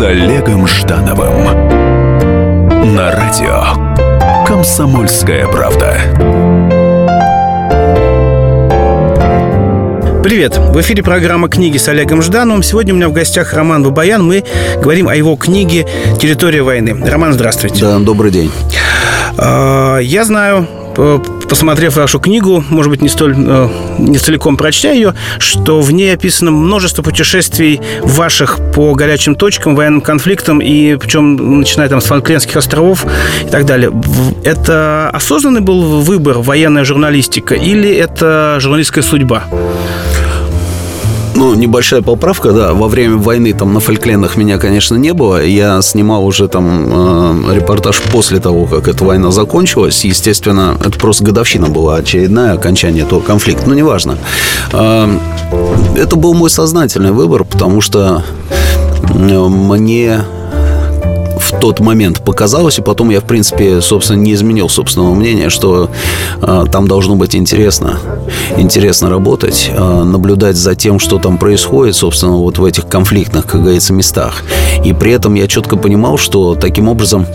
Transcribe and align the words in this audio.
с 0.00 0.02
Олегом 0.02 0.66
Ждановым 0.66 1.44
на 2.94 3.10
радио 3.12 4.46
«Комсомольская 4.46 5.46
правда». 5.46 5.94
Привет! 10.24 10.56
В 10.56 10.80
эфире 10.80 11.02
программа 11.02 11.50
«Книги» 11.50 11.76
с 11.76 11.86
Олегом 11.88 12.22
Ждановым. 12.22 12.62
Сегодня 12.62 12.94
у 12.94 12.96
меня 12.96 13.10
в 13.10 13.12
гостях 13.12 13.52
Роман 13.52 13.82
Бабаян. 13.82 14.26
Мы 14.26 14.42
говорим 14.80 15.06
о 15.06 15.14
его 15.14 15.36
книге 15.36 15.86
«Территория 16.18 16.62
войны». 16.62 16.96
Роман, 17.06 17.34
здравствуйте. 17.34 17.82
Да, 17.82 17.98
добрый 17.98 18.30
день. 18.30 18.50
А, 19.36 19.98
я 19.98 20.24
знаю, 20.24 20.66
посмотрев 21.50 21.96
вашу 21.96 22.20
книгу, 22.20 22.64
может 22.70 22.90
быть, 22.90 23.02
не 23.02 23.08
столь 23.08 23.34
э, 23.36 23.68
не 23.98 24.16
целиком 24.18 24.56
прочтя 24.56 24.92
ее, 24.92 25.14
что 25.38 25.80
в 25.80 25.90
ней 25.90 26.14
описано 26.14 26.52
множество 26.52 27.02
путешествий 27.02 27.80
ваших 28.02 28.60
по 28.72 28.94
горячим 28.94 29.34
точкам, 29.34 29.74
военным 29.74 30.00
конфликтам, 30.00 30.60
и 30.60 30.94
причем 30.94 31.58
начиная 31.58 31.88
там 31.88 32.00
с 32.00 32.04
Фолклендских 32.04 32.56
островов 32.56 33.04
и 33.44 33.48
так 33.48 33.66
далее. 33.66 33.90
Это 34.44 35.10
осознанный 35.12 35.60
был 35.60 36.00
выбор 36.00 36.38
военная 36.38 36.84
журналистика 36.84 37.56
или 37.56 37.90
это 37.90 38.58
журналистская 38.60 39.02
судьба? 39.02 39.44
Ну, 41.40 41.54
небольшая 41.54 42.02
поправка, 42.02 42.52
да. 42.52 42.74
Во 42.74 42.86
время 42.86 43.16
войны 43.16 43.54
там 43.54 43.72
на 43.72 43.80
Фольклендах 43.80 44.36
меня, 44.36 44.58
конечно, 44.58 44.96
не 44.96 45.14
было. 45.14 45.42
Я 45.42 45.80
снимал 45.80 46.26
уже 46.26 46.48
там 46.48 47.48
э, 47.48 47.54
репортаж 47.54 47.98
после 48.12 48.40
того, 48.40 48.66
как 48.66 48.88
эта 48.88 49.02
война 49.06 49.30
закончилась. 49.30 50.04
Естественно, 50.04 50.76
это 50.78 50.98
просто 50.98 51.24
годовщина 51.24 51.70
была 51.70 51.96
очередная, 51.96 52.52
окончание 52.52 53.04
этого 53.04 53.20
конфликта. 53.20 53.66
Ну, 53.66 53.74
неважно. 53.74 54.18
Э, 54.74 55.08
это 55.96 56.16
был 56.16 56.34
мой 56.34 56.50
сознательный 56.50 57.12
выбор, 57.12 57.44
потому 57.44 57.80
что 57.80 58.22
мне 59.14 60.22
в 61.52 61.58
тот 61.58 61.80
момент 61.80 62.24
показалось, 62.24 62.78
и 62.78 62.82
потом 62.82 63.10
я, 63.10 63.20
в 63.20 63.24
принципе, 63.24 63.80
собственно, 63.80 64.18
не 64.18 64.34
изменил 64.34 64.68
собственного 64.68 65.14
мнения, 65.14 65.50
что 65.50 65.90
э, 66.40 66.64
там 66.70 66.86
должно 66.86 67.16
быть 67.16 67.34
интересно. 67.34 67.98
Интересно 68.56 69.10
работать, 69.10 69.70
э, 69.72 70.02
наблюдать 70.04 70.56
за 70.56 70.74
тем, 70.74 70.98
что 70.98 71.18
там 71.18 71.38
происходит, 71.38 71.96
собственно, 71.96 72.36
вот 72.36 72.58
в 72.58 72.64
этих 72.64 72.86
конфликтных, 72.86 73.46
как 73.46 73.62
говорится, 73.62 73.92
местах. 73.92 74.42
И 74.84 74.92
при 74.92 75.12
этом 75.12 75.34
я 75.34 75.46
четко 75.48 75.76
понимал, 75.76 76.18
что 76.18 76.54
таким 76.54 76.88
образом 76.88 77.26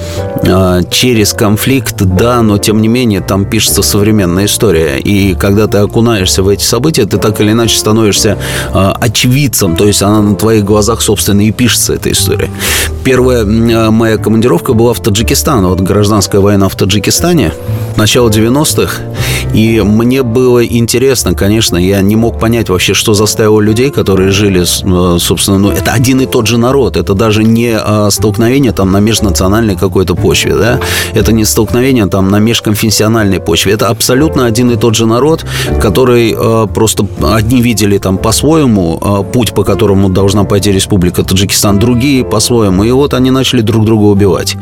э, 0.43 0.81
через 0.89 1.33
конфликт, 1.33 2.01
да, 2.01 2.41
но 2.41 2.57
тем 2.57 2.81
не 2.81 2.87
менее 2.87 3.21
там 3.21 3.45
пишется 3.45 3.81
современная 3.81 4.45
история. 4.45 4.99
И 4.99 5.35
когда 5.35 5.67
ты 5.67 5.79
окунаешься 5.79 6.43
в 6.43 6.47
эти 6.47 6.63
события, 6.63 7.05
ты 7.05 7.17
так 7.17 7.39
или 7.41 7.51
иначе 7.51 7.77
становишься 7.77 8.37
э, 8.73 8.93
очевидцем, 8.99 9.75
то 9.75 9.85
есть 9.85 10.01
она 10.01 10.21
на 10.21 10.35
твоих 10.35 10.63
глазах, 10.63 11.01
собственно, 11.01 11.41
и 11.41 11.51
пишется, 11.51 11.93
эта 11.93 12.11
история. 12.11 12.49
Первая 13.03 13.43
э, 13.43 13.89
моя 14.05 14.19
командировка 14.19 14.73
была 14.73 14.93
в 14.93 14.99
Таджикистан. 14.99 15.65
Вот 15.65 15.81
гражданская 15.81 16.39
война 16.39 16.69
в 16.69 16.75
Таджикистане, 16.75 17.53
начало 17.97 18.29
90-х. 18.29 19.01
И 19.53 19.81
мне 19.81 20.23
было 20.23 20.65
интересно, 20.65 21.33
конечно, 21.33 21.77
я 21.77 22.01
не 22.01 22.15
мог 22.15 22.39
понять 22.39 22.69
вообще, 22.69 22.93
что 22.93 23.13
заставило 23.13 23.59
людей, 23.59 23.89
которые 23.89 24.31
жили, 24.31 24.61
э, 24.61 25.19
собственно, 25.19 25.57
ну, 25.57 25.71
это 25.71 25.91
один 25.91 26.21
и 26.21 26.25
тот 26.25 26.47
же 26.47 26.57
народ. 26.57 26.97
Это 26.97 27.13
даже 27.13 27.43
не 27.43 27.75
а, 27.75 28.09
столкновение 28.11 28.71
там 28.71 28.91
на 28.91 28.99
межнациональной 28.99 29.75
какой-то 29.75 30.15
почве, 30.15 30.55
да. 30.55 30.79
Это 31.13 31.31
не 31.31 31.45
столкновение 31.45 32.05
там 32.05 32.29
на 32.29 32.39
межконфессиональной 32.39 33.39
почве. 33.39 33.73
Это 33.73 33.87
абсолютно 33.87 34.45
один 34.45 34.71
и 34.71 34.75
тот 34.75 34.95
же 34.95 35.05
народ, 35.05 35.45
который 35.81 36.35
э, 36.37 36.67
просто 36.73 37.07
одни 37.21 37.61
видели 37.61 37.97
там 37.97 38.17
по-своему 38.17 38.99
э, 39.01 39.31
путь, 39.31 39.53
по 39.53 39.63
которому 39.63 40.09
должна 40.09 40.43
пойти 40.43 40.71
Республика 40.71 41.23
Таджикистан, 41.23 41.79
другие 41.79 42.23
по-своему. 42.23 42.83
И 42.83 42.91
вот 42.91 43.13
они 43.13 43.31
начали 43.31 43.61
друг 43.61 43.85
друга 43.85 43.95
друга 43.95 44.05
убивать. 44.05 44.57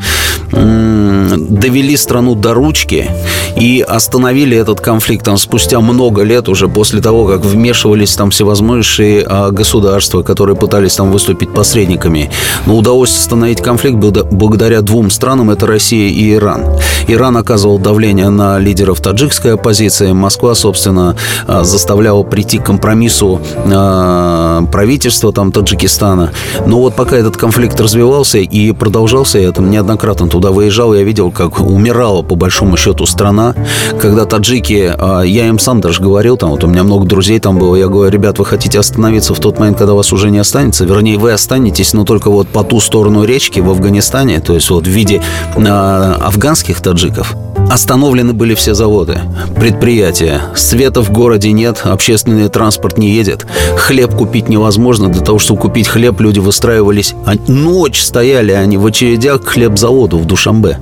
Довели 1.36 1.96
страну 1.96 2.34
до 2.34 2.54
ручки 2.54 3.10
и 3.56 3.84
остановили 3.86 4.56
этот 4.56 4.80
конфликт 4.80 5.24
там 5.24 5.36
спустя 5.36 5.80
много 5.80 6.22
лет 6.22 6.48
уже 6.48 6.68
после 6.68 7.00
того, 7.00 7.26
как 7.26 7.40
вмешивались 7.40 8.14
там 8.14 8.30
всевозможные 8.30 9.24
а, 9.26 9.50
государства, 9.50 10.22
которые 10.22 10.56
пытались 10.56 10.96
там 10.96 11.10
выступить 11.10 11.52
посредниками. 11.52 12.30
Но 12.66 12.76
удалось 12.76 13.10
остановить 13.10 13.60
конфликт 13.60 13.96
благодаря 13.96 14.82
двум 14.82 15.10
странам, 15.10 15.50
это 15.50 15.66
Россия 15.66 16.08
и 16.08 16.34
Иран. 16.34 16.64
Иран 17.08 17.36
оказывал 17.36 17.78
давление 17.78 18.28
на 18.28 18.58
лидеров 18.58 19.00
таджикской 19.00 19.54
оппозиции, 19.54 20.12
Москва, 20.12 20.54
собственно, 20.54 21.16
а, 21.46 21.64
заставляла 21.64 22.22
прийти 22.22 22.58
к 22.58 22.64
компромиссу 22.64 23.40
а, 23.72 24.64
правительства 24.70 25.32
там 25.32 25.52
Таджикистана. 25.52 26.32
Но 26.66 26.80
вот 26.80 26.94
пока 26.94 27.16
этот 27.16 27.36
конфликт 27.36 27.80
развивался 27.80 28.38
и 28.38 28.72
продолжал 28.72 29.24
общался, 29.24 29.38
я 29.38 29.52
там 29.52 29.70
неоднократно 29.70 30.28
туда 30.28 30.50
выезжал, 30.50 30.92
я 30.92 31.02
видел, 31.02 31.23
как 31.30 31.60
умирала 31.60 32.22
по 32.22 32.34
большому 32.34 32.76
счету 32.76 33.06
страна, 33.06 33.54
когда 34.00 34.24
таджики, 34.24 34.92
а, 34.96 35.22
я 35.22 35.48
им 35.48 35.58
сам 35.58 35.80
даже 35.80 36.00
говорил, 36.00 36.36
там 36.36 36.50
вот 36.50 36.64
у 36.64 36.66
меня 36.66 36.84
много 36.84 37.06
друзей 37.06 37.38
там 37.40 37.58
было, 37.58 37.76
я 37.76 37.88
говорю, 37.88 38.10
ребят, 38.10 38.38
вы 38.38 38.44
хотите 38.44 38.78
остановиться 38.78 39.34
в 39.34 39.40
тот 39.40 39.58
момент, 39.58 39.78
когда 39.78 39.94
вас 39.94 40.12
уже 40.12 40.30
не 40.30 40.38
останется, 40.38 40.84
вернее, 40.84 41.18
вы 41.18 41.32
останетесь, 41.32 41.92
но 41.92 42.04
только 42.04 42.30
вот 42.30 42.48
по 42.48 42.64
ту 42.64 42.80
сторону 42.80 43.24
речки 43.24 43.60
в 43.60 43.70
Афганистане, 43.70 44.40
то 44.40 44.54
есть 44.54 44.70
вот 44.70 44.86
в 44.86 44.90
виде 44.90 45.22
а, 45.56 46.18
афганских 46.22 46.80
таджиков, 46.80 47.34
Остановлены 47.70 48.32
были 48.34 48.54
все 48.54 48.74
заводы, 48.74 49.18
предприятия. 49.56 50.42
Света 50.54 51.02
в 51.02 51.10
городе 51.10 51.50
нет, 51.50 51.82
общественный 51.84 52.48
транспорт 52.48 52.98
не 52.98 53.10
едет. 53.10 53.46
Хлеб 53.76 54.14
купить 54.14 54.48
невозможно. 54.48 55.08
Для 55.08 55.22
того, 55.22 55.38
чтобы 55.38 55.60
купить 55.60 55.88
хлеб, 55.88 56.20
люди 56.20 56.38
выстраивались. 56.38 57.14
А 57.26 57.34
ночь 57.48 58.00
стояли 58.00 58.52
они 58.52 58.76
в 58.76 58.86
очередях 58.86 59.42
к 59.42 59.48
хлебзаводу 59.48 60.18
в 60.18 60.26
Душамбе. 60.26 60.78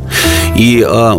И 0.56 0.84
а, 0.86 1.16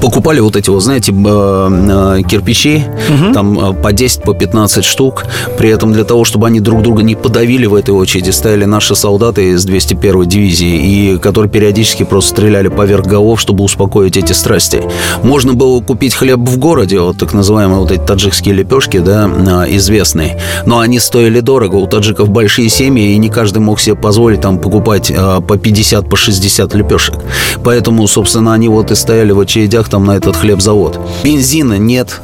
покупали 0.00 0.40
вот 0.40 0.56
эти, 0.56 0.70
вот, 0.70 0.82
знаете, 0.82 1.12
а, 1.14 2.22
кирпичи, 2.22 2.84
угу. 3.08 3.32
там 3.32 3.58
а, 3.58 3.72
по 3.72 3.92
10, 3.92 4.22
по 4.22 4.34
15 4.34 4.84
штук. 4.84 5.24
При 5.56 5.70
этом 5.70 5.92
для 5.92 6.04
того, 6.04 6.24
чтобы 6.24 6.46
они 6.48 6.60
друг 6.60 6.82
друга 6.82 7.02
не 7.02 7.14
подавили 7.14 7.66
в 7.66 7.74
этой 7.74 7.94
очереди, 7.94 8.30
стояли 8.30 8.64
наши 8.64 8.94
солдаты 8.94 9.50
из 9.50 9.66
201-й 9.66 10.26
дивизии, 10.26 11.14
и 11.14 11.18
которые 11.18 11.50
периодически 11.50 12.02
просто 12.02 12.30
стреляли 12.30 12.68
поверх 12.68 13.06
голов, 13.06 13.40
чтобы 13.40 13.62
успокоить 13.64 14.16
эти 14.16 14.32
страсти. 14.32 14.82
Можно 15.22 15.54
было 15.54 15.80
купить 15.80 16.14
хлеб 16.14 16.40
в 16.40 16.58
городе, 16.58 17.00
вот 17.00 17.18
так 17.18 17.32
называемые 17.32 17.80
вот 17.80 17.92
эти 17.92 18.00
таджикские 18.00 18.54
лепешки, 18.54 18.98
да, 18.98 19.30
известные. 19.68 20.40
Но 20.66 20.80
они 20.80 20.98
стоили 20.98 21.40
дорого. 21.40 21.76
У 21.76 21.86
таджиков 21.86 22.30
большие 22.30 22.68
семьи, 22.68 23.12
и 23.12 23.18
не 23.18 23.28
каждый 23.28 23.58
мог 23.58 23.80
себе 23.80 23.94
позволить 23.94 24.40
там 24.40 24.58
покупать 24.58 25.12
по 25.46 25.56
50, 25.56 26.08
по 26.08 26.16
60 26.16 26.74
лепешек. 26.74 27.14
Поэтому, 27.62 28.06
собственно, 28.08 28.39
они 28.48 28.68
вот 28.68 28.90
и 28.90 28.94
стояли 28.94 29.32
в 29.32 29.40
очередях 29.40 29.88
там 29.88 30.04
на 30.04 30.16
этот 30.16 30.36
хлебзавод. 30.36 30.98
Бензина 31.22 31.78
нет, 31.78 32.20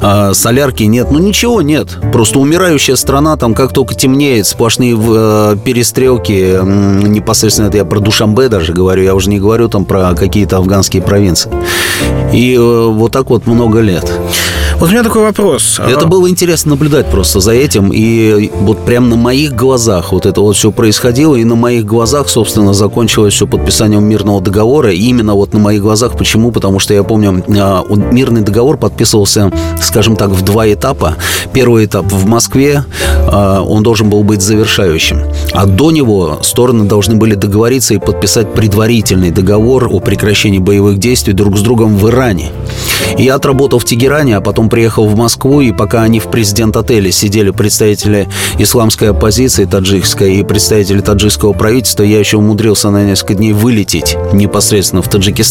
а, 0.00 0.34
солярки 0.34 0.84
нет, 0.84 1.10
ну 1.10 1.18
ничего 1.18 1.62
нет. 1.62 1.88
Просто 2.12 2.38
умирающая 2.38 2.96
страна, 2.96 3.36
там 3.36 3.54
как 3.54 3.72
только 3.72 3.94
темнеет, 3.94 4.46
сплошные 4.46 4.96
перестрелки, 5.64 6.58
непосредственно 6.62 7.66
это 7.66 7.76
я 7.76 7.84
про 7.84 8.00
Душамбе 8.00 8.48
даже 8.48 8.72
говорю, 8.72 9.02
я 9.02 9.14
уже 9.14 9.30
не 9.30 9.38
говорю 9.38 9.68
там 9.68 9.84
про 9.84 10.14
какие-то 10.14 10.56
афганские 10.56 11.02
провинции. 11.02 11.50
И 12.32 12.54
э, 12.54 12.58
вот 12.58 13.12
так 13.12 13.30
вот 13.30 13.46
много 13.46 13.80
лет. 13.80 14.10
Вот 14.80 14.88
у 14.88 14.92
меня 14.92 15.02
такой 15.02 15.22
вопрос. 15.22 15.78
Это 15.78 16.06
было 16.06 16.26
интересно 16.28 16.70
наблюдать 16.70 17.10
просто 17.10 17.40
за 17.40 17.52
этим. 17.52 17.90
И 17.92 18.50
вот 18.60 18.86
прямо 18.86 19.08
на 19.08 19.16
моих 19.16 19.52
глазах 19.54 20.12
вот 20.12 20.24
это 20.24 20.40
вот 20.40 20.56
все 20.56 20.72
происходило. 20.72 21.36
И 21.36 21.44
на 21.44 21.54
моих 21.54 21.84
глазах, 21.84 22.30
собственно, 22.30 22.72
закончилось 22.72 23.34
все 23.34 23.46
подписанием 23.46 24.04
мирного 24.04 24.40
договора. 24.40 24.90
И 24.90 24.98
именно 24.98 25.34
вот 25.34 25.52
на 25.52 25.58
моих 25.60 25.82
глазах. 25.82 26.16
Почему? 26.16 26.50
Потому 26.50 26.78
что 26.78 26.94
я 26.94 27.02
помню, 27.02 27.44
а, 27.58 27.84
мирный 27.88 28.40
договор 28.40 28.76
подписывался, 28.76 29.50
скажем 29.82 30.16
так, 30.16 30.30
в 30.30 30.42
два 30.42 30.72
этапа. 30.72 31.16
Первый 31.52 31.86
этап 31.86 32.06
в 32.10 32.26
Москве, 32.26 32.84
а, 33.30 33.62
он 33.62 33.82
должен 33.82 34.10
был 34.10 34.24
быть 34.24 34.42
завершающим. 34.42 35.22
А 35.52 35.66
до 35.66 35.90
него 35.90 36.40
стороны 36.42 36.84
должны 36.84 37.16
были 37.16 37.34
договориться 37.34 37.94
и 37.94 37.98
подписать 37.98 38.52
предварительный 38.52 39.30
договор 39.30 39.88
о 39.90 40.00
прекращении 40.00 40.58
боевых 40.58 40.98
действий 40.98 41.32
друг 41.32 41.58
с 41.58 41.60
другом 41.60 41.96
в 41.96 42.08
Иране. 42.08 42.50
Я 43.18 43.34
отработал 43.34 43.78
в 43.78 43.84
Тегеране, 43.84 44.36
а 44.36 44.40
потом 44.40 44.68
приехал 44.68 45.06
в 45.06 45.16
Москву, 45.16 45.60
и 45.60 45.72
пока 45.72 46.02
они 46.02 46.20
в 46.20 46.28
президент-отеле 46.28 47.12
сидели 47.12 47.50
представители 47.50 48.28
исламской 48.58 49.10
оппозиции 49.10 49.64
таджикской 49.64 50.36
и 50.36 50.42
представители 50.42 51.00
таджикского 51.00 51.52
правительства, 51.52 52.02
я 52.02 52.18
еще 52.18 52.38
умудрился 52.38 52.90
на 52.90 53.04
несколько 53.04 53.34
дней 53.34 53.52
вылететь 53.52 54.16
непосредственно 54.32 55.02
в 55.02 55.08
Таджикистан 55.08 55.49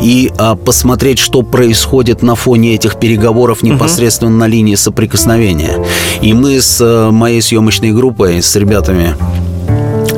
и 0.00 0.30
а, 0.38 0.54
посмотреть, 0.56 1.18
что 1.18 1.42
происходит 1.42 2.22
на 2.22 2.34
фоне 2.34 2.74
этих 2.74 2.98
переговоров 2.98 3.62
непосредственно 3.62 4.30
угу. 4.30 4.40
на 4.40 4.46
линии 4.46 4.74
соприкосновения. 4.74 5.84
И 6.20 6.32
мы 6.32 6.60
с 6.60 6.78
а, 6.80 7.10
моей 7.10 7.40
съемочной 7.40 7.92
группой, 7.92 8.42
с 8.42 8.56
ребятами 8.56 9.14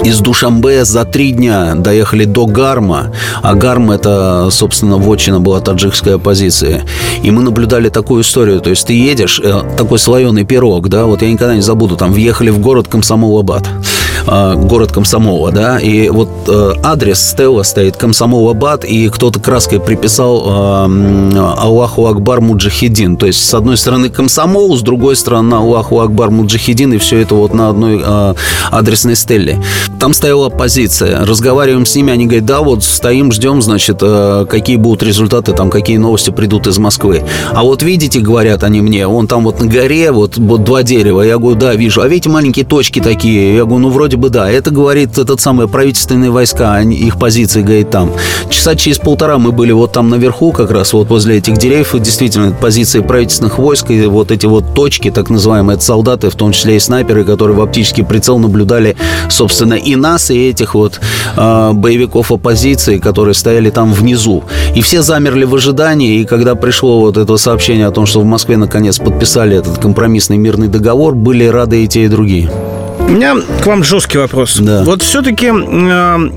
из 0.04 0.20
Душамбе 0.20 0.84
за 0.84 1.04
три 1.04 1.32
дня 1.32 1.74
доехали 1.74 2.24
до 2.24 2.46
Гарма, 2.46 3.12
а 3.42 3.54
Гарм 3.54 3.90
это, 3.90 4.48
собственно, 4.50 4.96
вотчина 4.96 5.40
была 5.40 5.60
таджикская 5.60 6.14
оппозиция. 6.14 6.84
И 7.22 7.30
мы 7.30 7.42
наблюдали 7.42 7.88
такую 7.88 8.22
историю, 8.22 8.60
то 8.60 8.70
есть 8.70 8.86
ты 8.86 8.94
едешь, 8.94 9.40
э, 9.42 9.60
такой 9.76 9.98
слоеный 9.98 10.44
пирог, 10.44 10.88
да, 10.88 11.04
вот 11.04 11.22
я 11.22 11.30
никогда 11.30 11.54
не 11.54 11.60
забуду, 11.60 11.96
там 11.96 12.12
въехали 12.12 12.50
в 12.50 12.58
город 12.58 12.88
Комсомол-Абад. 12.88 13.66
Э, 14.28 14.54
город 14.56 14.92
Комсомола, 14.92 15.50
да, 15.50 15.78
и 15.78 16.08
вот 16.08 16.28
э, 16.48 16.72
адрес 16.82 17.20
Стелла 17.20 17.62
стоит 17.62 17.96
Комсомол 17.96 18.50
Абад, 18.50 18.84
и 18.84 19.08
кто-то 19.08 19.40
краской 19.40 19.80
приписал 19.80 20.44
э, 20.46 21.38
Аллаху 21.58 22.06
Акбар 22.06 22.40
Муджахидин. 22.40 23.16
То 23.16 23.26
есть, 23.26 23.44
с 23.44 23.54
одной 23.54 23.76
стороны 23.76 24.08
Комсомол, 24.08 24.76
с 24.76 24.82
другой 24.82 25.16
стороны 25.16 25.54
Аллаху 25.54 26.00
Акбар 26.00 26.30
Муджахидин, 26.30 26.92
и 26.92 26.98
все 26.98 27.18
это 27.18 27.34
вот 27.34 27.54
на 27.54 27.70
одной 27.70 28.02
адресной 28.70 29.16
стелле. 29.16 29.62
Там 29.98 30.12
стояла 30.12 30.48
позиция. 30.48 31.24
Разговариваем 31.24 31.86
с 31.86 31.94
ними, 31.96 32.12
они 32.12 32.26
говорят, 32.26 32.46
да, 32.46 32.60
вот 32.60 32.84
стоим, 32.84 33.32
ждем, 33.32 33.62
значит, 33.62 34.00
какие 34.48 34.76
будут 34.76 35.02
результаты, 35.02 35.52
там, 35.52 35.70
какие 35.70 35.96
новости 35.96 36.30
придут 36.30 36.66
из 36.66 36.78
Москвы. 36.78 37.24
А 37.52 37.62
вот 37.62 37.82
видите, 37.82 38.20
говорят 38.20 38.62
они 38.62 38.80
мне, 38.80 39.06
он 39.06 39.26
там 39.26 39.44
вот 39.44 39.60
на 39.60 39.66
горе, 39.66 40.12
вот, 40.12 40.36
вот 40.36 40.64
два 40.64 40.82
дерева. 40.82 41.22
Я 41.22 41.38
говорю, 41.38 41.58
да, 41.58 41.74
вижу. 41.74 42.02
А 42.02 42.08
видите, 42.08 42.28
маленькие 42.28 42.64
точки 42.64 43.00
такие? 43.00 43.56
Я 43.56 43.64
говорю, 43.64 43.78
ну, 43.80 43.90
вроде 43.90 44.16
бы 44.18 44.30
да. 44.30 44.50
Это 44.50 44.70
говорит 44.70 45.18
этот 45.18 45.40
самый 45.40 45.68
правительственные 45.68 46.30
войска, 46.30 46.74
они, 46.74 46.96
их 46.96 47.18
позиции, 47.18 47.62
говорит, 47.62 47.90
там. 47.90 48.12
Часа 48.50 48.74
через 48.74 48.98
полтора 48.98 49.38
мы 49.38 49.52
были 49.52 49.72
вот 49.72 49.92
там 49.92 50.10
наверху, 50.10 50.52
как 50.52 50.70
раз 50.70 50.92
вот 50.92 51.08
возле 51.08 51.38
этих 51.38 51.56
деревьев, 51.56 51.94
и 51.94 52.00
действительно, 52.00 52.52
позиции 52.52 53.00
правительственных 53.00 53.58
войск, 53.58 53.90
и 53.90 54.06
вот 54.06 54.30
эти 54.30 54.46
вот 54.46 54.74
точки, 54.74 55.10
так 55.10 55.30
называемые, 55.30 55.76
это 55.76 55.84
солдаты, 55.84 56.30
в 56.30 56.34
том 56.34 56.52
числе 56.52 56.76
и 56.76 56.80
снайперы, 56.80 57.24
которые 57.24 57.56
в 57.56 57.60
оптический 57.60 58.04
прицел 58.04 58.38
наблюдали, 58.38 58.96
собственно, 59.30 59.74
и 59.74 59.96
нас, 59.96 60.30
и 60.30 60.48
этих 60.48 60.74
вот 60.74 61.00
э, 61.36 61.70
боевиков 61.72 62.32
оппозиции, 62.32 62.98
которые 62.98 63.34
стояли 63.34 63.70
там 63.70 63.92
внизу. 63.92 64.44
И 64.74 64.82
все 64.82 65.02
замерли 65.02 65.44
в 65.44 65.54
ожидании, 65.54 66.20
и 66.20 66.24
когда 66.24 66.54
пришло 66.54 67.00
вот 67.00 67.16
это 67.16 67.36
сообщение 67.36 67.86
о 67.86 67.90
том, 67.90 68.06
что 68.06 68.20
в 68.20 68.24
Москве 68.24 68.56
наконец 68.56 68.98
подписали 68.98 69.56
этот 69.56 69.78
компромиссный 69.78 70.36
мирный 70.36 70.68
договор, 70.68 71.14
были 71.14 71.44
рады 71.46 71.84
и 71.84 71.88
те, 71.88 72.04
и 72.04 72.08
другие. 72.08 72.50
У 73.08 73.10
меня 73.10 73.36
к 73.62 73.66
вам 73.66 73.82
жесткий 73.84 74.18
вопрос. 74.18 74.58
Да. 74.60 74.84
Вот 74.84 75.02
все-таки 75.02 75.46
э, 75.46 76.30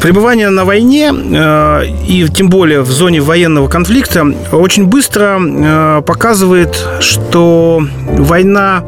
пребывание 0.00 0.50
на 0.50 0.64
войне 0.64 1.12
э, 1.12 1.86
и 2.06 2.26
тем 2.28 2.48
более 2.48 2.82
в 2.82 2.90
зоне 2.90 3.20
военного 3.20 3.68
конфликта 3.68 4.24
очень 4.52 4.86
быстро 4.86 5.40
э, 5.40 6.02
показывает, 6.06 6.76
что 7.00 7.82
война 8.06 8.84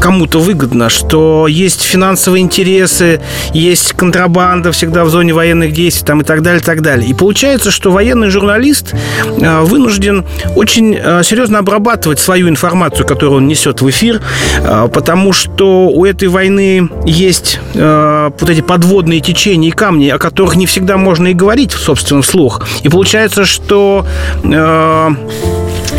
кому-то 0.00 0.38
выгодна, 0.38 0.88
что 0.88 1.46
есть 1.46 1.82
финансовые 1.82 2.42
интересы, 2.42 3.20
есть 3.52 3.92
контрабанда 3.92 4.72
всегда 4.72 5.04
в 5.04 5.10
зоне 5.10 5.34
военных 5.34 5.72
действий 5.72 6.06
там, 6.06 6.20
и 6.22 6.24
так 6.24 6.42
далее, 6.42 6.60
и 6.60 6.64
так 6.64 6.80
далее. 6.82 7.08
И 7.08 7.14
получается, 7.14 7.70
что 7.70 7.90
военный 7.90 8.30
журналист 8.30 8.94
э, 8.94 9.60
вынужден 9.60 10.24
очень 10.56 10.94
серьезно 11.24 11.58
обрабатывать 11.58 12.18
свою 12.18 12.48
информацию, 12.48 13.06
которую 13.06 13.38
он 13.38 13.46
несет 13.48 13.80
в 13.80 13.90
эфир, 13.90 14.20
потому 14.62 15.32
что 15.32 15.88
у 15.88 16.04
этой 16.04 16.28
войны 16.28 16.88
есть 17.04 17.60
вот 17.74 18.50
эти 18.50 18.60
подводные 18.60 19.20
течения 19.20 19.68
и 19.68 19.72
камни, 19.72 20.08
которых 20.20 20.54
не 20.54 20.66
всегда 20.66 20.96
можно 20.96 21.28
и 21.28 21.34
говорить, 21.34 21.72
собственно, 21.72 22.22
вслух. 22.22 22.66
И 22.82 22.88
получается, 22.88 23.44
что 23.44 24.06
э, 24.44 25.10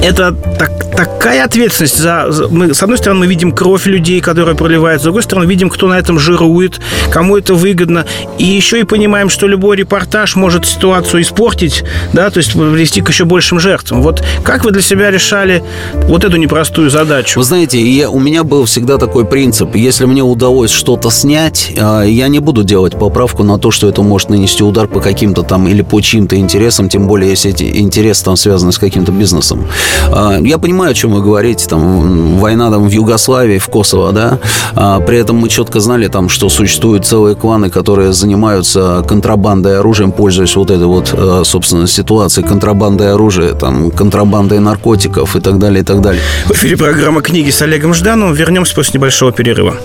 это 0.01 0.33
так, 0.57 0.71
такая 0.95 1.45
ответственность 1.45 1.98
за, 1.98 2.27
мы, 2.50 2.74
с 2.74 2.81
одной 2.81 2.98
стороны 2.98 3.21
мы 3.21 3.27
видим 3.27 3.51
кровь 3.51 3.86
людей, 3.86 4.19
которая 4.21 4.56
проливается, 4.56 5.03
с 5.03 5.06
другой 5.06 5.24
стороны 5.24 5.45
видим, 5.45 5.69
кто 5.69 5.88
на 5.88 5.98
этом 5.98 6.19
жирует, 6.19 6.80
кому 7.12 7.38
это 7.38 7.53
выгодно, 7.53 8.06
и 8.38 8.45
еще 8.45 8.80
и 8.80 8.83
понимаем, 8.83 9.30
что 9.30 9.48
любой 9.48 9.77
репортаж 9.77 10.36
может 10.36 10.65
ситуацию 10.65 11.21
испортить, 11.21 11.83
да, 12.13 12.30
то 12.30 12.38
есть 12.38 12.53
привести 12.53 13.01
к 13.01 13.09
еще 13.09 13.25
большим 13.25 13.59
жертвам. 13.59 14.01
Вот 14.01 14.24
как 14.44 14.65
вы 14.65 14.71
для 14.71 14.81
себя 14.81 15.12
решали 15.12 15.63
вот 15.94 16.24
эту 16.24 16.38
непростую 16.38 16.89
задачу? 16.89 17.39
Вы 17.39 17.44
знаете, 17.44 17.81
я, 17.81 18.09
у 18.09 18.19
меня 18.19 18.44
был 18.44 18.65
всегда 18.65 18.98
такой 18.98 19.25
принцип, 19.25 19.75
если 19.75 20.06
мне 20.06 20.24
удалось 20.24 20.71
что-то 20.71 21.12
снять, 21.12 21.71
э, 21.75 22.06
я 22.07 22.27
не 22.27 22.39
буду 22.39 22.63
делать 22.63 22.98
поправку 22.98 23.44
на 23.44 23.57
то, 23.59 23.71
что 23.71 23.88
это 23.88 24.01
может 24.01 24.30
нанести 24.30 24.63
удар 24.63 24.88
по 24.88 25.00
каким-то 25.00 25.44
там 25.44 25.68
или 25.68 25.81
по 25.81 26.01
чьим-то 26.01 26.36
интересам, 26.38 26.89
тем 26.89 27.07
более 27.07 27.30
если 27.30 27.51
эти 27.51 27.80
интересы 27.80 28.25
там 28.25 28.36
связаны 28.36 28.71
с 28.71 28.77
каким-то 28.77 29.12
бизнесом. 29.12 29.68
Э, 30.12 30.40
я 30.42 30.58
понимаю, 30.58 30.92
о 30.92 30.94
чем 30.94 31.12
вы 31.12 31.22
говорите, 31.22 31.68
там, 31.68 32.38
война 32.38 32.70
там 32.70 32.88
в 32.88 32.92
Югославии, 32.92 33.58
в 33.58 33.68
Косово, 33.68 34.12
да, 34.12 34.40
а, 34.76 35.00
при 35.00 35.18
этом 35.18 35.38
мы 35.38 35.50
четко 35.50 35.80
знали 35.80 36.08
там, 36.08 36.30
что 36.30 36.50
существуют 36.50 37.06
целые 37.06 37.36
кланы, 37.36 37.70
которые 37.70 38.14
занимаются 38.14 39.04
контрабандой 39.08 39.80
оружием, 39.80 40.12
пользуясь 40.12 40.56
вот 40.56 40.72
этой 40.72 40.86
вот, 40.86 41.14
э, 41.14 41.44
собственно, 41.46 41.88
ситуацией 41.88 42.46
контрабандой 42.46 43.14
оружия, 43.14 43.54
там, 43.54 43.92
контрабандой 43.92 44.60
наркотиков 44.60 45.36
и 45.36 45.40
так 45.40 45.60
далее, 45.60 45.82
и 45.82 45.86
так 45.86 46.02
далее. 46.02 46.22
В 46.48 46.52
эфире 46.52 46.78
программа 46.78 47.22
«Книги» 47.22 47.50
с 47.50 47.62
Олегом 47.62 47.94
Ждановым. 47.94 48.34
Вернемся 48.34 48.76
после 48.76 48.98
небольшого 49.00 49.32
перерыва. 49.32 49.76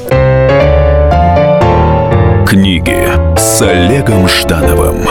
Книги 2.47 3.09
с 3.37 3.61
Олегом 3.61 4.29
Ждановым. 4.29 5.07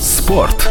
Спорт 0.00 0.70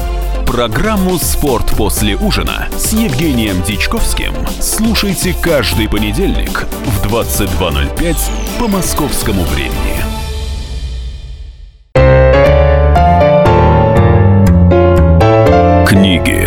Программу 0.51 1.17
«Спорт 1.17 1.77
после 1.77 2.17
ужина» 2.17 2.67
с 2.75 2.91
Евгением 2.91 3.63
Дичковским 3.63 4.33
слушайте 4.59 5.33
каждый 5.41 5.87
понедельник 5.87 6.67
в 6.85 7.07
22.05 7.07 8.17
по 8.59 8.67
московскому 8.67 9.43
времени. 9.43 9.95
Книги 15.87 16.45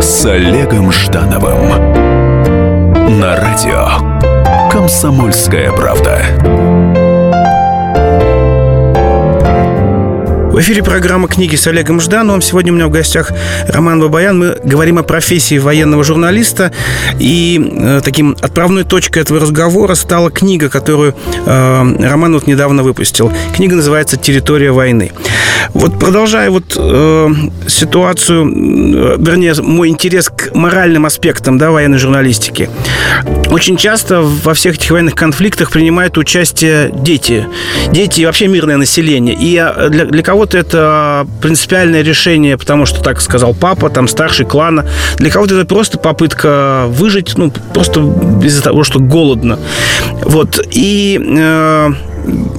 с 0.00 0.24
Олегом 0.26 0.92
Ждановым 0.92 1.70
на 3.18 3.34
радио 3.34 4.70
«Комсомольская 4.70 5.72
правда». 5.72 6.99
В 10.60 10.62
эфире 10.62 10.82
программа 10.82 11.26
«Книги» 11.26 11.56
с 11.56 11.66
Олегом 11.68 12.02
Ждановым. 12.02 12.42
Сегодня 12.42 12.70
у 12.70 12.76
меня 12.76 12.86
в 12.86 12.90
гостях 12.90 13.32
Роман 13.66 13.98
Бабаян. 13.98 14.38
Мы 14.38 14.58
говорим 14.62 14.98
о 14.98 15.02
профессии 15.02 15.56
военного 15.56 16.04
журналиста. 16.04 16.70
И 17.18 17.58
э, 17.58 18.02
таким 18.04 18.36
отправной 18.42 18.84
точкой 18.84 19.20
этого 19.20 19.40
разговора 19.40 19.94
стала 19.94 20.30
книга, 20.30 20.68
которую 20.68 21.14
э, 21.46 21.96
Роман 22.00 22.34
вот 22.34 22.46
недавно 22.46 22.82
выпустил. 22.82 23.32
Книга 23.56 23.74
называется 23.74 24.18
«Территория 24.18 24.70
войны». 24.70 25.12
Вот 25.72 25.98
продолжая 25.98 26.50
вот 26.50 26.76
э, 26.76 27.28
ситуацию, 27.66 28.44
э, 28.44 29.16
вернее, 29.18 29.54
мой 29.62 29.88
интерес 29.88 30.28
к 30.28 30.54
моральным 30.54 31.06
аспектам 31.06 31.56
да, 31.56 31.70
военной 31.70 31.96
журналистики. 31.96 32.68
Очень 33.50 33.76
часто 33.76 34.20
во 34.22 34.54
всех 34.54 34.76
этих 34.76 34.90
военных 34.92 35.16
конфликтах 35.16 35.72
принимают 35.72 36.16
участие 36.16 36.92
дети. 36.92 37.48
Дети 37.90 38.20
и 38.20 38.26
вообще 38.26 38.46
мирное 38.46 38.76
население. 38.76 39.34
И 39.34 39.56
э, 39.56 39.88
для, 39.90 40.04
для 40.04 40.22
кого-то 40.22 40.56
это 40.56 41.26
принципиальное 41.42 42.02
решение, 42.02 42.56
потому 42.56 42.86
что 42.86 43.02
так 43.02 43.20
сказал 43.20 43.52
папа, 43.52 43.90
там 43.90 44.06
старший 44.06 44.46
клана. 44.46 44.86
Для 45.16 45.30
кого-то 45.30 45.56
это 45.56 45.66
просто 45.66 45.98
попытка 45.98 46.84
выжить, 46.88 47.36
ну, 47.36 47.50
просто 47.74 48.00
из-за 48.42 48.62
того, 48.62 48.84
что 48.84 49.00
голодно. 49.00 49.58
Вот. 50.22 50.64
И 50.70 51.20
э, 51.20 51.90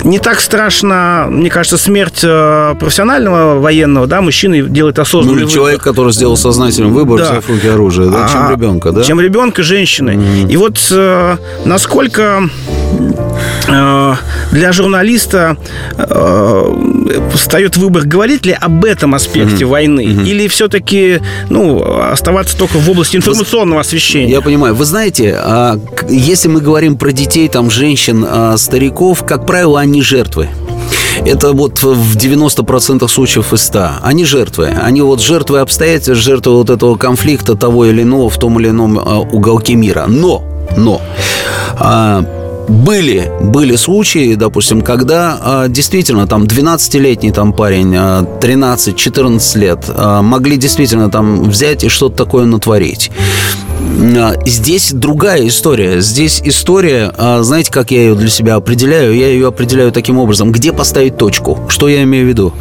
не 0.04 0.20
так 0.20 0.40
страшно, 0.40 1.28
мне 1.30 1.50
кажется, 1.50 1.78
смерть 1.78 2.22
э, 2.24 2.76
профессионального 2.80 3.60
военного, 3.60 4.08
да, 4.08 4.22
мужчины 4.22 4.62
делает 4.64 4.98
Ну, 4.98 5.04
осознанный 5.04 5.34
или 5.38 5.44
выбор. 5.44 5.54
человек, 5.54 5.82
который 5.84 6.14
сделал 6.14 6.38
сознательный 6.38 6.90
выбор, 6.90 7.20
Да. 7.20 7.32
взяв 7.32 7.46
в 7.46 7.50
руки 7.50 7.68
оружие, 7.68 8.10
да, 8.10 8.28
чем 8.32 8.48
А, 8.48 8.52
ребенка, 8.52 8.92
да? 8.92 9.04
Чем 9.04 9.20
ребенка, 9.22 9.64
женщины. 9.64 10.46
И 10.50 10.58
вот 10.58 10.80
э, 10.92 11.38
насколько 11.66 12.44
для 14.52 14.72
журналиста 14.74 15.58
э, 15.98 17.22
встает 17.34 17.78
выбор, 17.78 18.04
говорить 18.04 18.46
ли 18.46 18.52
об 18.52 18.84
этом 18.84 19.16
аспекте 19.16 19.66
войны, 19.66 20.04
или 20.04 20.48
все-таки 20.48 21.22
ну, 21.50 21.84
оставаться 22.12 22.58
только 22.58 22.78
в 22.78 22.90
области 22.90 23.16
информационного 23.18 23.82
освещения. 23.82 24.32
Я 24.32 24.42
понимаю. 24.42 24.76
Вы 24.76 24.86
знаете, 24.86 25.36
а, 25.38 25.80
если 26.10 26.50
мы 26.50 26.62
говорим 26.62 26.98
про 26.98 27.12
детей, 27.12 27.48
там, 27.48 27.72
женщин, 27.72 28.26
а, 28.28 28.58
стариков, 28.58 29.26
как 29.26 29.46
правило, 29.46 29.80
они 29.80 30.02
жертвы. 30.02 30.50
Это 31.26 31.54
вот 31.54 31.84
в 31.84 32.16
90% 32.16 33.08
случаев 33.08 33.54
из 33.54 33.64
100. 33.64 33.90
Они 34.02 34.26
жертвы. 34.26 34.68
Они 34.68 35.02
вот 35.02 35.22
жертвы 35.22 35.60
обстоятельств, 35.60 36.24
жертвы 36.24 36.56
вот 36.56 36.70
этого 36.70 36.96
конфликта 36.96 37.56
того 37.56 37.86
или 37.86 38.02
иного 38.02 38.30
в 38.30 38.38
том 38.38 38.60
или 38.60 38.70
ином 38.70 39.00
а, 39.00 39.20
уголке 39.20 39.76
мира. 39.76 40.06
Но, 40.08 40.44
но, 40.78 41.02
а, 41.78 42.24
были, 42.68 43.32
были 43.42 43.76
случаи, 43.76 44.36
допустим, 44.36 44.82
когда 44.82 45.38
а, 45.42 45.68
действительно 45.68 46.28
там 46.28 46.44
12-летний 46.44 47.32
там 47.32 47.54
парень, 47.54 47.94
а, 47.96 48.24
13-14 48.42 49.58
лет 49.58 49.86
а, 49.90 50.22
могли 50.22 50.58
действительно 50.58 51.10
там 51.10 51.44
взять 51.50 51.84
и 51.84 51.90
что-то 51.90 52.16
такое 52.16 52.46
натворить. 52.46 53.12
А, 54.00 54.36
Здесь 54.46 54.92
другая 54.94 55.48
история. 55.48 56.02
Здесь 56.02 56.42
история, 56.44 57.14
а, 57.18 57.42
знаете, 57.44 57.72
как 57.72 57.92
я 57.92 58.02
ее 58.02 58.16
для 58.16 58.30
себя 58.30 58.56
определяю? 58.56 59.16
Я 59.16 59.28
ее 59.28 59.48
определяю 59.48 59.92
таким 59.92 60.18
образом. 60.18 60.52
Где 60.52 60.72
поставить 60.72 61.18
точку? 61.18 61.60
Что 61.68 61.88
я 61.88 62.04
имею 62.04 62.26
в 62.26 62.30
виду? 62.30 62.54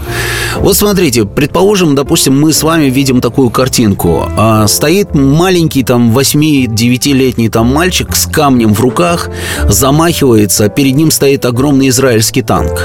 Вот 0.58 0.76
смотрите, 0.76 1.24
предположим, 1.24 1.94
допустим, 1.94 2.38
мы 2.38 2.52
с 2.52 2.62
вами 2.62 2.86
видим 2.86 3.20
такую 3.20 3.50
картинку. 3.50 4.26
А, 4.36 4.66
Стоит 4.66 5.14
маленький 5.14 5.84
там 5.84 6.16
8-9-летний 6.16 7.48
там 7.48 7.72
мальчик 7.72 8.14
с 8.14 8.26
камнем 8.26 8.74
в 8.74 8.80
руках, 8.80 9.30
замахивается, 9.68 10.68
перед 10.68 10.94
ним 10.96 11.10
стоит 11.10 11.44
огромный 11.44 11.88
израильский 11.88 12.42
танк. 12.42 12.82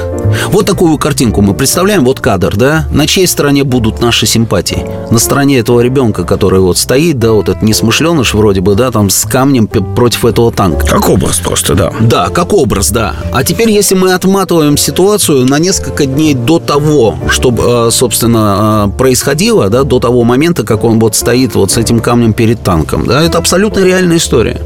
Вот 0.47 0.65
такую 0.65 0.97
картинку 0.97 1.41
мы 1.41 1.53
представляем, 1.53 2.05
вот 2.05 2.19
кадр, 2.19 2.55
да? 2.55 2.87
На 2.91 3.07
чьей 3.07 3.27
стороне 3.27 3.63
будут 3.63 4.01
наши 4.01 4.25
симпатии? 4.25 4.85
На 5.09 5.17
стороне 5.17 5.59
этого 5.59 5.81
ребенка, 5.81 6.23
который 6.23 6.59
вот 6.59 6.77
стоит, 6.77 7.19
да, 7.19 7.31
вот 7.31 7.49
этот 7.49 7.63
несмышленыш 7.63 8.35
вроде 8.36 8.62
бы, 8.62 8.75
да, 8.75 8.92
там 8.92 9.10
с 9.10 9.25
камнем 9.25 9.68
против 9.68 10.25
этого 10.25 10.51
танка. 10.51 10.86
Как 10.86 11.10
образ 11.10 11.39
просто, 11.39 11.75
да. 11.75 11.92
Да, 12.00 12.30
как 12.30 12.54
образ, 12.54 12.92
да. 12.92 13.15
А 13.32 13.44
теперь, 13.44 13.72
если 13.72 13.96
мы 13.96 14.13
отматываем 14.13 14.77
ситуацию 14.77 15.46
на 15.46 15.60
несколько 15.60 16.06
дней 16.06 16.34
до 16.34 16.60
того, 16.60 17.18
что, 17.30 17.88
э, 17.88 17.92
собственно, 17.92 18.88
э, 18.88 18.98
происходило, 18.98 19.70
да, 19.70 19.84
до 19.84 20.00
того 20.00 20.24
момента, 20.24 20.63
как 20.63 20.84
он 20.84 21.00
вот 21.00 21.15
стоит 21.15 21.56
вот 21.56 21.72
с 21.72 21.77
этим 21.77 22.00
камнем 22.00 22.34
перед 22.34 22.62
танком, 22.62 23.06
да, 23.06 23.22
это 23.22 23.38
абсолютно 23.38 23.80
реальная 23.80 24.18
история, 24.18 24.62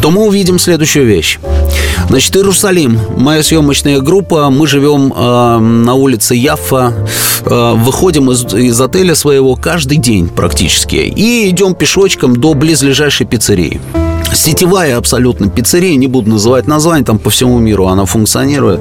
то 0.00 0.10
мы 0.10 0.24
увидим 0.24 0.58
следующую 0.58 1.06
вещь. 1.06 1.38
Значит, 2.08 2.36
Иерусалим, 2.36 2.98
моя 3.16 3.42
съемочная 3.42 4.00
группа, 4.00 4.48
мы 4.50 4.66
живем 4.66 5.12
э, 5.14 5.58
на 5.58 5.94
улице 5.94 6.34
Яффа, 6.34 6.94
э, 7.44 7.74
выходим 7.76 8.30
из, 8.30 8.44
из 8.54 8.80
отеля 8.80 9.14
своего 9.14 9.56
каждый 9.56 9.98
день 9.98 10.28
практически 10.28 10.96
и 10.96 11.50
идем 11.50 11.74
пешочком 11.74 12.36
до 12.36 12.54
близлежащей 12.98 13.26
пиццерии. 13.26 14.07
Сетевая 14.38 14.96
абсолютно 14.96 15.50
пиццерия, 15.50 15.96
не 15.96 16.06
буду 16.06 16.30
называть 16.30 16.68
название, 16.68 17.04
там 17.04 17.18
по 17.18 17.28
всему 17.28 17.58
миру 17.58 17.88
она 17.88 18.04
функционирует. 18.04 18.80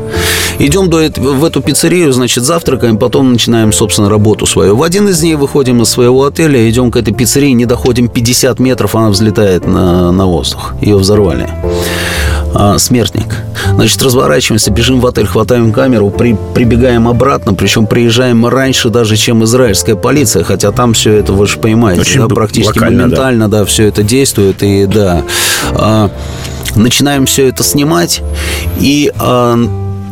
Идем 0.60 0.88
до, 0.88 1.10
в 1.18 1.44
эту 1.44 1.62
пиццерию, 1.64 2.14
значит, 2.14 2.44
завтракаем, 2.44 3.00
потом 3.00 3.34
начинаем, 3.34 3.74
собственно, 3.74 4.08
работу 4.08 4.46
свою. 4.46 4.76
В 4.76 4.84
один 4.84 5.10
из 5.10 5.20
дней 5.20 5.34
выходим 5.34 5.82
из 5.82 5.90
своего 5.90 6.26
отеля, 6.26 6.70
идем 6.70 6.92
к 6.92 6.96
этой 6.96 7.12
пиццерии, 7.12 7.54
не 7.54 7.66
доходим 7.66 8.08
50 8.08 8.60
метров, 8.60 8.96
она 8.96 9.10
взлетает 9.10 9.66
на, 9.66 10.12
на 10.12 10.28
воздух. 10.28 10.76
Ее 10.80 10.96
взорвали. 10.98 11.50
А, 12.54 12.78
смертник. 12.78 13.36
Значит, 13.74 14.02
разворачиваемся, 14.02 14.72
бежим 14.72 15.00
в 15.00 15.08
отель, 15.08 15.26
хватаем 15.26 15.72
камеру, 15.72 16.10
при, 16.10 16.38
прибегаем 16.54 17.08
обратно, 17.08 17.54
причем 17.54 17.86
приезжаем 17.86 18.46
раньше 18.48 18.90
даже, 18.90 19.18
чем 19.18 19.44
израильская 19.44 19.96
полиция, 19.96 20.44
хотя 20.44 20.72
там 20.72 20.94
все 20.94 21.14
это, 21.14 21.34
вы 21.34 21.46
же 21.48 21.60
понимаете, 21.60 22.02
Очень 22.02 22.28
да, 22.28 22.34
практически 22.34 22.78
локально, 22.80 22.98
да. 22.98 23.04
моментально, 23.04 23.50
да, 23.50 23.66
все 23.66 23.86
это 23.86 24.04
действует, 24.04 24.64
и 24.64 24.86
да. 24.86 25.24
А, 25.74 26.10
начинаем 26.76 27.26
все 27.26 27.48
это 27.48 27.64
снимать, 27.64 28.22
и 28.80 29.12
а, 29.20 29.58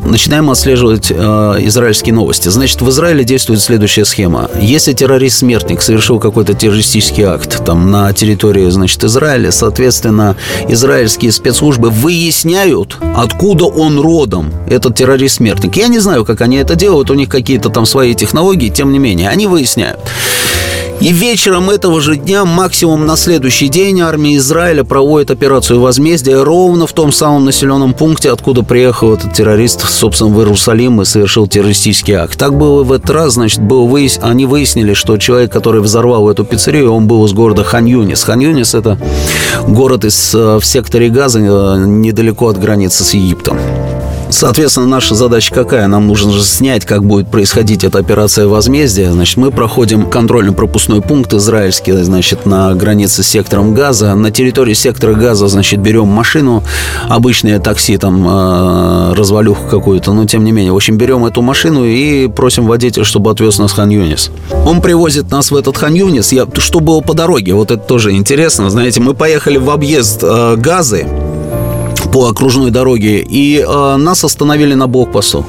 начинаем 0.06 0.50
отслеживать 0.50 1.12
э, 1.12 1.16
израильские 1.62 2.14
новости. 2.14 2.50
Значит, 2.50 2.82
в 2.82 2.90
Израиле 2.90 3.24
действует 3.24 3.62
следующая 3.62 4.06
схема. 4.06 4.50
Если 4.60 4.94
террорист-смертник 4.94 5.82
совершил 5.82 6.20
какой-то 6.20 6.54
террористический 6.54 7.24
акт 7.24 7.64
там 7.66 7.92
на 7.92 8.14
территории, 8.14 8.70
значит, 8.70 9.04
Израиля, 9.04 9.52
соответственно, 9.52 10.36
израильские 10.70 11.32
спецслужбы 11.32 11.90
выясняют, 11.90 12.98
откуда 13.16 13.66
он 13.66 14.00
родом, 14.00 14.52
этот 14.70 14.96
террорист-смертник. 14.96 15.76
Я 15.78 15.88
не 15.88 16.00
знаю, 16.00 16.26
как 16.26 16.42
они 16.42 16.58
это 16.58 16.76
делают, 16.76 17.10
у 17.10 17.14
них 17.14 17.30
какие-то 17.30 17.70
там 17.70 17.86
свои 17.86 18.14
технологии, 18.14 18.70
тем 18.70 18.92
не 18.92 19.00
менее, 19.00 19.30
они 19.30 19.48
выясняют. 19.48 20.00
И 21.02 21.12
вечером 21.12 21.70
этого 21.70 22.02
же 22.02 22.16
дня, 22.16 22.46
максимум 22.46 23.06
на 23.06 23.16
следующий 23.16 23.68
день, 23.68 24.02
армия 24.02 24.38
Израиля 24.38 24.84
проводит 24.84 25.30
операцию 25.30 25.80
возмездия 25.80 26.42
ровно 26.42 26.88
в 26.88 26.94
том 26.94 27.12
самом 27.12 27.46
населенном 27.46 27.94
пункте, 27.94 28.32
откуда 28.32 28.64
приехал 28.64 29.14
этот 29.14 29.34
террорист, 29.34 29.88
собственно, 29.88 30.34
в 30.34 30.40
Иерусалим 30.40 31.02
и 31.02 31.06
совершил 31.06 31.48
террористический 31.48 32.14
акт. 32.14 32.40
Так 32.40 32.58
было 32.58 32.84
в 32.84 32.92
этот 32.92 33.10
раз, 33.10 33.34
значит, 33.34 33.62
было 33.62 33.86
выяс... 33.86 34.20
они 34.22 34.46
выяснили, 34.46 34.94
что 34.94 35.18
человек, 35.18 35.52
который 35.52 35.82
взорвал 35.82 36.30
эту 36.30 36.44
пиццерию, 36.44 36.92
он 36.94 37.08
был 37.08 37.26
из 37.26 37.34
города 37.34 37.64
Хан-Юнис. 37.64 38.24
Хан-Юнис– 38.24 38.74
это 38.74 38.98
город 39.68 40.06
из, 40.06 40.34
э, 40.34 40.58
в 40.60 40.66
секторе 40.66 41.10
Газа, 41.10 41.40
э, 41.40 41.86
недалеко 41.86 42.48
от 42.48 42.60
границы 42.60 43.04
с 43.04 43.14
Египтом. 43.14 43.60
Соответственно, 44.36 44.88
наша 44.88 45.16
задача 45.16 45.56
какая? 45.56 45.88
Нам 45.88 46.08
нужно 46.08 46.34
же 46.34 46.44
снять, 46.44 46.84
как 46.84 47.06
будет 47.06 47.32
происходить 47.32 47.86
эта 47.86 48.00
операция 48.00 48.48
возмездия. 48.48 49.10
Значит, 49.14 49.38
мы 49.38 49.50
проходим 49.50 50.10
контрольно-пропускной 50.10 51.02
пункт 51.02 51.34
израильский, 51.34 51.94
значит, 51.94 52.46
на 52.46 52.74
границе 52.74 53.24
с 53.24 53.28
сектором 53.28 53.74
газа. 53.74 54.14
На 54.14 54.32
территории 54.32 54.74
сектора 54.74 55.14
газа, 55.14 55.48
значит, 55.48 55.80
берем 55.80 56.10
машину, 56.10 56.64
обычное 57.08 57.60
такси, 57.60 57.96
там, 57.96 58.28
э, 58.28 59.14
развалюху 59.14 59.70
какую-то, 59.70 60.12
но 60.12 60.26
тем 60.26 60.44
не 60.44 60.52
менее. 60.52 60.74
В 60.74 60.76
общем, 60.76 60.98
берем 60.98 61.24
эту 61.26 61.42
машину 61.42 61.86
и 61.86 62.28
просим 62.28 62.68
водителя, 62.68 63.06
чтобы 63.06 63.32
отвез 63.32 63.58
нас 63.58 63.72
в 63.72 63.76
Хан-Юнис. 63.76 64.32
Он 64.66 64.82
привозит 64.82 65.32
нас 65.32 65.50
в 65.50 65.56
этот 65.56 65.78
Хан-Юнис. 65.78 66.34
Я, 66.34 66.46
что 66.58 66.82
было 66.82 67.00
по 67.00 67.14
дороге? 67.14 67.54
Вот 67.54 67.72
это 67.72 67.82
тоже 67.82 68.12
интересно. 68.12 68.70
Знаете, 68.70 69.00
мы 69.00 69.14
поехали 69.14 69.58
в 69.58 69.70
объезд 69.70 70.20
э, 70.24 70.58
газы, 70.58 71.08
по 72.16 72.30
окружной 72.30 72.72
дороге, 72.72 73.20
и 73.20 73.60
э, 73.60 73.96
нас 73.98 74.24
остановили 74.24 74.74
на 74.74 74.88
блокпосту. 74.88 75.46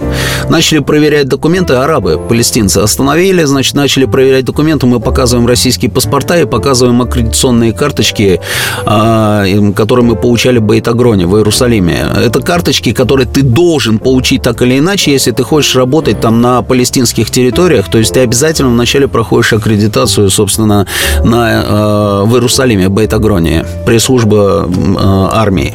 Начали 0.49 0.81
проверять 0.81 1.29
документы, 1.29 1.75
арабы, 1.75 2.19
палестинцы, 2.19 2.79
остановили, 2.79 3.45
значит, 3.45 3.77
начали 3.77 4.05
проверять 4.05 4.45
документы, 4.45 4.87
мы 4.87 4.99
показываем 4.99 5.47
российские 5.47 5.93
паспорта 5.93 6.41
и 6.41 6.45
показываем 6.45 7.01
аккредитационные 7.03 7.73
карточки, 7.73 8.41
э, 8.85 9.73
которые 9.77 10.05
мы 10.05 10.17
получали 10.17 10.59
в 10.59 10.63
Бейтагроне, 10.63 11.27
в 11.27 11.37
Иерусалиме. 11.37 12.09
Это 12.17 12.41
карточки, 12.43 12.93
которые 12.93 13.29
ты 13.29 13.43
должен 13.43 14.01
получить 14.01 14.43
так 14.43 14.61
или 14.63 14.81
иначе, 14.81 15.13
если 15.13 15.31
ты 15.31 15.45
хочешь 15.45 15.77
работать 15.77 16.21
там 16.21 16.41
на 16.41 16.63
палестинских 16.63 17.31
территориях, 17.31 17.89
то 17.89 17.99
есть 17.99 18.15
ты 18.15 18.21
обязательно 18.21 18.71
вначале 18.71 19.07
проходишь 19.07 19.53
аккредитацию, 19.53 20.31
собственно, 20.31 20.85
на, 21.23 21.63
э, 21.63 22.25
в 22.27 22.35
Иерусалиме, 22.35 22.89
в 22.89 22.91
Бейтагроне, 22.91 23.65
пресс-служба 23.87 24.67
э, 24.69 25.29
армии. 25.33 25.73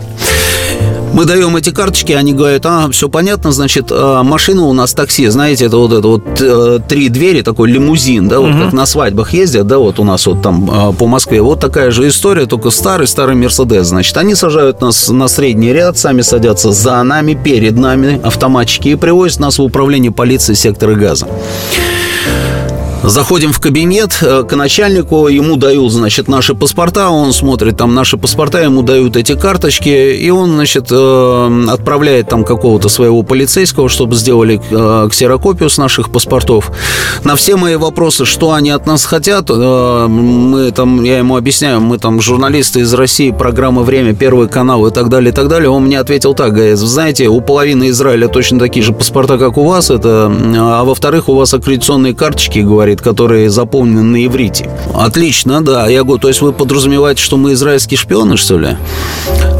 Мы 1.14 1.26
даем 1.26 1.56
эти 1.58 1.72
карточки, 1.72 2.14
они 2.14 2.34
говорят, 2.34 2.66
а, 2.66 2.90
все 2.90 3.10
понятно, 3.10 3.52
значит, 3.52 3.88
а, 3.92 4.24
машина 4.24 4.64
у 4.64 4.74
нас 4.74 4.94
такси, 4.94 5.28
знаете, 5.28 5.66
это 5.66 5.78
вот 5.78 5.92
это 5.92 6.08
вот 6.08 6.24
э, 6.40 6.80
три 6.88 7.10
двери, 7.10 7.42
такой 7.42 7.70
лимузин, 7.70 8.30
да, 8.30 8.40
вот 8.40 8.54
как 8.56 8.74
на 8.74 8.86
свадьбах 8.86 9.34
ездят, 9.34 9.68
да, 9.68 9.78
вот 9.78 10.00
у 10.00 10.06
нас 10.06 10.26
вот 10.26 10.42
там 10.42 10.70
а, 10.72 10.92
по 10.94 11.08
Москве, 11.08 11.42
вот 11.42 11.60
такая 11.60 11.92
же 11.92 12.08
история, 12.08 12.46
только 12.46 12.70
старый-старый 12.70 13.36
Мерседес, 13.36 13.88
значит, 13.88 14.16
они 14.16 14.36
сажают 14.36 14.80
нас 14.80 15.10
на 15.10 15.28
средний 15.28 15.74
ряд, 15.74 15.98
сами 15.98 16.22
садятся 16.22 16.72
за 16.72 17.04
нами, 17.04 17.34
перед 17.34 17.78
нами, 17.78 18.22
автоматчики, 18.24 18.90
и 18.90 18.96
привозят 18.96 19.42
нас 19.42 19.60
в 19.60 19.64
управление 19.64 20.12
полиции 20.12 20.54
сектора 20.54 20.96
газа. 20.96 21.28
Заходим 23.04 23.52
в 23.52 23.60
кабинет 23.60 24.20
э, 24.22 24.44
к 24.44 24.56
начальнику, 24.56 25.28
ему 25.28 25.56
дают, 25.56 25.92
значит, 25.92 26.28
наши 26.28 26.54
паспорта, 26.54 27.10
он 27.10 27.34
смотрит 27.34 27.78
там 27.78 27.96
наши 27.96 28.16
паспорта, 28.16 28.62
ему 28.62 28.84
дают 28.84 29.16
эти 29.16 29.36
карточки, 29.36 29.90
и 29.90 30.30
он, 30.30 30.52
значит, 30.52 30.88
э, 30.92 31.66
отправляет 31.70 32.30
там 32.30 32.44
какого-то 32.44 32.90
своего 32.90 33.24
полицейского, 33.24 33.90
чтобы 33.90 34.16
сделали 34.16 34.62
э, 34.70 35.08
ксерокопию 35.10 35.70
с 35.72 35.80
наших 35.80 36.12
паспортов. 36.12 36.72
На 37.24 37.36
все 37.36 37.56
мои 37.56 37.76
вопросы, 37.76 38.26
что 38.26 38.54
они 38.54 38.70
от 38.70 38.86
нас 38.86 39.04
хотят, 39.06 39.50
мы 39.50 40.72
там, 40.72 41.04
я 41.04 41.18
ему 41.18 41.38
объясняю, 41.38 41.82
мы 41.82 41.98
там 41.98 42.22
журналисты 42.22 42.82
из 42.82 42.94
России, 42.94 43.32
программа 43.32 43.82
«Время», 43.82 44.14
Первый 44.14 44.48
канал 44.48 44.86
и 44.86 44.92
так 44.92 45.10
далее, 45.10 45.32
и 45.32 45.34
так 45.34 45.48
далее. 45.48 45.70
Он 45.70 45.86
мне 45.86 46.00
ответил 46.00 46.36
так, 46.36 46.54
говорит, 46.54 46.78
знаете, 46.78 47.28
у 47.30 47.42
половины 47.42 47.90
Израиля 47.90 48.28
точно 48.28 48.60
такие 48.60 48.86
же 48.86 48.94
паспорта, 48.94 49.40
как 49.40 49.58
у 49.58 49.66
вас, 49.66 49.90
это, 49.90 50.32
а 50.32 50.84
во-вторых, 50.84 51.30
у 51.30 51.36
вас 51.36 51.54
аккредитационные 51.54 52.14
карточки, 52.14 52.60
говорит, 52.60 52.91
которые 53.00 53.50
заполнены 53.50 54.02
на 54.02 54.26
иврите. 54.26 54.70
Отлично, 54.94 55.64
да. 55.64 55.88
Я 55.88 56.04
говорю, 56.04 56.20
то 56.20 56.28
есть 56.28 56.42
вы 56.42 56.52
подразумеваете, 56.52 57.24
что 57.24 57.38
мы 57.38 57.54
израильские 57.54 57.98
шпионы, 57.98 58.36
что 58.36 58.58
ли? 58.58 58.76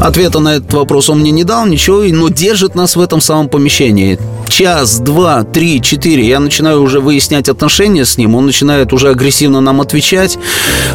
Ответа 0.02 0.40
на 0.40 0.56
этот 0.56 0.72
вопрос 0.74 1.08
он 1.08 1.20
мне 1.20 1.30
не 1.30 1.44
дал, 1.44 1.64
ничего, 1.64 2.02
но 2.02 2.28
держит 2.28 2.74
нас 2.74 2.96
в 2.96 3.00
этом 3.00 3.20
самом 3.20 3.48
помещении. 3.48 4.18
Час, 4.48 4.98
два, 4.98 5.44
три, 5.44 5.80
четыре. 5.80 6.26
Я 6.26 6.38
начинаю 6.38 6.82
уже 6.82 7.00
выяснять 7.00 7.48
отношения 7.48 8.04
с 8.04 8.18
ним. 8.18 8.34
Он 8.34 8.44
начинает 8.44 8.92
уже 8.92 9.08
агрессивно 9.08 9.60
нам 9.60 9.80
отвечать. 9.80 10.38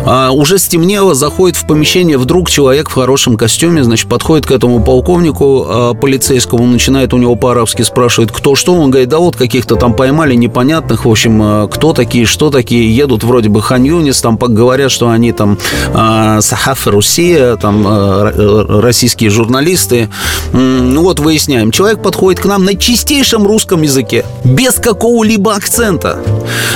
А, 0.05 0.29
уже 0.31 0.59
стемнело, 0.59 1.15
заходит 1.15 1.57
в 1.57 1.65
помещение 1.65 2.19
вдруг 2.19 2.51
человек 2.51 2.89
в 2.89 2.93
хорошем 2.93 3.35
костюме, 3.35 3.83
значит, 3.83 4.07
подходит 4.07 4.45
к 4.45 4.51
этому 4.51 4.83
полковнику 4.83 5.65
а, 5.67 5.93
полицейскому, 5.95 6.67
начинает 6.67 7.15
у 7.15 7.17
него 7.17 7.35
по-арабски 7.35 7.81
спрашивает, 7.81 8.31
кто 8.31 8.53
что. 8.53 8.75
Он 8.75 8.91
говорит, 8.91 9.09
да 9.09 9.17
вот 9.17 9.35
каких-то 9.35 9.75
там 9.75 9.95
поймали 9.95 10.35
непонятных, 10.35 11.05
в 11.05 11.09
общем, 11.09 11.39
а, 11.41 11.67
кто 11.67 11.93
такие, 11.93 12.26
что 12.27 12.49
такие, 12.49 12.95
едут 12.95 13.23
вроде 13.23 13.49
бы 13.49 13.61
хан 13.61 13.83
Юнис, 13.83 14.21
там 14.21 14.37
говорят, 14.37 14.91
что 14.91 15.09
они 15.09 15.31
там 15.31 15.57
э, 15.93 16.39
Сахафа 16.41 16.91
Русия, 16.91 17.55
там 17.57 17.85
э, 17.87 18.81
российские 18.81 19.29
журналисты. 19.29 20.09
Ну 20.53 21.01
вот 21.01 21.19
выясняем. 21.19 21.71
Человек 21.71 22.01
подходит 22.01 22.41
к 22.41 22.45
нам 22.45 22.65
на 22.65 22.75
чистейшем 22.75 23.45
русском 23.45 23.81
языке, 23.81 24.25
без 24.43 24.75
какого-либо 24.75 25.55
акцента. 25.55 26.19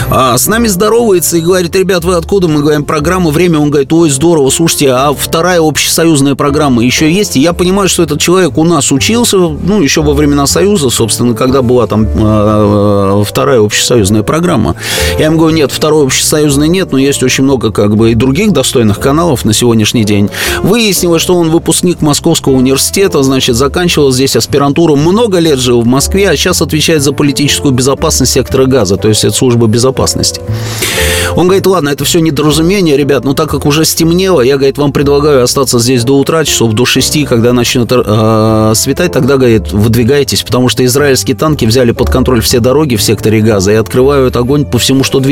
А, 0.10 0.38
с 0.38 0.48
нами 0.48 0.67
здоровается 0.67 1.38
и 1.38 1.41
говорит, 1.41 1.75
ребят, 1.75 2.03
вы 2.03 2.15
откуда? 2.15 2.48
Мы 2.48 2.62
говорим, 2.62 2.84
программа 2.84 3.31
«Время». 3.31 3.60
Он 3.60 3.70
говорит, 3.70 3.91
ой, 3.93 4.10
здорово, 4.10 4.50
слушайте, 4.50 4.91
а 4.91 5.13
вторая 5.17 5.62
общесоюзная 5.62 6.36
программа 6.36 6.84
еще 6.84 7.12
есть? 7.12 7.38
И 7.38 7.39
я 7.39 7.53
понимаю, 7.53 7.88
что 7.88 8.03
этот 8.03 8.20
человек 8.20 8.58
у 8.58 8.63
нас 8.63 8.91
учился, 8.91 9.38
ну, 9.38 9.81
еще 9.81 10.01
во 10.01 10.13
времена 10.13 10.48
Союза, 10.48 10.89
собственно, 10.89 11.34
когда 11.34 11.62
была 11.62 11.88
там 11.88 12.08
э, 12.13 13.24
вторая 13.25 13.62
общесоюзная 13.62 14.24
программа. 14.24 14.75
Я 15.17 15.25
ему 15.25 15.38
говорю, 15.41 15.57
нет, 15.57 15.71
второй 15.71 16.05
общесоюзной 16.05 16.67
нет, 16.67 16.91
но 16.91 16.98
есть 16.98 17.24
очень 17.24 17.43
много 17.43 17.71
как 17.71 17.95
бы 17.95 18.12
и 18.12 18.15
других 18.15 18.51
достойных 18.51 19.00
каналов 19.00 19.43
на 19.45 19.53
сегодняшний 19.53 20.03
день. 20.03 20.29
Выяснилось, 20.63 21.21
что 21.21 21.36
он 21.36 21.50
выпускник 21.50 22.01
Московского 22.01 22.53
университета, 22.53 23.24
значит, 23.24 23.55
заканчивал 23.55 24.12
здесь 24.12 24.36
аспирантуру, 24.36 24.95
много 24.95 25.39
лет 25.39 25.60
жил 25.60 25.81
в 25.81 25.86
Москве, 25.86 26.29
а 26.29 26.36
сейчас 26.36 26.62
отвечает 26.62 27.01
за 27.01 27.12
политическую 27.12 27.74
безопасность 27.74 28.33
сектора 28.33 28.65
газа, 28.65 28.98
то 28.98 29.07
есть 29.07 29.24
это 29.24 29.36
служба 29.36 29.67
безопасности. 29.67 30.41
Он 31.36 31.45
говорит, 31.48 31.65
ладно, 31.65 31.89
это 31.89 32.03
все 32.03 32.19
недоразумение, 32.19 32.98
ребят, 32.98 33.24
но 33.24 33.33
так 33.33 33.50
как 33.50 33.65
уже 33.65 33.86
стемнело, 33.86 34.41
я, 34.41 34.57
говорит, 34.57 34.77
вам 34.77 34.91
предлагаю 34.91 35.43
остаться 35.43 35.79
здесь 35.79 36.03
до 36.03 36.17
утра, 36.17 36.43
часов 36.43 36.74
до 36.74 36.86
шести, 36.86 37.25
когда 37.25 37.53
начнет 37.53 37.89
э, 37.91 38.74
светать, 38.75 39.12
тогда, 39.12 39.38
говорит, 39.38 39.71
выдвигайтесь, 39.71 40.43
потому 40.43 40.69
что 40.69 40.83
израильские 40.86 41.38
танки 41.38 41.65
взяли 41.65 41.91
под 41.91 42.10
контроль 42.10 42.41
все 42.41 42.60
дороги 42.60 42.95
в 42.95 43.01
секторе 43.01 43.41
газа 43.41 43.71
и 43.71 43.75
открывают 43.75 44.36
огонь 44.36 44.65
по 44.65 44.77
всему, 44.77 45.03
что 45.03 45.19
движется. 45.19 45.30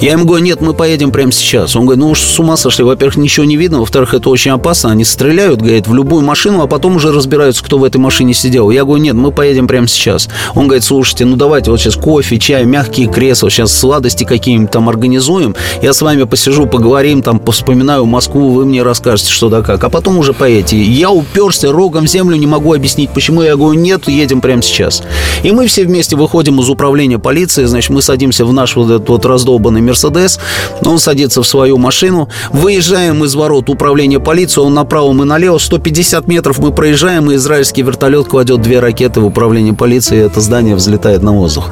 Я 0.00 0.12
ему 0.12 0.24
говорю, 0.24 0.44
нет, 0.44 0.60
мы 0.60 0.72
поедем 0.72 1.10
прямо 1.10 1.32
сейчас. 1.32 1.76
Он 1.76 1.84
говорит, 1.84 2.02
ну 2.02 2.10
уж 2.10 2.20
с 2.20 2.38
ума 2.38 2.56
сошли, 2.56 2.84
во-первых, 2.84 3.16
ничего 3.16 3.44
не 3.44 3.56
видно, 3.56 3.80
во-вторых, 3.80 4.14
это 4.14 4.30
очень 4.30 4.50
опасно, 4.50 4.90
они 4.90 5.04
стреляют, 5.04 5.60
говорит, 5.60 5.86
в 5.86 5.94
любую 5.94 6.24
машину, 6.24 6.62
а 6.62 6.66
потом 6.66 6.96
уже 6.96 7.12
разбираются, 7.12 7.62
кто 7.64 7.78
в 7.78 7.84
этой 7.84 7.98
машине 7.98 8.34
сидел. 8.34 8.70
Я 8.70 8.84
говорю, 8.84 9.02
нет, 9.02 9.14
мы 9.14 9.32
поедем 9.32 9.66
прямо 9.66 9.86
сейчас. 9.86 10.28
Он 10.54 10.64
говорит, 10.64 10.84
слушайте, 10.84 11.24
ну 11.24 11.36
давайте 11.36 11.70
вот 11.70 11.80
сейчас 11.80 11.96
кофе, 11.96 12.38
чай, 12.38 12.64
мягкие 12.64 13.08
кресла, 13.08 13.50
сейчас 13.50 13.72
сладости 13.72 14.24
какие-нибудь 14.24 14.70
там 14.70 14.88
организуем, 14.88 15.54
я 15.82 15.92
с 15.92 16.02
вами 16.02 16.24
посижу, 16.24 16.66
поговорим, 16.66 17.22
там, 17.22 17.40
вспоминаю 17.50 18.06
Москву, 18.06 18.50
вы 18.50 18.64
мне 18.64 18.82
расскажете, 18.82 19.30
что 19.30 19.48
да 19.48 19.62
как, 19.62 19.82
а 19.84 19.90
потом 19.90 20.18
уже 20.18 20.32
поедете. 20.32 20.80
Я 20.80 21.10
уперся 21.10 21.70
рогом 21.70 22.06
в 22.06 22.08
землю, 22.08 22.36
не 22.36 22.46
могу 22.46 22.74
объяснить, 22.74 23.10
почему. 23.10 23.42
Я 23.42 23.56
говорю, 23.56 23.78
нет, 23.78 24.08
едем 24.08 24.40
прямо 24.40 24.62
сейчас. 24.62 25.02
И 25.42 25.52
мы 25.52 25.66
все 25.66 25.84
вместе 25.84 26.16
выходим 26.16 26.60
из 26.60 26.68
управления 26.68 27.18
полиции, 27.18 27.64
значит, 27.64 27.90
мы 27.90 28.02
садимся 28.02 28.44
в 28.44 28.52
наш 28.52 28.76
вот 28.84 28.90
этот 28.90 29.08
вот 29.08 29.26
раздолбанный 29.26 29.80
Мерседес, 29.80 30.38
он 30.84 30.98
садится 30.98 31.42
в 31.42 31.46
свою 31.46 31.78
машину, 31.78 32.28
выезжаем 32.52 33.24
из 33.24 33.34
ворот 33.34 33.68
управления 33.68 34.20
полиции, 34.20 34.60
он 34.60 34.74
направо, 34.74 35.12
мы 35.12 35.24
налево, 35.24 35.58
150 35.58 36.26
метров 36.28 36.58
мы 36.58 36.72
проезжаем, 36.72 37.30
и 37.30 37.36
израильский 37.36 37.82
вертолет 37.82 38.28
кладет 38.28 38.62
две 38.62 38.80
ракеты 38.80 39.20
в 39.20 39.26
управление 39.26 39.74
полиции, 39.74 40.16
и 40.16 40.20
это 40.20 40.40
здание 40.40 40.74
взлетает 40.74 41.22
на 41.22 41.32
воздух. 41.32 41.70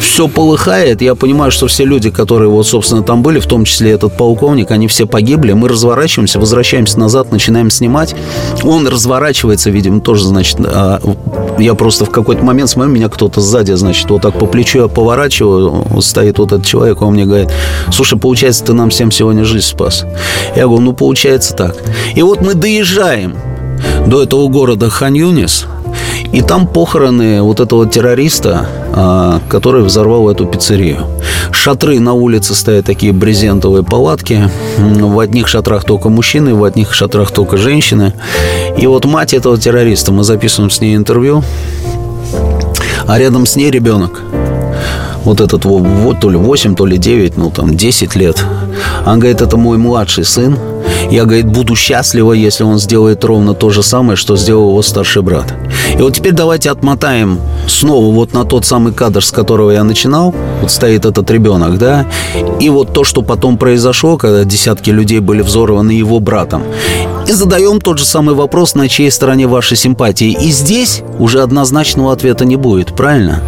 Все 0.00 0.28
полыхает, 0.28 1.02
я 1.02 1.14
понимаю, 1.14 1.50
что 1.50 1.66
все 1.66 1.84
люди, 1.84 2.10
которые 2.10 2.48
вот, 2.48 2.66
собственно, 2.66 3.02
там 3.02 3.22
были, 3.22 3.40
в 3.40 3.46
том 3.46 3.64
числе 3.64 3.92
этот 3.92 4.16
полковник, 4.16 4.70
они 4.70 4.88
все 4.88 5.06
погибли, 5.06 5.52
мы 5.52 5.68
разворачиваемся, 5.68 6.40
возвращаемся 6.40 6.98
назад, 6.98 7.32
начинаем 7.32 7.70
снимать, 7.70 8.14
он 8.62 8.86
разворачивается, 8.86 9.70
видимо, 9.70 10.00
тоже, 10.00 10.24
значит, 10.24 10.58
а, 10.60 11.00
я 11.58 11.74
просто 11.74 12.04
в 12.04 12.10
какой-то 12.10 12.44
момент 12.44 12.70
смотрю, 12.70 12.92
меня 12.92 13.08
кто-то 13.08 13.40
сзади, 13.40 13.72
значит, 13.72 14.08
вот 14.10 14.22
так 14.22 14.38
по 14.38 14.46
плечу 14.46 14.80
я 14.80 14.88
поворачиваю, 14.88 16.00
стоит 16.00 16.37
вот 16.38 16.52
этот 16.52 16.66
человек, 16.66 17.02
он 17.02 17.14
мне 17.14 17.24
говорит, 17.24 17.50
слушай, 17.90 18.18
получается, 18.18 18.64
ты 18.64 18.72
нам 18.72 18.90
всем 18.90 19.10
сегодня 19.10 19.44
жизнь 19.44 19.66
спас. 19.66 20.04
Я 20.56 20.64
говорю, 20.64 20.82
ну, 20.82 20.92
получается 20.92 21.54
так. 21.54 21.76
И 22.14 22.22
вот 22.22 22.40
мы 22.40 22.54
доезжаем 22.54 23.36
до 24.06 24.22
этого 24.22 24.48
города 24.48 24.88
Хан-Юнис, 24.90 25.66
и 26.32 26.42
там 26.42 26.66
похороны 26.66 27.42
вот 27.42 27.60
этого 27.60 27.86
террориста, 27.86 28.66
а, 28.94 29.40
который 29.48 29.82
взорвал 29.82 30.28
эту 30.28 30.46
пиццерию. 30.46 31.06
Шатры 31.52 31.98
на 32.00 32.12
улице 32.12 32.54
стоят 32.54 32.86
такие 32.86 33.12
брезентовые 33.12 33.82
палатки. 33.82 34.50
В 34.78 35.18
одних 35.18 35.48
шатрах 35.48 35.84
только 35.84 36.08
мужчины, 36.08 36.54
в 36.54 36.64
одних 36.64 36.92
шатрах 36.92 37.30
только 37.30 37.56
женщины. 37.56 38.12
И 38.76 38.86
вот 38.86 39.04
мать 39.06 39.32
этого 39.32 39.56
террориста, 39.56 40.12
мы 40.12 40.24
записываем 40.24 40.70
с 40.70 40.80
ней 40.80 40.96
интервью, 40.96 41.42
а 43.06 43.18
рядом 43.18 43.46
с 43.46 43.56
ней 43.56 43.70
ребенок. 43.70 44.22
Вот 45.28 45.42
этот 45.42 45.66
вот 45.66 46.20
то 46.20 46.30
ли 46.30 46.38
8, 46.38 46.74
то 46.74 46.86
ли 46.86 46.96
9, 46.96 47.36
ну 47.36 47.50
там 47.50 47.76
10 47.76 48.16
лет. 48.16 48.42
Он 49.04 49.18
говорит, 49.18 49.42
это 49.42 49.58
мой 49.58 49.76
младший 49.76 50.24
сын. 50.24 50.56
Я, 51.10 51.26
говорит, 51.26 51.46
буду 51.46 51.76
счастлива, 51.76 52.32
если 52.32 52.64
он 52.64 52.78
сделает 52.78 53.22
ровно 53.24 53.52
то 53.52 53.68
же 53.68 53.82
самое, 53.82 54.16
что 54.16 54.36
сделал 54.36 54.70
его 54.70 54.80
старший 54.80 55.20
брат. 55.20 55.52
И 55.98 56.00
вот 56.00 56.14
теперь 56.14 56.32
давайте 56.32 56.70
отмотаем 56.70 57.38
снова 57.66 58.10
вот 58.14 58.32
на 58.32 58.46
тот 58.46 58.64
самый 58.64 58.94
кадр, 58.94 59.22
с 59.22 59.30
которого 59.30 59.70
я 59.70 59.84
начинал. 59.84 60.34
Вот 60.62 60.70
стоит 60.70 61.04
этот 61.04 61.30
ребенок, 61.30 61.76
да? 61.76 62.06
И 62.58 62.70
вот 62.70 62.94
то, 62.94 63.04
что 63.04 63.20
потом 63.20 63.58
произошло, 63.58 64.16
когда 64.16 64.44
десятки 64.44 64.88
людей 64.88 65.18
были 65.18 65.42
взорваны 65.42 65.90
его 65.90 66.20
братом. 66.20 66.62
И 67.28 67.32
задаем 67.32 67.82
тот 67.82 67.98
же 67.98 68.06
самый 68.06 68.34
вопрос, 68.34 68.74
на 68.74 68.88
чьей 68.88 69.10
стороне 69.10 69.46
ваши 69.46 69.76
симпатии. 69.76 70.34
И 70.40 70.50
здесь 70.50 71.02
уже 71.18 71.42
однозначного 71.42 72.14
ответа 72.14 72.46
не 72.46 72.56
будет, 72.56 72.96
правильно? 72.96 73.42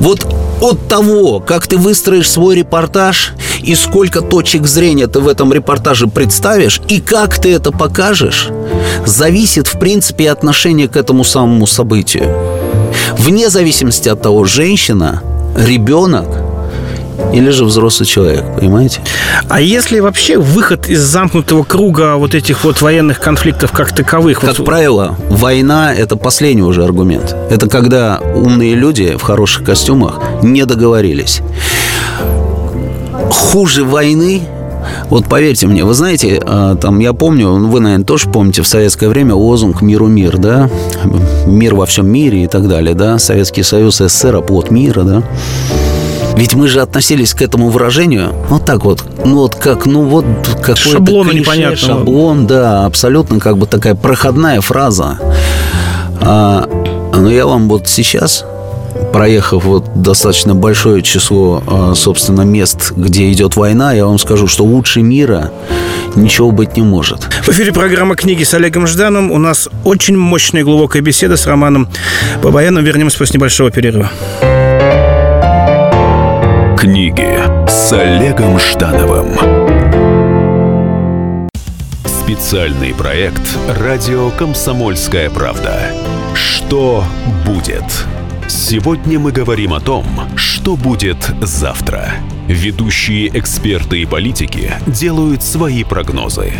Вот 0.00 0.26
от 0.64 0.88
того, 0.88 1.40
как 1.40 1.66
ты 1.66 1.76
выстроишь 1.76 2.30
свой 2.30 2.56
репортаж 2.56 3.34
и 3.60 3.74
сколько 3.74 4.22
точек 4.22 4.66
зрения 4.66 5.06
ты 5.06 5.20
в 5.20 5.28
этом 5.28 5.52
репортаже 5.52 6.06
представишь 6.06 6.80
и 6.88 7.00
как 7.00 7.38
ты 7.38 7.52
это 7.52 7.70
покажешь, 7.70 8.48
зависит, 9.04 9.66
в 9.66 9.78
принципе, 9.78 10.30
отношение 10.30 10.88
к 10.88 10.96
этому 10.96 11.22
самому 11.22 11.66
событию. 11.66 12.34
Вне 13.18 13.50
зависимости 13.50 14.08
от 14.08 14.22
того, 14.22 14.44
женщина, 14.44 15.22
ребенок 15.56 16.43
или 17.32 17.50
же 17.50 17.64
взрослый 17.64 18.06
человек, 18.06 18.44
понимаете? 18.58 19.00
А 19.48 19.60
если 19.60 20.00
вообще 20.00 20.38
выход 20.38 20.88
из 20.88 21.00
замкнутого 21.00 21.64
круга 21.64 22.16
вот 22.16 22.34
этих 22.34 22.64
вот 22.64 22.80
военных 22.80 23.20
конфликтов 23.20 23.72
как 23.72 23.94
таковых? 23.94 24.40
Как 24.40 24.58
вот... 24.58 24.66
правило, 24.66 25.16
война– 25.28 25.94
это 25.96 26.16
последний 26.16 26.62
уже 26.62 26.84
аргумент. 26.84 27.34
Это 27.50 27.68
когда 27.68 28.20
умные 28.34 28.74
люди 28.74 29.16
в 29.16 29.22
хороших 29.22 29.64
костюмах 29.64 30.20
не 30.42 30.64
договорились. 30.64 31.40
Хуже 33.30 33.84
войны 33.84 34.42
вот 35.08 35.26
поверьте 35.26 35.66
мне, 35.66 35.84
вы 35.84 35.94
знаете, 35.94 36.40
а, 36.44 36.76
там 36.76 36.98
я 36.98 37.12
помню, 37.12 37.52
вы, 37.52 37.80
наверное, 37.80 38.04
тоже 38.04 38.28
помните 38.28 38.62
в 38.62 38.66
советское 38.66 39.08
время 39.08 39.34
лозунг 39.34 39.82
«Миру 39.82 40.06
мир», 40.08 40.36
да? 40.36 40.68
Мир 41.46 41.74
во 41.74 41.86
всем 41.86 42.06
мире 42.06 42.44
и 42.44 42.46
так 42.46 42.68
далее, 42.68 42.94
да? 42.94 43.18
Советский 43.18 43.62
Союз, 43.62 43.96
СССР, 43.96 44.36
оплот 44.36 44.70
мира, 44.70 45.02
да? 45.02 45.22
Ведь 46.36 46.54
мы 46.54 46.68
же 46.68 46.80
относились 46.80 47.32
к 47.34 47.42
этому 47.42 47.68
выражению 47.68 48.32
вот 48.48 48.64
так 48.64 48.84
вот, 48.84 49.04
ну 49.24 49.36
вот 49.36 49.54
как, 49.54 49.86
ну 49.86 50.02
вот 50.02 50.24
какой-то 50.60 50.76
Шаблон 50.76 51.28
клише, 51.28 51.40
непонятного. 51.40 51.98
Шаблон, 51.98 52.46
да, 52.46 52.86
абсолютно 52.86 53.38
как 53.38 53.56
бы 53.56 53.66
такая 53.66 53.94
проходная 53.94 54.60
фраза. 54.60 55.18
А, 56.20 56.68
но 57.14 57.30
я 57.30 57.46
вам 57.46 57.68
вот 57.68 57.88
сейчас 57.88 58.44
проехав 59.12 59.64
вот 59.64 60.02
достаточно 60.02 60.54
большое 60.54 61.02
число, 61.02 61.62
а, 61.66 61.94
собственно, 61.94 62.42
мест, 62.42 62.92
где 62.96 63.30
идет 63.30 63.56
война, 63.56 63.92
я 63.92 64.06
вам 64.06 64.18
скажу, 64.18 64.48
что 64.48 64.64
лучше 64.64 65.02
мира 65.02 65.52
ничего 66.16 66.50
быть 66.50 66.76
не 66.76 66.82
может. 66.82 67.24
В 67.42 67.48
эфире 67.50 67.72
программа 67.72 68.16
«Книги» 68.16 68.44
с 68.44 68.54
Олегом 68.54 68.86
Жданом. 68.86 69.30
У 69.30 69.38
нас 69.38 69.68
очень 69.84 70.16
мощная 70.16 70.62
и 70.62 70.64
глубокая 70.64 71.02
беседа 71.02 71.36
с 71.36 71.46
Романом 71.46 71.88
Бабаяном. 72.42 72.84
Вернемся 72.84 73.18
после 73.18 73.38
небольшого 73.38 73.70
перерыва. 73.70 74.10
Книги 76.94 77.40
с 77.68 77.92
Олегом 77.92 78.56
Ждановым. 78.56 79.36
Специальный 82.04 82.94
проект 82.94 83.42
«Радио 83.66 84.30
Комсомольская 84.30 85.28
правда». 85.28 85.90
Что 86.34 87.02
будет? 87.44 87.82
Сегодня 88.46 89.18
мы 89.18 89.32
говорим 89.32 89.74
о 89.74 89.80
том, 89.80 90.06
что 90.36 90.76
будет 90.76 91.18
завтра. 91.40 92.12
Ведущие 92.46 93.26
эксперты 93.36 94.02
и 94.02 94.06
политики 94.06 94.70
делают 94.86 95.42
свои 95.42 95.82
прогнозы. 95.82 96.52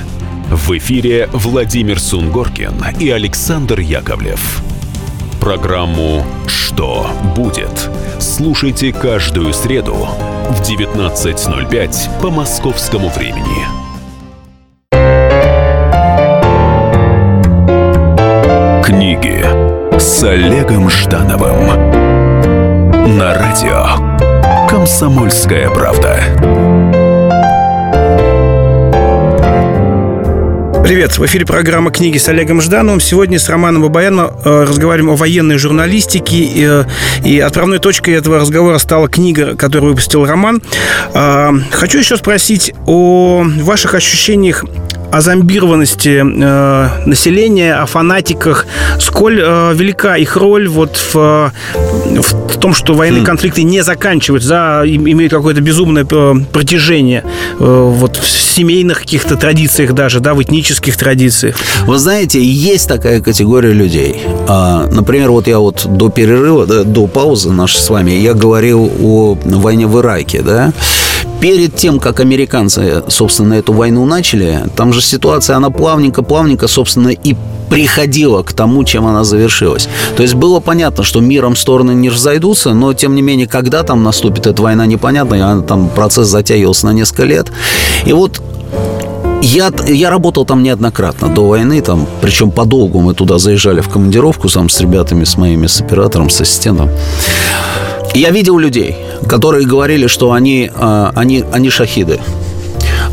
В 0.50 0.76
эфире 0.78 1.28
Владимир 1.32 2.00
Сунгоркин 2.00 2.74
и 2.98 3.08
Александр 3.08 3.78
Яковлев. 3.78 4.64
Программу 5.44 6.24
«Что 6.46 7.06
будет?» 7.36 7.90
слушайте 8.18 8.94
каждую 8.94 9.52
среду 9.52 10.08
в 10.48 10.62
19.05 10.62 12.22
по 12.22 12.30
московскому 12.30 13.10
времени. 13.10 13.66
Книги 18.82 19.44
с 19.98 20.24
Олегом 20.24 20.88
Ждановым 20.88 21.66
на 23.18 23.34
радио 23.34 24.66
«Комсомольская 24.66 25.68
правда». 25.68 26.73
Привет, 30.84 31.16
в 31.16 31.24
эфире 31.24 31.46
программа 31.46 31.90
«Книги» 31.90 32.18
с 32.18 32.28
Олегом 32.28 32.60
Ждановым. 32.60 33.00
Сегодня 33.00 33.38
с 33.38 33.48
Романом 33.48 33.80
Бабаяном 33.80 34.30
э, 34.44 34.64
разговариваем 34.64 35.14
о 35.14 35.16
военной 35.16 35.56
журналистике. 35.56 36.36
И, 36.36 36.62
э, 36.62 36.84
и 37.24 37.40
отправной 37.40 37.78
точкой 37.78 38.12
этого 38.12 38.38
разговора 38.38 38.76
стала 38.76 39.08
книга, 39.08 39.56
которую 39.56 39.92
выпустил 39.92 40.26
Роман. 40.26 40.62
Э, 41.14 41.52
хочу 41.70 41.96
еще 41.96 42.18
спросить 42.18 42.74
о 42.84 43.46
ваших 43.62 43.94
ощущениях 43.94 44.62
о 45.14 45.20
зомбированности 45.20 46.24
э, 46.24 46.88
населения, 47.06 47.74
о 47.74 47.86
фанатиках, 47.86 48.66
сколь 48.98 49.40
э, 49.40 49.72
велика 49.72 50.16
их 50.16 50.36
роль 50.36 50.66
вот 50.66 50.96
в, 51.12 51.52
в 51.72 52.58
том, 52.58 52.74
что 52.74 52.94
военные 52.94 53.22
хм. 53.22 53.26
конфликты 53.26 53.62
не 53.62 53.82
заканчиваются, 53.82 54.48
да, 54.48 54.82
имеют 54.84 55.32
какое-то 55.32 55.60
безумное 55.60 56.04
э, 56.10 56.34
протяжение 56.52 57.22
э, 57.60 57.64
вот 57.64 58.16
в 58.16 58.28
семейных 58.28 59.02
каких-то 59.02 59.36
традициях 59.36 59.92
даже, 59.92 60.18
да, 60.18 60.34
в 60.34 60.42
этнических 60.42 60.96
традициях. 60.96 61.54
Вы 61.86 61.96
знаете, 61.98 62.42
есть 62.42 62.88
такая 62.88 63.20
категория 63.20 63.72
людей. 63.72 64.20
А, 64.48 64.88
например, 64.90 65.30
вот 65.30 65.46
я 65.46 65.60
вот 65.60 65.86
до 65.86 66.08
перерыва, 66.08 66.66
до 66.66 67.06
паузы 67.06 67.52
нашей 67.52 67.76
с 67.78 67.88
вами, 67.88 68.10
я 68.10 68.34
говорил 68.34 68.90
о 69.00 69.38
войне 69.44 69.86
в 69.86 69.96
Ираке, 70.00 70.42
да, 70.42 70.72
перед 71.44 71.76
тем, 71.76 72.00
как 72.00 72.20
американцы, 72.20 73.02
собственно, 73.08 73.52
эту 73.52 73.74
войну 73.74 74.06
начали, 74.06 74.62
там 74.76 74.94
же 74.94 75.02
ситуация, 75.02 75.56
она 75.56 75.68
плавненько-плавненько, 75.68 76.68
собственно, 76.68 77.10
и 77.10 77.36
приходила 77.68 78.42
к 78.42 78.54
тому, 78.54 78.82
чем 78.84 79.04
она 79.04 79.24
завершилась. 79.24 79.86
То 80.16 80.22
есть 80.22 80.32
было 80.32 80.60
понятно, 80.60 81.04
что 81.04 81.20
миром 81.20 81.54
стороны 81.54 81.90
не 81.90 82.08
разойдутся, 82.08 82.72
но 82.72 82.94
тем 82.94 83.14
не 83.14 83.20
менее, 83.20 83.46
когда 83.46 83.82
там 83.82 84.02
наступит 84.02 84.46
эта 84.46 84.62
война, 84.62 84.86
непонятно, 84.86 85.60
там 85.60 85.90
процесс 85.90 86.28
затягивался 86.28 86.86
на 86.86 86.92
несколько 86.94 87.24
лет. 87.24 87.52
И 88.06 88.14
вот 88.14 88.40
я, 89.42 89.70
я 89.86 90.08
работал 90.08 90.46
там 90.46 90.62
неоднократно 90.62 91.28
до 91.28 91.46
войны, 91.46 91.82
там, 91.82 92.06
причем 92.22 92.52
подолгу 92.52 93.00
мы 93.00 93.12
туда 93.12 93.36
заезжали 93.36 93.82
в 93.82 93.90
командировку 93.90 94.48
сам 94.48 94.70
с 94.70 94.80
ребятами, 94.80 95.24
с 95.24 95.36
моими, 95.36 95.66
с 95.66 95.78
оператором, 95.82 96.30
с 96.30 96.40
ассистентом. 96.40 96.88
Я 98.14 98.30
видел 98.30 98.58
людей, 98.58 98.96
которые 99.28 99.66
говорили, 99.66 100.06
что 100.06 100.32
они, 100.32 100.70
а, 100.72 101.10
они, 101.16 101.44
они 101.52 101.68
шахиды. 101.68 102.20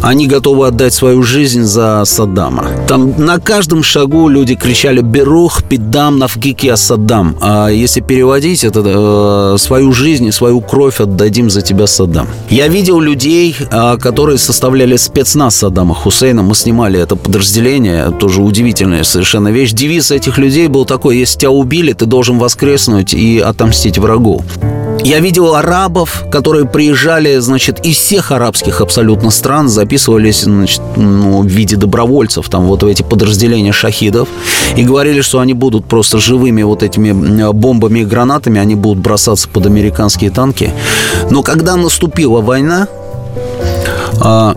Они 0.01 0.25
готовы 0.25 0.67
отдать 0.67 0.93
свою 0.93 1.21
жизнь 1.21 1.61
за 1.61 2.03
Саддама. 2.05 2.65
Там 2.87 3.13
на 3.23 3.39
каждом 3.39 3.83
шагу 3.83 4.29
люди 4.29 4.55
кричали 4.55 5.01
«Берух, 5.01 5.63
пидам, 5.63 6.17
навгики 6.17 6.73
Саддам». 6.75 7.35
А 7.39 7.69
если 7.69 8.01
переводить, 8.01 8.63
это 8.63 8.81
э, 8.83 9.57
свою 9.59 9.93
жизнь 9.93 10.25
и 10.25 10.31
свою 10.31 10.61
кровь 10.61 10.99
отдадим 10.99 11.51
за 11.51 11.61
тебя, 11.61 11.85
Саддам. 11.85 12.27
Я 12.49 12.67
видел 12.67 12.99
людей, 12.99 13.55
э, 13.59 13.97
которые 13.97 14.39
составляли 14.39 14.97
спецназ 14.97 15.57
Саддама 15.57 15.93
Хусейна. 15.93 16.41
Мы 16.41 16.55
снимали 16.55 16.99
это 16.99 17.15
подразделение. 17.15 18.09
Тоже 18.11 18.41
удивительная 18.41 19.03
совершенно 19.03 19.49
вещь. 19.49 19.71
Девиз 19.71 20.09
этих 20.09 20.39
людей 20.39 20.67
был 20.67 20.85
такой 20.85 21.17
«Если 21.17 21.39
тебя 21.39 21.51
убили, 21.51 21.93
ты 21.93 22.07
должен 22.07 22.39
воскреснуть 22.39 23.13
и 23.13 23.39
отомстить 23.39 23.99
врагу». 23.99 24.43
Я 25.03 25.19
видел 25.19 25.55
арабов, 25.55 26.25
которые 26.31 26.65
приезжали, 26.65 27.37
значит, 27.39 27.85
из 27.85 27.97
всех 27.97 28.31
арабских 28.31 28.81
абсолютно 28.81 29.31
стран, 29.31 29.67
записывались, 29.67 30.41
значит, 30.41 30.81
ну, 30.95 31.41
в 31.41 31.47
виде 31.47 31.75
добровольцев, 31.75 32.49
там, 32.49 32.65
вот 32.65 32.83
в 32.83 32.87
эти 32.87 33.01
подразделения 33.01 33.71
шахидов, 33.71 34.29
и 34.75 34.83
говорили, 34.83 35.21
что 35.21 35.39
они 35.39 35.53
будут 35.53 35.85
просто 35.85 36.19
живыми 36.19 36.61
вот 36.61 36.83
этими 36.83 37.51
бомбами 37.51 37.99
и 37.99 38.05
гранатами, 38.05 38.59
они 38.59 38.75
будут 38.75 38.99
бросаться 38.99 39.49
под 39.49 39.65
американские 39.65 40.29
танки. 40.29 40.73
Но 41.29 41.41
когда 41.41 41.75
наступила 41.75 42.41
война, 42.41 42.87
а, 44.19 44.55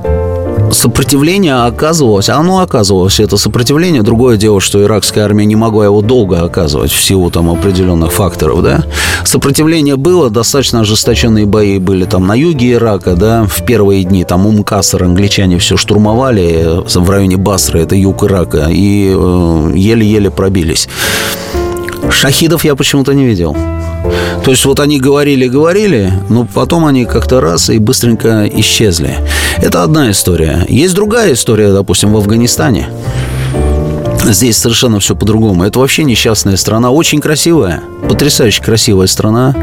сопротивление 0.75 1.65
оказывалось, 1.65 2.29
оно 2.29 2.61
оказывалось, 2.61 3.21
это 3.21 3.37
сопротивление. 3.37 4.03
Другое 4.03 4.37
дело, 4.37 4.61
что 4.61 4.83
иракская 4.83 5.25
армия 5.25 5.45
не 5.45 5.57
могла 5.57 5.87
его 5.87 6.03
долго 6.03 6.43
оказывать 6.43 6.93
в 6.93 7.03
силу 7.03 7.31
там 7.31 7.51
определенных 7.51 8.13
факторов, 8.13 8.63
да. 8.63 8.85
Сопротивление 9.25 9.97
было, 9.97 10.31
достаточно 10.31 10.81
ожесточенные 10.81 11.47
бои 11.47 11.79
были 11.79 12.05
там 12.05 12.27
на 12.27 12.35
юге 12.35 12.73
Ирака, 12.73 13.15
да, 13.15 13.47
в 13.47 13.65
первые 13.65 14.05
дни, 14.05 14.25
там 14.25 14.47
Умкасар, 14.47 15.05
англичане 15.05 15.59
все 15.59 15.77
штурмовали 15.77 16.83
в 16.85 17.11
районе 17.11 17.37
Басры, 17.37 17.81
это 17.81 17.95
юг 17.95 18.25
Ирака, 18.25 18.69
и 18.71 19.13
э, 19.17 19.73
еле-еле 19.75 20.31
пробились. 20.31 20.89
Шахидов 22.11 22.65
я 22.65 22.75
почему-то 22.75 23.15
не 23.15 23.25
видел. 23.25 23.57
То 24.45 24.51
есть 24.51 24.67
вот 24.67 24.79
они 24.79 25.01
говорили-говорили, 25.01 26.13
но 26.29 26.45
потом 26.45 26.85
они 26.85 27.07
как-то 27.07 27.41
раз 27.41 27.71
и 27.71 27.79
быстренько 27.79 28.47
исчезли. 28.47 29.17
Это 29.57 29.83
одна 29.83 30.11
история. 30.11 30.67
Есть 30.69 30.95
другая 30.95 31.33
история, 31.33 31.73
допустим, 31.73 32.13
в 32.13 32.17
Афганистане. 32.19 32.91
Здесь 34.23 34.59
совершенно 34.59 35.01
все 35.01 35.17
по-другому. 35.17 35.65
Это 35.65 35.79
вообще 35.79 36.05
несчастная 36.05 36.57
страна, 36.57 36.91
очень 36.91 37.21
красивая, 37.21 37.83
потрясающе 38.07 38.63
красивая 38.63 39.07
страна. 39.07 39.55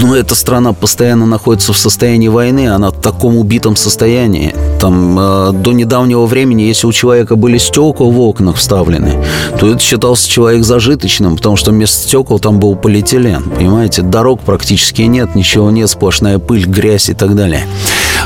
Но 0.00 0.16
эта 0.16 0.34
страна 0.34 0.72
постоянно 0.72 1.26
находится 1.26 1.72
в 1.72 1.78
состоянии 1.78 2.28
войны, 2.28 2.68
она 2.68 2.90
в 2.90 3.00
таком 3.00 3.36
убитом 3.36 3.76
состоянии. 3.76 4.54
Там 4.80 5.18
э, 5.18 5.52
до 5.52 5.72
недавнего 5.72 6.26
времени, 6.26 6.62
если 6.62 6.86
у 6.86 6.92
человека 6.92 7.36
были 7.36 7.58
стекла 7.58 8.06
в 8.06 8.20
окнах 8.20 8.56
вставлены, 8.56 9.24
то 9.58 9.68
это 9.68 9.78
считался 9.78 10.28
человек 10.28 10.64
зажиточным, 10.64 11.36
потому 11.36 11.56
что 11.56 11.70
вместо 11.70 12.08
стекол 12.08 12.38
там 12.38 12.58
был 12.58 12.76
полиэтилен. 12.76 13.42
Понимаете, 13.50 14.02
дорог 14.02 14.40
практически 14.40 15.02
нет, 15.02 15.34
ничего 15.34 15.70
нет, 15.70 15.88
сплошная 15.90 16.38
пыль, 16.38 16.64
грязь 16.66 17.08
и 17.08 17.14
так 17.14 17.34
далее. 17.34 17.66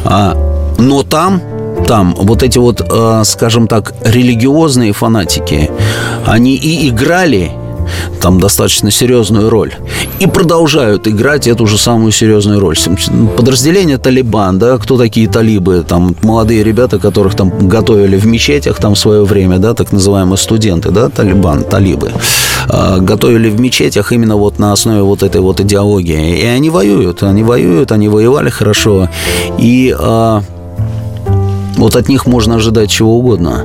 А, 0.05 0.37
но 0.79 1.03
там 1.03 1.41
там 1.87 2.15
вот 2.17 2.43
эти 2.43 2.59
вот, 2.59 2.81
э, 2.91 3.23
скажем 3.25 3.69
так, 3.69 3.95
религиозные 4.03 4.93
фанатики, 4.93 5.71
они 6.27 6.57
и 6.57 6.89
играли 6.89 7.53
там 8.21 8.41
достаточно 8.41 8.91
серьезную 8.91 9.51
роль. 9.51 9.75
И 10.21 10.27
продолжают 10.27 11.07
играть 11.09 11.47
эту 11.47 11.67
же 11.67 11.79
самую 11.79 12.13
серьезную 12.13 12.61
роль. 12.61 12.77
Подразделение 13.37 13.99
Талибан, 13.99 14.59
да, 14.59 14.79
кто 14.79 14.97
такие 14.97 15.29
талибы? 15.29 15.85
Там 15.87 16.15
молодые 16.23 16.65
ребята, 16.65 16.99
которых 16.99 17.35
там 17.35 17.69
готовили 17.69 18.17
в 18.17 18.27
мечетях 18.27 18.79
там 18.79 18.95
в 18.95 18.99
свое 18.99 19.25
время, 19.25 19.59
да, 19.59 19.75
так 19.75 19.93
называемые 19.93 20.37
студенты, 20.37 20.91
да, 20.91 21.09
Талибан, 21.09 21.65
талибы. 21.65 22.13
А, 22.69 22.99
готовили 22.99 23.49
в 23.49 23.61
мечетях 23.61 24.13
именно 24.13 24.37
вот 24.37 24.59
на 24.59 24.73
основе 24.73 25.03
вот 25.03 25.23
этой 25.23 25.41
вот 25.41 25.61
идеологии. 25.61 26.41
И 26.41 26.45
они 26.45 26.71
воюют, 26.71 27.23
они 27.23 27.43
воюют, 27.43 27.93
они 27.93 28.09
воевали 28.09 28.51
хорошо. 28.51 29.09
И 29.59 29.95
а, 29.99 30.43
вот 31.77 31.97
от 31.97 32.09
них 32.09 32.27
можно 32.27 32.57
ожидать 32.57 32.91
чего 32.91 33.19
угодно. 33.19 33.65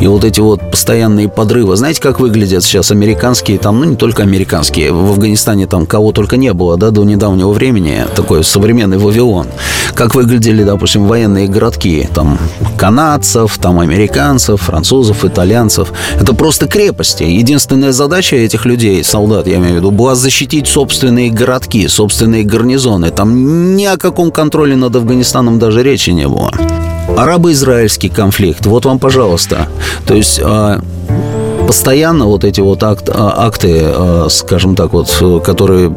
И 0.00 0.06
вот 0.06 0.24
эти 0.24 0.40
вот 0.40 0.60
постоянные 0.70 1.28
подрывы. 1.28 1.76
Знаете, 1.76 2.00
как 2.00 2.20
выглядят 2.20 2.62
сейчас 2.62 2.92
американские, 2.92 3.58
там, 3.58 3.80
ну, 3.80 3.84
не 3.84 3.96
только 3.96 4.22
американские, 4.22 4.92
в 4.92 5.10
Афганистане 5.10 5.66
там 5.66 5.86
кого 5.86 6.12
только 6.12 6.36
не 6.36 6.52
было, 6.52 6.76
да, 6.76 6.90
до 6.90 7.02
недавнего 7.04 7.52
времени, 7.52 8.04
такой 8.14 8.44
современный 8.44 8.98
Вавилон. 8.98 9.48
Как 9.94 10.14
выглядели, 10.14 10.62
допустим, 10.62 11.06
военные 11.06 11.48
городки, 11.48 12.08
там, 12.14 12.38
канадцев, 12.76 13.58
там, 13.58 13.80
американцев, 13.80 14.60
французов, 14.60 15.24
итальянцев. 15.24 15.92
Это 16.20 16.32
просто 16.32 16.68
крепости. 16.68 17.24
Единственная 17.24 17.92
задача 17.92 18.36
этих 18.36 18.66
людей, 18.66 19.02
солдат, 19.02 19.48
я 19.48 19.56
имею 19.56 19.74
в 19.74 19.76
виду, 19.78 19.90
была 19.90 20.14
защитить 20.14 20.68
собственные 20.68 21.30
городки, 21.30 21.88
собственные 21.88 22.44
гарнизоны. 22.44 23.10
Там 23.10 23.74
ни 23.74 23.84
о 23.84 23.96
каком 23.96 24.30
контроле 24.30 24.76
над 24.76 24.94
Афганистаном 24.94 25.58
даже 25.58 25.82
речи 25.82 26.10
не 26.10 26.28
было. 26.28 26.52
Арабо-израильский 27.18 28.10
конфликт. 28.10 28.64
Вот 28.66 28.84
вам, 28.84 29.00
пожалуйста. 29.00 29.68
То 30.06 30.14
есть 30.14 30.40
а, 30.40 30.80
постоянно 31.68 32.24
вот 32.24 32.44
эти 32.44 32.62
вот 32.62 32.82
акт, 32.82 33.10
а, 33.12 33.46
акты, 33.46 33.82
а, 33.82 34.26
скажем 34.30 34.74
так, 34.74 34.94
вот, 34.94 35.08
которые 35.44 35.94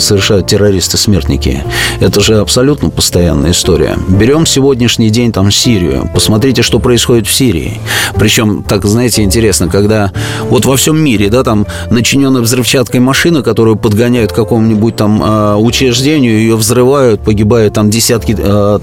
совершают 0.00 0.48
террористы-смертники, 0.48 1.62
это 2.00 2.20
же 2.20 2.40
абсолютно 2.40 2.90
постоянная 2.90 3.52
история. 3.52 3.96
Берем 4.08 4.46
сегодняшний 4.46 5.10
день 5.10 5.30
там 5.30 5.52
Сирию, 5.52 6.10
посмотрите, 6.12 6.62
что 6.62 6.80
происходит 6.80 7.28
в 7.28 7.32
Сирии. 7.32 7.80
Причем, 8.18 8.64
так, 8.64 8.84
знаете, 8.84 9.22
интересно, 9.22 9.68
когда 9.68 10.10
вот 10.50 10.64
во 10.64 10.76
всем 10.76 10.98
мире, 10.98 11.30
да, 11.30 11.44
там 11.44 11.66
начиненная 11.90 12.42
взрывчаткой 12.42 12.98
машина, 12.98 13.42
которую 13.42 13.76
подгоняют 13.76 14.32
к 14.32 14.34
какому-нибудь 14.34 14.96
там 14.96 15.22
э, 15.22 15.54
учреждению, 15.54 16.36
ее 16.36 16.56
взрывают, 16.56 17.22
погибают 17.22 17.74
там 17.74 17.90
десятки 17.90 18.36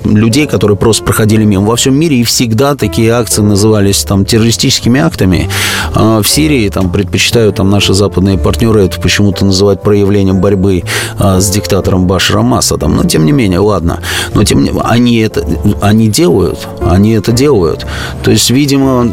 людей, 0.07 0.47
которые 0.47 0.77
просто 0.77 1.03
проходили 1.03 1.43
мимо. 1.43 1.65
Во 1.65 1.75
всем 1.75 1.95
мире 1.95 2.15
и 2.15 2.23
всегда 2.23 2.75
такие 2.75 3.11
акции 3.11 3.41
назывались 3.41 4.05
там 4.05 4.23
террористическими 4.23 5.01
актами. 5.01 5.49
А 5.93 6.21
в 6.21 6.27
Сирии 6.27 6.69
там 6.69 6.91
предпочитают 6.91 7.55
там 7.55 7.69
наши 7.69 7.93
западные 7.93 8.37
партнеры 8.37 8.85
это 8.85 8.99
почему-то 8.99 9.45
называть 9.45 9.81
проявлением 9.81 10.39
борьбы 10.39 10.83
а, 11.17 11.39
с 11.39 11.49
диктатором 11.49 12.07
Башаром 12.07 12.53
Асадом. 12.53 12.95
Но 12.95 13.03
тем 13.03 13.25
не 13.25 13.31
менее, 13.31 13.59
ладно. 13.59 14.01
Но 14.33 14.43
тем 14.43 14.63
не 14.63 14.71
они 14.83 15.17
это 15.19 15.45
они 15.81 16.07
делают, 16.07 16.67
они 16.81 17.11
это 17.11 17.31
делают. 17.31 17.85
То 18.23 18.31
есть, 18.31 18.49
видимо, 18.49 19.11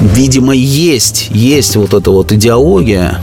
видимо, 0.00 0.54
есть, 0.54 1.28
есть 1.30 1.76
вот 1.76 1.94
эта 1.94 2.10
вот 2.10 2.32
идеология. 2.32 3.18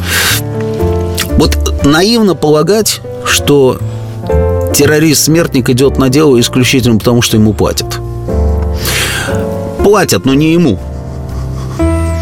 Вот 1.37 1.85
наивно 1.85 2.35
полагать, 2.35 3.01
что 3.25 3.77
террорист-смертник 4.73 5.69
идет 5.69 5.97
на 5.97 6.09
дело 6.09 6.39
исключительно 6.39 6.97
потому, 6.97 7.21
что 7.21 7.37
ему 7.37 7.53
платят. 7.53 7.99
Платят, 9.83 10.25
но 10.25 10.33
не 10.33 10.53
ему. 10.53 10.79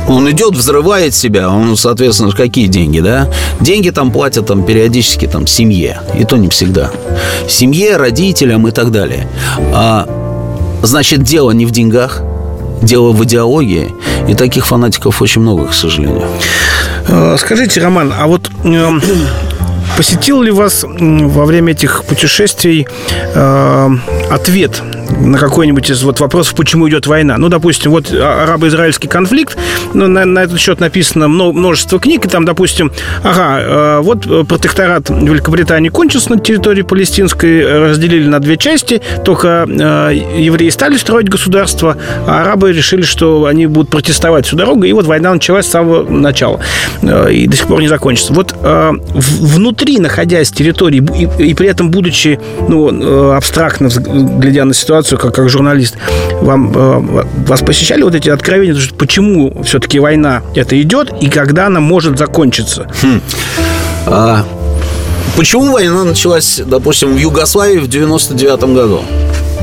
Он 0.07 0.29
идет, 0.31 0.55
взрывает 0.55 1.13
себя, 1.13 1.49
он, 1.49 1.75
соответственно, 1.75 2.31
какие 2.31 2.67
деньги, 2.67 2.99
да? 2.99 3.29
Деньги 3.59 3.89
там 3.89 4.11
платят 4.11 4.47
там 4.47 4.63
периодически 4.63 5.27
там 5.27 5.47
семье, 5.47 6.01
и 6.17 6.23
то 6.23 6.37
не 6.37 6.47
всегда. 6.49 6.91
Семье, 7.49 7.97
родителям 7.97 8.67
и 8.67 8.71
так 8.71 8.91
далее. 8.91 9.27
А, 9.73 10.07
значит, 10.81 11.23
дело 11.23 11.51
не 11.51 11.65
в 11.65 11.71
деньгах, 11.71 12.21
дело 12.81 13.11
в 13.11 13.23
идеологии, 13.25 13.93
и 14.27 14.33
таких 14.33 14.67
фанатиков 14.67 15.21
очень 15.21 15.41
много, 15.41 15.67
к 15.67 15.73
сожалению. 15.73 16.23
Э, 17.07 17.35
скажите, 17.39 17.81
Роман, 17.81 18.13
а 18.17 18.27
вот 18.27 18.49
э, 18.63 18.89
посетил 19.97 20.41
ли 20.41 20.51
вас 20.51 20.85
во 20.87 21.45
время 21.45 21.73
этих 21.73 22.03
путешествий 22.05 22.87
э, 23.33 23.89
ответ 24.29 24.81
на 25.19 25.37
какой-нибудь 25.37 25.89
из 25.89 26.03
вот 26.03 26.19
вопросов, 26.19 26.55
почему 26.55 26.87
идет 26.89 27.07
война. 27.07 27.37
Ну, 27.37 27.49
допустим, 27.49 27.91
вот 27.91 28.11
арабо-израильский 28.11 29.07
конфликт, 29.07 29.57
ну, 29.93 30.07
на, 30.07 30.25
на 30.25 30.43
этот 30.43 30.59
счет 30.59 30.79
написано 30.79 31.27
множество 31.27 31.99
книг, 31.99 32.25
и 32.25 32.29
там, 32.29 32.45
допустим, 32.45 32.91
ага, 33.23 33.59
э, 33.59 33.99
вот 34.01 34.47
протекторат 34.47 35.09
Великобритании 35.09 35.89
кончился 35.89 36.31
на 36.31 36.39
территории 36.39 36.81
палестинской, 36.81 37.87
разделили 37.87 38.27
на 38.27 38.39
две 38.39 38.57
части, 38.57 39.01
только 39.23 39.65
э, 39.67 40.19
евреи 40.37 40.69
стали 40.69 40.97
строить 40.97 41.29
государство, 41.29 41.97
а 42.25 42.41
арабы 42.41 42.71
решили, 42.71 43.03
что 43.03 43.45
они 43.45 43.65
будут 43.67 43.89
протестовать 43.89 44.45
всю 44.45 44.55
дорогу, 44.55 44.83
и 44.83 44.93
вот 44.93 45.05
война 45.05 45.33
началась 45.33 45.65
с 45.65 45.69
самого 45.69 46.09
начала 46.09 46.59
э, 47.01 47.33
и 47.33 47.47
до 47.47 47.55
сих 47.55 47.67
пор 47.67 47.81
не 47.81 47.87
закончится. 47.87 48.33
Вот 48.33 48.55
э, 48.61 48.91
внутри, 49.13 49.99
находясь 49.99 50.51
территории, 50.51 51.03
и, 51.17 51.49
и 51.49 51.53
при 51.53 51.67
этом 51.67 51.91
будучи 51.91 52.39
ну, 52.67 52.89
э, 52.91 53.35
абстрактно 53.35 53.89
глядя 53.89 54.65
на 54.65 54.73
ситуацию, 54.73 54.96
ситуацию, 54.97 55.19
как, 55.19 55.35
как 55.35 55.49
журналист, 55.49 55.97
вам, 56.41 56.71
э, 56.75 57.23
вас 57.47 57.61
посещали 57.61 58.03
вот 58.03 58.15
эти 58.15 58.29
откровения, 58.29 58.75
почему 58.97 59.63
все-таки 59.63 59.99
война 59.99 60.41
это 60.55 60.79
идет 60.81 61.11
и 61.21 61.29
когда 61.29 61.67
она 61.67 61.79
может 61.79 62.17
закончиться? 62.17 62.87
Хм. 63.01 63.21
А, 64.07 64.45
почему 65.35 65.73
война 65.73 66.03
началась, 66.03 66.61
допустим, 66.65 67.13
в 67.13 67.17
Югославии 67.17 67.77
в 67.77 67.87
99 67.87 68.73
году? 68.73 69.01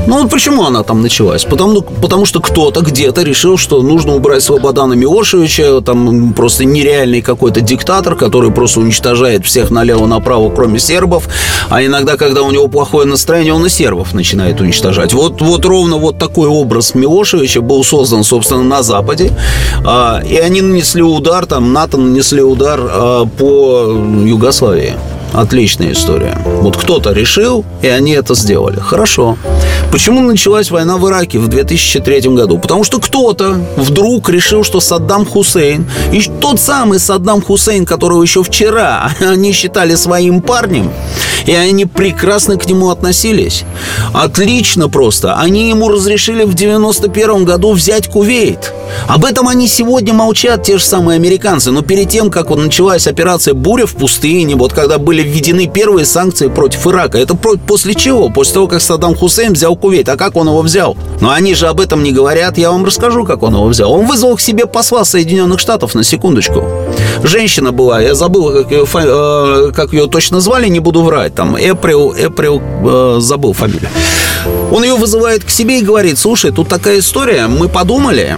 Ну 0.07 0.21
вот 0.21 0.29
почему 0.29 0.65
она 0.65 0.83
там 0.83 1.01
началась? 1.01 1.45
Потому, 1.45 1.81
потому 1.81 2.25
что 2.25 2.39
кто-то 2.39 2.81
где-то 2.81 3.23
решил, 3.23 3.57
что 3.57 3.81
нужно 3.81 4.13
убрать 4.13 4.43
Слободана 4.43 4.93
Милошевича, 4.93 5.81
там 5.81 6.33
просто 6.33 6.63
нереальный 6.63 7.21
какой-то 7.21 7.61
диктатор, 7.61 8.15
который 8.15 8.51
просто 8.51 8.81
уничтожает 8.81 9.45
всех 9.45 9.71
налево-направо, 9.71 10.53
кроме 10.53 10.77
сербов, 10.77 11.27
а 11.69 11.83
иногда, 11.83 12.17
когда 12.17 12.43
у 12.43 12.51
него 12.51 12.67
плохое 12.67 13.07
настроение, 13.07 13.53
он 13.53 13.65
и 13.65 13.69
сербов 13.69 14.13
начинает 14.13 14.61
уничтожать. 14.61 15.13
Вот, 15.13 15.41
вот 15.41 15.65
ровно 15.65 15.97
вот 15.97 16.19
такой 16.19 16.49
образ 16.49 16.93
Милошевича 16.93 17.61
был 17.61 17.83
создан, 17.83 18.23
собственно, 18.23 18.63
на 18.63 18.83
Западе, 18.83 19.31
а, 19.83 20.21
и 20.23 20.37
они 20.37 20.61
нанесли 20.61 21.01
удар, 21.01 21.47
там 21.47 21.73
НАТО 21.73 21.97
нанесли 21.97 22.43
удар 22.43 22.79
а, 22.83 23.25
по 23.25 23.91
Югославии. 24.23 24.93
Отличная 25.35 25.91
история. 25.91 26.37
Вот 26.45 26.77
кто-то 26.77 27.11
решил, 27.11 27.65
и 27.81 27.87
они 27.87 28.13
это 28.13 28.35
сделали. 28.35 28.79
Хорошо. 28.79 29.37
Почему 29.91 30.21
началась 30.21 30.71
война 30.71 30.95
в 30.97 31.07
Ираке 31.09 31.39
в 31.39 31.49
2003 31.49 32.21
году? 32.29 32.57
Потому 32.57 32.85
что 32.85 32.99
кто-то 32.99 33.59
вдруг 33.75 34.29
решил, 34.29 34.63
что 34.63 34.79
Саддам 34.79 35.25
Хусейн, 35.25 35.89
и 36.13 36.21
тот 36.39 36.59
самый 36.61 36.99
Саддам 36.99 37.41
Хусейн, 37.41 37.85
которого 37.85 38.23
еще 38.23 38.43
вчера 38.43 39.11
они 39.19 39.51
считали 39.51 39.95
своим 39.95 40.41
парнем, 40.41 40.91
и 41.45 41.53
они 41.53 41.85
прекрасно 41.85 42.57
к 42.57 42.67
нему 42.67 42.89
относились. 42.89 43.63
Отлично 44.13 44.89
просто. 44.89 45.35
Они 45.35 45.69
ему 45.69 45.89
разрешили 45.89 46.43
в 46.43 46.53
91 46.53 47.45
году 47.45 47.73
взять 47.73 48.07
Кувейт. 48.07 48.73
Об 49.07 49.25
этом 49.25 49.47
они 49.47 49.67
сегодня 49.67 50.13
молчат, 50.13 50.63
те 50.63 50.77
же 50.77 50.83
самые 50.83 51.17
американцы. 51.17 51.71
Но 51.71 51.81
перед 51.81 52.09
тем, 52.09 52.29
как 52.31 52.49
вот 52.49 52.59
началась 52.59 53.07
операция 53.07 53.53
«Буря 53.53 53.85
в 53.85 53.95
пустыне», 53.95 54.55
вот 54.55 54.73
когда 54.73 54.97
были 54.97 55.21
введены 55.21 55.67
первые 55.67 56.05
санкции 56.05 56.47
против 56.47 56.87
Ирака, 56.87 57.17
это 57.17 57.35
после 57.35 57.93
чего? 57.93 58.29
После 58.29 58.55
того, 58.55 58.67
как 58.67 58.81
Саддам 58.81 59.15
Хусейн 59.15 59.53
взял 59.53 59.75
Кувейт. 59.75 60.09
А 60.09 60.17
как 60.17 60.35
он 60.35 60.47
его 60.47 60.61
взял? 60.61 60.97
Но 61.21 61.31
они 61.31 61.53
же 61.53 61.67
об 61.67 61.79
этом 61.79 62.03
не 62.03 62.11
говорят. 62.11 62.57
Я 62.57 62.71
вам 62.71 62.85
расскажу, 62.85 63.25
как 63.25 63.43
он 63.43 63.53
его 63.53 63.65
взял. 63.67 63.91
Он 63.91 64.05
вызвал 64.05 64.35
к 64.35 64.41
себе 64.41 64.65
посла 64.65 65.05
Соединенных 65.05 65.59
Штатов, 65.59 65.95
на 65.95 66.03
секундочку. 66.03 66.63
Женщина 67.23 67.71
была, 67.71 68.01
я 68.01 68.15
забыл, 68.15 68.51
как 68.51 68.71
ее, 68.71 68.85
э, 68.93 69.71
как 69.75 69.93
ее 69.93 70.07
точно 70.07 70.41
звали, 70.41 70.67
не 70.67 70.79
буду 70.79 71.01
врать 71.03 71.34
там, 71.35 71.55
Эприл, 71.55 72.13
Эприл, 72.13 72.61
э, 72.61 73.17
забыл 73.19 73.53
фамилию. 73.53 73.89
Он 74.71 74.83
ее 74.83 74.95
вызывает 74.95 75.43
к 75.43 75.49
себе 75.49 75.79
и 75.79 75.83
говорит, 75.83 76.17
слушай, 76.17 76.51
тут 76.51 76.67
такая 76.67 76.99
история, 76.99 77.47
мы 77.47 77.67
подумали, 77.67 78.37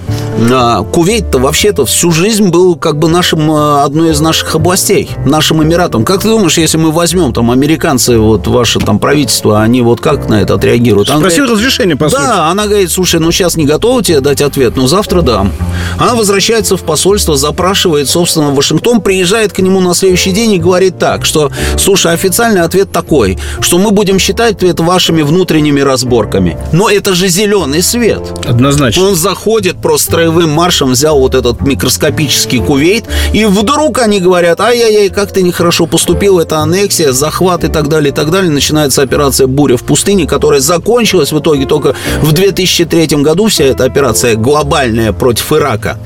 а, 0.51 0.83
Кувейт-то 0.83 1.39
вообще-то 1.39 1.86
всю 1.86 2.12
жизнь 2.12 2.49
был 2.49 2.75
как 2.75 2.97
бы 2.99 3.10
нашим, 3.10 3.51
э, 3.51 3.83
одной 3.83 4.12
из 4.12 4.19
наших 4.19 4.55
областей, 4.55 5.10
нашим 5.25 5.63
Эмиратом. 5.63 6.05
Как 6.05 6.21
ты 6.21 6.27
думаешь, 6.27 6.57
если 6.57 6.77
мы 6.77 6.91
возьмем 6.91 7.33
там 7.33 7.49
американцы, 7.49 8.17
вот 8.17 8.47
ваше 8.47 8.79
там 8.79 8.99
правительство, 8.99 9.62
они 9.62 9.81
вот 9.81 9.99
как 9.99 10.29
на 10.29 10.41
это 10.41 10.55
отреагируют? 10.55 11.07
Спросил 11.07 11.45
говорит, 11.45 11.60
разрешение, 11.60 11.95
по 11.95 12.10
сути. 12.10 12.21
Да, 12.21 12.49
она 12.49 12.67
говорит, 12.67 12.91
слушай, 12.91 13.19
ну 13.19 13.31
сейчас 13.31 13.55
не 13.55 13.65
готова 13.65 14.03
тебе 14.03 14.21
дать 14.21 14.41
ответ, 14.41 14.75
но 14.75 14.88
завтра 14.88 15.21
дам. 15.21 15.51
Она 15.97 16.15
возвращается 16.15 16.77
в 16.77 16.83
посольство, 16.83 17.36
запрашивает, 17.36 18.07
собственно, 18.07 18.51
Вашингтон, 18.51 19.01
приезжает 19.01 19.53
к 19.53 19.60
нему 19.60 19.81
на 19.81 19.95
следующий 19.95 20.31
день 20.31 20.53
и 20.53 20.60
говорит 20.60 20.99
так, 20.99 21.25
что, 21.25 21.51
слушай, 21.77 22.13
официальный 22.13 22.62
ответ 22.62 22.87
такой, 22.91 23.38
что 23.60 23.78
мы 23.78 23.91
будем 23.91 24.19
считать 24.19 24.63
это 24.63 24.84
вашими 24.84 25.21
внутренними 25.21 25.82
разборками. 25.82 26.58
Но 26.71 26.89
это 26.89 27.13
же 27.13 27.28
зеленый 27.28 27.82
свет. 27.82 28.21
Однозначно. 28.45 29.04
Он 29.04 29.15
заходит 29.15 29.82
просто 29.82 30.08
строевым 30.08 30.50
маршем, 30.50 30.91
взял 30.91 31.19
вот 31.19 31.36
этот 31.36 31.62
микроскопический 31.62 32.60
кувейт, 32.60 33.06
и 33.34 33.45
вдруг 33.45 34.00
они 34.00 34.19
говорят, 34.19 34.60
ай-яй-яй, 34.62 35.10
как 35.10 35.32
ты 35.32 35.41
нехорошо 35.41 35.86
поступил, 35.86 36.39
это 36.39 36.60
аннексия, 36.60 37.12
захват 37.12 37.63
и 37.63 37.67
так 37.67 37.89
далее, 37.89 38.12
и 38.12 38.15
так 38.15 38.32
далее. 38.32 38.52
Начинается 38.52 39.02
операция 39.02 39.47
«Буря 39.47 39.78
в 39.78 39.84
пустыне», 39.84 40.26
которая 40.26 40.60
закончилась 40.60 41.32
в 41.32 41.39
итоге 41.39 41.65
только 41.65 41.95
в 42.21 42.32
2003 42.32 43.08
году, 43.17 43.47
вся 43.47 43.65
эта 43.65 43.84
операция 43.84 44.36
глобальная 44.36 45.13
против 45.13 45.52
Ирака, 45.52 45.97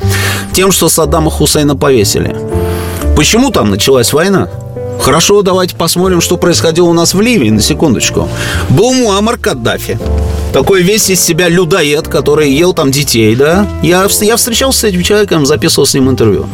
тем, 0.54 0.72
что 0.72 0.90
Саддама 0.90 1.30
Хусейна 1.30 1.76
повесили. 1.76 2.36
Почему 3.16 3.52
там 3.52 3.70
началась 3.70 4.14
война? 4.14 4.50
Хорошо, 5.02 5.42
давайте 5.42 5.76
посмотрим, 5.76 6.22
что 6.22 6.38
происходило 6.38 6.88
у 6.88 6.94
нас 6.94 7.16
в 7.16 7.22
Ливии, 7.22 7.50
на 7.50 7.62
секундочку. 7.62 8.30
Был 8.70 8.94
Муаммар 8.94 9.38
Каддафи. 9.38 9.98
Такой 10.54 10.84
весь 10.84 11.10
из 11.10 11.20
себя 11.20 11.50
людоед, 11.50 12.08
который 12.08 12.52
ел 12.52 12.74
там 12.74 12.92
детей, 12.92 13.36
да? 13.36 13.68
Я, 13.82 14.08
я 14.22 14.38
встречался 14.38 14.82
с 14.82 14.84
этим 14.84 15.02
человеком, 15.02 15.46
записывал 15.48 15.88
с 15.88 15.94
ним 15.96 16.10
интервью. 16.10 16.46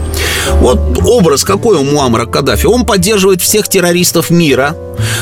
Вот 0.62 0.80
образ 1.06 1.44
какой 1.44 1.78
у 1.78 1.84
Муаммара 1.84 2.26
Каддафи. 2.26 2.68
Он 2.68 2.86
поддерживает 2.86 3.42
всех 3.42 3.68
террористов 3.68 4.30
мира, 4.30 4.78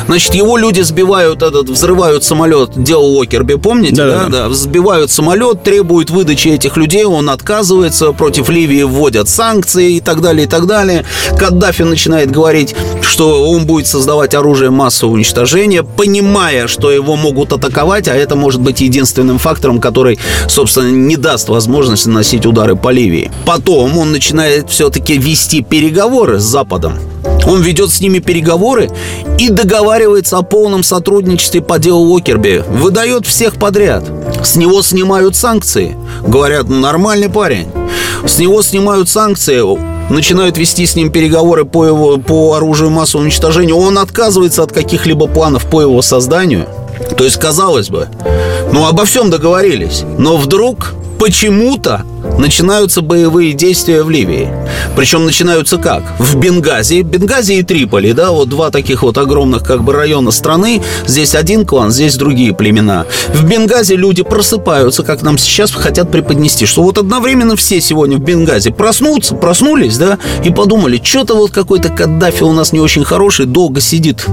Значит, 0.07 0.33
его 0.35 0.57
люди 0.57 0.81
сбивают 0.81 1.41
этот, 1.41 1.69
взрывают 1.69 2.23
самолет, 2.23 2.71
делал 2.75 3.17
Уокерби, 3.17 3.55
помните, 3.55 3.95
да, 3.95 4.23
да? 4.23 4.29
да? 4.29 4.49
Взбивают 4.49 5.11
самолет, 5.11 5.63
требуют 5.63 6.09
выдачи 6.09 6.49
этих 6.49 6.77
людей, 6.77 7.05
он 7.05 7.29
отказывается, 7.29 8.11
против 8.11 8.49
Ливии 8.49 8.83
вводят 8.83 9.29
санкции 9.29 9.95
и 9.95 10.01
так 10.01 10.21
далее, 10.21 10.45
и 10.45 10.49
так 10.49 10.67
далее. 10.67 11.05
Каддафи 11.37 11.83
начинает 11.83 12.31
говорить, 12.31 12.75
что 13.01 13.49
он 13.49 13.65
будет 13.65 13.87
создавать 13.87 14.35
оружие 14.35 14.69
массового 14.69 15.15
уничтожения, 15.15 15.83
понимая, 15.83 16.67
что 16.67 16.91
его 16.91 17.15
могут 17.15 17.53
атаковать, 17.53 18.07
а 18.07 18.15
это 18.15 18.35
может 18.35 18.61
быть 18.61 18.81
единственным 18.81 19.39
фактором, 19.39 19.79
который, 19.79 20.19
собственно, 20.47 20.89
не 20.89 21.17
даст 21.17 21.49
возможности 21.49 22.07
наносить 22.07 22.45
удары 22.45 22.75
по 22.75 22.89
Ливии. 22.89 23.31
Потом 23.45 23.97
он 23.97 24.11
начинает 24.11 24.69
все-таки 24.69 25.17
вести 25.17 25.61
переговоры 25.61 26.39
с 26.39 26.43
Западом. 26.43 26.99
Он 27.47 27.61
ведет 27.61 27.91
с 27.91 28.01
ними 28.01 28.19
переговоры 28.19 28.89
и 29.37 29.49
договаривается 29.49 30.37
о 30.37 30.41
полном 30.41 30.83
сотрудничестве 30.83 31.61
по 31.61 31.79
делу 31.79 32.05
Уокерби. 32.13 32.63
Выдает 32.67 33.25
всех 33.25 33.55
подряд. 33.55 34.03
С 34.43 34.55
него 34.55 34.81
снимают 34.81 35.35
санкции. 35.35 35.95
Говорят, 36.25 36.69
нормальный 36.69 37.29
парень. 37.29 37.67
С 38.25 38.39
него 38.39 38.61
снимают 38.61 39.09
санкции 39.09 39.61
начинают 40.09 40.57
вести 40.57 40.85
с 40.85 40.95
ним 40.95 41.11
переговоры 41.11 41.65
по, 41.65 41.85
его, 41.85 42.17
по 42.17 42.53
оружию 42.53 42.89
массового 42.89 43.25
уничтожения, 43.25 43.73
он 43.73 43.97
отказывается 43.97 44.63
от 44.63 44.71
каких-либо 44.71 45.27
планов 45.27 45.65
по 45.65 45.81
его 45.81 46.01
созданию. 46.01 46.67
То 47.17 47.23
есть, 47.23 47.37
казалось 47.37 47.89
бы, 47.89 48.07
ну, 48.71 48.85
обо 48.85 49.05
всем 49.05 49.29
договорились. 49.29 50.03
Но 50.17 50.37
вдруг 50.37 50.93
почему-то 51.19 52.03
начинаются 52.37 53.01
боевые 53.01 53.53
действия 53.53 54.03
в 54.03 54.09
Ливии. 54.09 54.49
Причем 54.95 55.25
начинаются 55.25 55.77
как? 55.77 56.03
В 56.19 56.35
Бенгази. 56.37 57.01
Бенгази 57.01 57.53
и 57.53 57.63
Триполи, 57.63 58.13
да, 58.13 58.31
вот 58.31 58.49
два 58.49 58.71
таких 58.71 59.03
вот 59.03 59.17
огромных 59.17 59.63
как 59.63 59.83
бы 59.83 59.93
района 59.93 60.31
страны. 60.31 60.81
Здесь 61.05 61.35
один 61.35 61.65
клан, 61.65 61.91
здесь 61.91 62.15
другие 62.15 62.53
племена. 62.53 63.05
В 63.33 63.45
Бенгази 63.45 63.93
люди 63.93 64.23
просыпаются, 64.23 65.03
как 65.03 65.21
нам 65.21 65.37
сейчас 65.37 65.71
хотят 65.71 66.11
преподнести, 66.11 66.65
что 66.65 66.83
вот 66.83 66.97
одновременно 66.97 67.55
все 67.55 67.81
сегодня 67.81 68.17
в 68.17 68.21
Бенгази 68.21 68.71
проснутся, 68.71 69.35
проснулись, 69.35 69.97
да, 69.97 70.17
и 70.43 70.49
подумали, 70.49 70.99
что-то 71.03 71.35
вот 71.35 71.51
какой-то 71.51 71.89
Каддафи 71.89 72.43
у 72.43 72.53
нас 72.53 72.71
не 72.73 72.79
очень 72.79 73.03
хороший, 73.03 73.45
долго 73.45 73.81
сидит, 73.81 74.25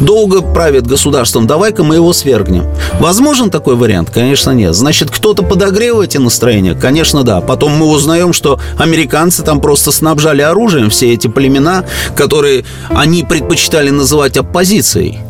долго 0.00 0.42
правит 0.42 0.86
государством, 0.86 1.46
давай-ка 1.46 1.84
мы 1.84 1.96
его 1.96 2.12
свергнем. 2.12 2.64
Возможен 2.98 3.50
такой 3.50 3.76
вариант? 3.76 4.10
Конечно, 4.10 4.50
нет. 4.50 4.74
Значит, 4.74 5.10
кто-то 5.10 5.42
подогрел 5.42 6.02
эти 6.02 6.18
настроения? 6.18 6.74
Конечно, 6.74 7.22
да. 7.22 7.39
Потом 7.40 7.72
мы 7.72 7.86
узнаем, 7.86 8.32
что 8.32 8.60
американцы 8.78 9.42
там 9.42 9.60
просто 9.60 9.92
снабжали 9.92 10.42
оружием 10.42 10.90
все 10.90 11.12
эти 11.12 11.26
племена, 11.26 11.84
которые 12.16 12.64
они 12.90 13.24
предпочитали 13.24 13.90
называть 13.90 14.36
оппозицией. 14.36 15.20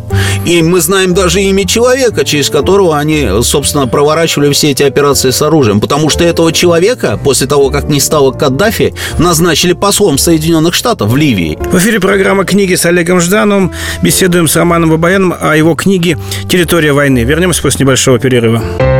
И 0.45 0.63
мы 0.63 0.81
знаем 0.81 1.15
даже 1.15 1.41
имя 1.43 1.67
человека, 1.67 2.25
через 2.25 2.51
которого 2.51 2.99
они, 2.99 3.29
собственно, 3.43 3.87
проворачивали 3.87 4.53
все 4.53 4.71
эти 4.71 4.83
операции 4.83 5.31
с 5.31 5.43
оружием. 5.43 5.81
Потому 5.81 6.09
что 6.09 6.25
этого 6.25 6.53
человека, 6.53 7.19
после 7.23 7.47
того, 7.47 7.71
как 7.71 7.89
не 7.89 8.01
стало 8.01 8.33
Каддафи, 8.33 8.95
назначили 9.19 9.73
послом 9.73 10.19
Соединенных 10.19 10.75
Штатов 10.75 11.11
в 11.11 11.17
Ливии. 11.17 11.59
В 11.71 11.79
эфире 11.79 12.01
программа 12.01 12.45
«Книги» 12.45 12.75
с 12.75 12.87
Олегом 12.87 13.21
Ждановым. 13.21 13.73
Беседуем 14.03 14.49
с 14.49 14.57
Романом 14.57 14.91
Бабаяном 14.91 15.35
о 15.39 15.57
его 15.57 15.75
книге 15.75 16.19
«Территория 16.49 16.93
войны». 16.93 17.23
Вернемся 17.25 17.63
после 17.63 17.85
небольшого 17.85 18.19
перерыва. 18.19 19.00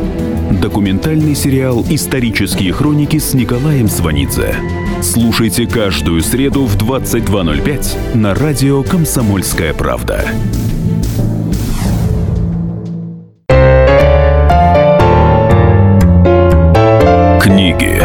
Документальный 0.59 1.33
сериал 1.33 1.85
«Исторические 1.89 2.73
хроники» 2.73 3.17
с 3.17 3.33
Николаем 3.33 3.87
Сванидзе. 3.87 4.55
Слушайте 5.01 5.65
каждую 5.65 6.21
среду 6.21 6.65
в 6.65 6.75
22.05 6.75 8.17
на 8.17 8.35
радио 8.35 8.83
«Комсомольская 8.83 9.73
правда». 9.73 10.25
Книги 17.41 18.01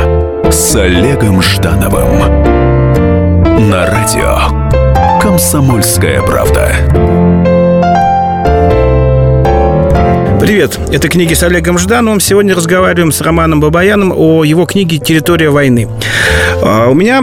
с 0.50 0.76
Олегом 0.76 1.42
Ждановым 1.42 2.18
на 3.68 3.86
радио 3.86 5.20
«Комсомольская 5.20 6.22
правда». 6.22 7.35
Привет, 10.46 10.78
это 10.92 11.08
книги 11.08 11.34
с 11.34 11.42
Олегом 11.42 11.76
Ждановым. 11.76 12.20
Сегодня 12.20 12.54
разговариваем 12.54 13.10
с 13.10 13.20
Романом 13.20 13.58
Бабаяном 13.58 14.12
о 14.16 14.44
его 14.44 14.64
книге 14.64 14.98
«Территория 14.98 15.50
войны». 15.50 15.88
А, 16.62 16.86
у 16.86 16.94
меня 16.94 17.20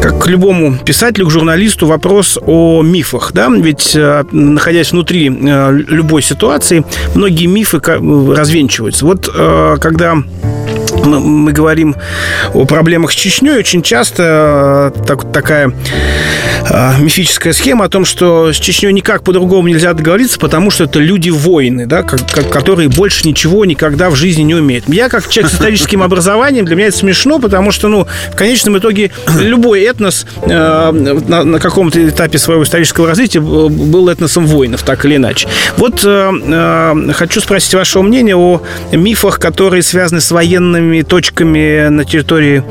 как 0.00 0.22
к 0.22 0.28
любому 0.28 0.78
писателю, 0.78 1.26
к 1.26 1.30
журналисту, 1.32 1.88
вопрос 1.88 2.38
о 2.40 2.82
мифах, 2.82 3.32
да, 3.32 3.48
ведь 3.50 3.96
э, 3.96 4.22
находясь 4.30 4.92
внутри 4.92 5.28
э, 5.28 5.72
любой 5.72 6.22
ситуации, 6.22 6.84
многие 7.16 7.46
мифы 7.46 7.80
развенчиваются. 7.80 9.06
Вот 9.06 9.26
когда 9.26 10.22
мы 11.04 11.52
говорим 11.52 11.96
о 12.54 12.64
проблемах 12.64 13.12
с 13.12 13.14
Чечней, 13.14 13.58
очень 13.58 13.82
часто 13.82 14.92
так, 15.06 15.32
такая 15.32 15.72
э, 16.68 16.92
мифическая 16.98 17.52
схема 17.52 17.86
о 17.86 17.88
том, 17.88 18.04
что 18.04 18.52
с 18.52 18.56
Чечней 18.56 18.92
никак 18.92 19.22
по-другому 19.22 19.68
нельзя 19.68 19.92
договориться, 19.92 20.38
потому 20.38 20.70
что 20.70 20.84
это 20.84 20.98
люди-воины, 20.98 21.86
да, 21.86 22.02
как, 22.02 22.20
как, 22.30 22.50
которые 22.50 22.88
больше 22.88 23.26
ничего 23.26 23.64
никогда 23.64 24.10
в 24.10 24.16
жизни 24.16 24.42
не 24.42 24.54
умеют. 24.54 24.84
Я, 24.88 25.08
как 25.08 25.28
человек 25.28 25.52
с 25.52 25.54
историческим 25.54 26.02
образованием, 26.02 26.64
для 26.64 26.76
меня 26.76 26.88
это 26.88 26.96
смешно, 26.96 27.38
потому 27.38 27.72
что, 27.72 27.88
ну, 27.88 28.06
в 28.32 28.36
конечном 28.36 28.78
итоге 28.78 29.10
любой 29.38 29.82
этнос 29.82 30.26
э, 30.42 30.92
на, 30.92 31.44
на 31.44 31.58
каком-то 31.58 32.08
этапе 32.08 32.38
своего 32.38 32.62
исторического 32.62 33.06
развития 33.06 33.40
был 33.40 34.08
этносом 34.08 34.46
воинов, 34.46 34.82
так 34.82 35.04
или 35.04 35.16
иначе. 35.16 35.48
Вот 35.76 36.02
э, 36.04 36.30
э, 36.32 37.12
хочу 37.12 37.40
спросить 37.40 37.74
вашего 37.74 38.02
мнения 38.02 38.36
о 38.36 38.62
мифах, 38.92 39.38
которые 39.38 39.82
связаны 39.82 40.20
с 40.20 40.30
военными 40.30 40.91
точками 41.00 41.88
на 41.88 42.04
территории 42.04 42.62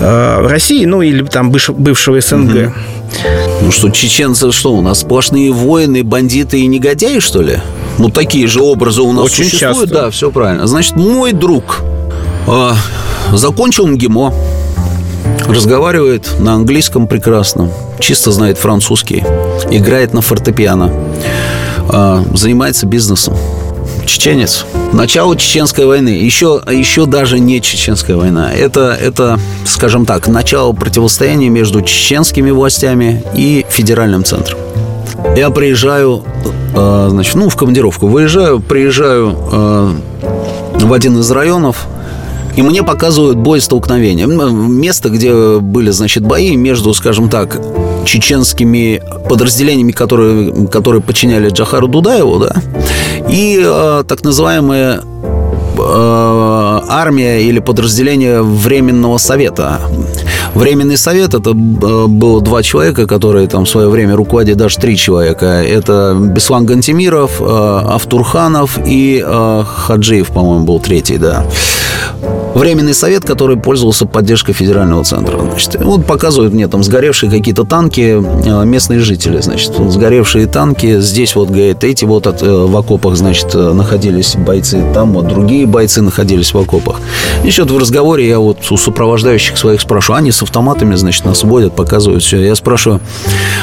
э, 0.00 0.46
России, 0.46 0.84
ну, 0.84 1.02
или 1.02 1.24
там 1.24 1.50
бывшего 1.50 2.20
СНГ. 2.20 2.54
Угу. 2.54 2.72
Ну 3.62 3.70
что, 3.72 3.90
чеченцы 3.90 4.52
что, 4.52 4.72
у 4.72 4.80
нас 4.80 5.00
сплошные 5.00 5.50
воины, 5.50 6.04
бандиты 6.04 6.60
и 6.60 6.66
негодяи, 6.66 7.18
что 7.18 7.42
ли? 7.42 7.58
Ну, 7.98 8.08
такие 8.08 8.46
же 8.46 8.60
образы 8.60 9.02
у 9.02 9.12
нас 9.12 9.24
Очень 9.24 9.44
существуют. 9.44 9.90
Часто. 9.90 9.94
Да, 9.94 10.10
все 10.10 10.30
правильно. 10.30 10.66
Значит, 10.66 10.96
мой 10.96 11.32
друг 11.32 11.82
э, 12.46 12.70
закончил 13.32 13.86
МГИМО, 13.86 14.34
разговаривает 15.48 16.28
на 16.40 16.54
английском 16.54 17.06
прекрасно, 17.06 17.70
чисто 18.00 18.32
знает 18.32 18.58
французский, 18.58 19.24
играет 19.70 20.12
на 20.12 20.20
фортепиано, 20.20 20.92
э, 21.90 22.24
занимается 22.34 22.86
бизнесом. 22.86 23.36
Чеченец. 24.04 24.64
Начало 24.92 25.36
Чеченской 25.36 25.86
войны. 25.86 26.08
Еще, 26.08 26.62
еще 26.70 27.06
даже 27.06 27.38
не 27.38 27.60
Чеченская 27.60 28.16
война. 28.16 28.52
Это, 28.52 28.96
это, 29.00 29.38
скажем 29.64 30.06
так, 30.06 30.28
начало 30.28 30.72
противостояния 30.72 31.48
между 31.48 31.82
чеченскими 31.82 32.50
властями 32.50 33.22
и 33.34 33.64
федеральным 33.68 34.24
центром. 34.24 34.58
Я 35.36 35.50
приезжаю, 35.50 36.22
э, 36.74 37.06
значит, 37.10 37.34
ну, 37.34 37.48
в 37.48 37.56
командировку 37.56 38.06
выезжаю, 38.06 38.60
приезжаю 38.60 39.36
э, 39.52 39.94
в 40.80 40.92
один 40.92 41.18
из 41.18 41.30
районов, 41.30 41.86
и 42.56 42.62
мне 42.62 42.82
показывают 42.82 43.36
бой 43.36 43.60
столкновения. 43.60 44.26
Место, 44.26 45.08
где 45.08 45.58
были, 45.58 45.90
значит, 45.90 46.24
бои 46.24 46.56
между, 46.56 46.94
скажем 46.94 47.28
так, 47.28 47.60
чеченскими 48.04 49.02
подразделениями, 49.28 49.92
которые, 49.92 50.68
которые 50.68 51.02
подчиняли 51.02 51.48
Джахару 51.48 51.88
Дудаеву, 51.88 52.38
да, 52.38 52.54
и 53.28 53.60
э, 53.62 54.04
так 54.06 54.22
называемые 54.22 55.00
э, 55.78 56.80
армия 56.88 57.42
или 57.42 57.58
подразделение 57.58 58.42
Временного 58.42 59.18
Совета. 59.18 59.80
Временный 60.54 60.96
совет 60.96 61.34
это 61.34 61.50
э, 61.50 61.52
было 61.52 62.40
два 62.40 62.62
человека, 62.62 63.06
которые 63.06 63.48
там 63.48 63.64
в 63.64 63.68
свое 63.68 63.88
время 63.88 64.16
руководили 64.16 64.54
даже 64.54 64.78
три 64.78 64.96
человека. 64.96 65.46
Это 65.46 66.16
Беслан 66.18 66.66
Гантимиров, 66.66 67.40
э, 67.40 67.44
Автурханов 67.44 68.78
и 68.86 69.24
Хаджиев, 69.24 70.28
по-моему, 70.28 70.64
был 70.64 70.80
третий, 70.80 71.18
да. 71.18 71.44
Временный 72.54 72.94
совет, 72.94 73.24
который 73.24 73.56
пользовался 73.56 74.06
поддержкой 74.06 74.52
федерального 74.52 75.04
центра. 75.04 75.38
Значит, 75.40 75.76
вот 75.82 76.06
показывают 76.06 76.54
мне 76.54 76.68
там 76.68 76.84
сгоревшие 76.84 77.30
какие-то 77.30 77.64
танки 77.64 78.22
местные 78.64 79.00
жители, 79.00 79.40
значит, 79.40 79.72
сгоревшие 79.88 80.46
танки. 80.46 81.00
Здесь 81.00 81.34
вот, 81.34 81.48
говорит, 81.48 81.82
эти 81.82 82.04
вот 82.04 82.26
от, 82.26 82.42
в 82.42 82.76
окопах, 82.76 83.16
значит, 83.16 83.54
находились 83.54 84.36
бойцы, 84.36 84.84
там 84.94 85.12
вот 85.14 85.26
другие 85.26 85.66
бойцы 85.66 86.00
находились 86.00 86.54
в 86.54 86.58
окопах. 86.58 87.00
Еще 87.42 87.64
в 87.64 87.78
разговоре 87.78 88.28
я 88.28 88.38
вот 88.38 88.58
у 88.70 88.76
сопровождающих 88.76 89.58
своих 89.58 89.80
спрашиваю, 89.80 90.18
они 90.18 90.30
с 90.30 90.40
автоматами, 90.42 90.94
значит, 90.94 91.24
нас 91.24 91.42
водят, 91.42 91.74
показывают 91.74 92.22
все. 92.22 92.40
Я 92.40 92.54
спрашиваю, 92.54 93.00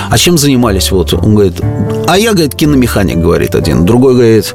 а 0.09 0.17
чем 0.17 0.37
занимались? 0.37 0.91
Вот, 0.91 1.13
он 1.13 1.35
говорит, 1.35 1.61
а 2.07 2.17
я, 2.17 2.33
говорит, 2.33 2.55
киномеханик, 2.55 3.17
говорит 3.17 3.55
один. 3.55 3.85
Другой 3.85 4.15
говорит, 4.15 4.53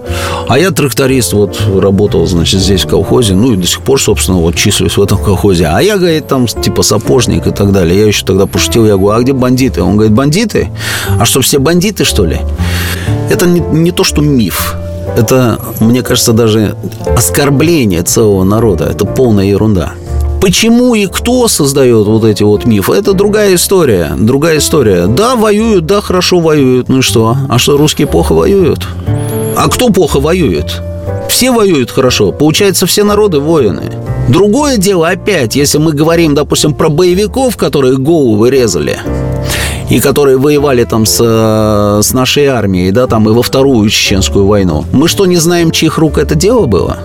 а 0.48 0.58
я 0.58 0.70
тракторист, 0.72 1.32
вот, 1.32 1.58
работал, 1.74 2.26
значит, 2.26 2.60
здесь 2.60 2.82
в 2.82 2.88
колхозе, 2.88 3.34
ну 3.34 3.54
и 3.54 3.56
до 3.56 3.66
сих 3.66 3.80
пор, 3.80 3.98
собственно, 4.00 4.25
вот 4.34 4.56
числюсь 4.56 4.96
в 4.96 5.02
этом 5.02 5.18
колхозе. 5.18 5.66
А 5.66 5.80
я, 5.80 5.96
говорит, 5.96 6.28
там, 6.28 6.46
типа, 6.46 6.82
сапожник 6.82 7.46
и 7.46 7.50
так 7.50 7.72
далее. 7.72 7.98
Я 7.98 8.06
еще 8.06 8.24
тогда 8.24 8.46
пошутил, 8.46 8.86
я 8.86 8.96
говорю, 8.96 9.18
а 9.18 9.22
где 9.22 9.32
бандиты? 9.32 9.82
Он 9.82 9.94
говорит, 9.94 10.12
бандиты? 10.12 10.70
А 11.18 11.24
что, 11.24 11.40
все 11.40 11.58
бандиты, 11.58 12.04
что 12.04 12.24
ли? 12.24 12.40
Это 13.30 13.46
не, 13.46 13.60
не 13.60 13.92
то, 13.92 14.04
что 14.04 14.22
миф. 14.22 14.76
Это, 15.16 15.58
мне 15.80 16.02
кажется, 16.02 16.32
даже 16.32 16.76
оскорбление 17.06 18.02
целого 18.02 18.44
народа. 18.44 18.84
Это 18.84 19.04
полная 19.04 19.46
ерунда. 19.46 19.92
Почему 20.40 20.94
и 20.94 21.06
кто 21.06 21.48
создает 21.48 22.06
вот 22.06 22.24
эти 22.24 22.42
вот 22.42 22.66
мифы, 22.66 22.92
это 22.92 23.14
другая 23.14 23.54
история. 23.54 24.12
Другая 24.16 24.58
история. 24.58 25.06
Да, 25.06 25.34
воюют, 25.34 25.86
да, 25.86 26.00
хорошо 26.00 26.38
воюют. 26.38 26.88
Ну 26.88 26.98
и 26.98 27.02
что? 27.02 27.36
А 27.48 27.58
что, 27.58 27.76
русские 27.76 28.06
плохо 28.06 28.32
воюют? 28.32 28.86
А 29.56 29.68
кто 29.68 29.88
плохо 29.88 30.20
воюет? 30.20 30.82
Все 31.28 31.50
воюют 31.50 31.90
хорошо. 31.90 32.32
Получается, 32.32 32.86
все 32.86 33.02
народы 33.02 33.40
воины. 33.40 33.90
Другое 34.28 34.76
дело, 34.76 35.08
опять, 35.08 35.54
если 35.56 35.78
мы 35.78 35.92
говорим, 35.92 36.34
допустим, 36.34 36.74
про 36.74 36.88
боевиков, 36.88 37.56
которые 37.56 37.96
головы 37.96 38.50
резали, 38.50 38.98
и 39.88 40.00
которые 40.00 40.36
воевали 40.36 40.84
там 40.84 41.06
с, 41.06 41.20
э, 41.20 42.02
с 42.02 42.12
нашей 42.12 42.46
армией, 42.46 42.90
да, 42.90 43.06
там 43.06 43.28
и 43.28 43.32
во 43.32 43.42
Вторую 43.42 43.88
Чеченскую 43.88 44.46
войну. 44.46 44.84
Мы 44.92 45.06
что, 45.06 45.26
не 45.26 45.36
знаем, 45.36 45.70
чьих 45.70 45.98
рук 45.98 46.18
это 46.18 46.34
дело 46.34 46.66
было? 46.66 46.98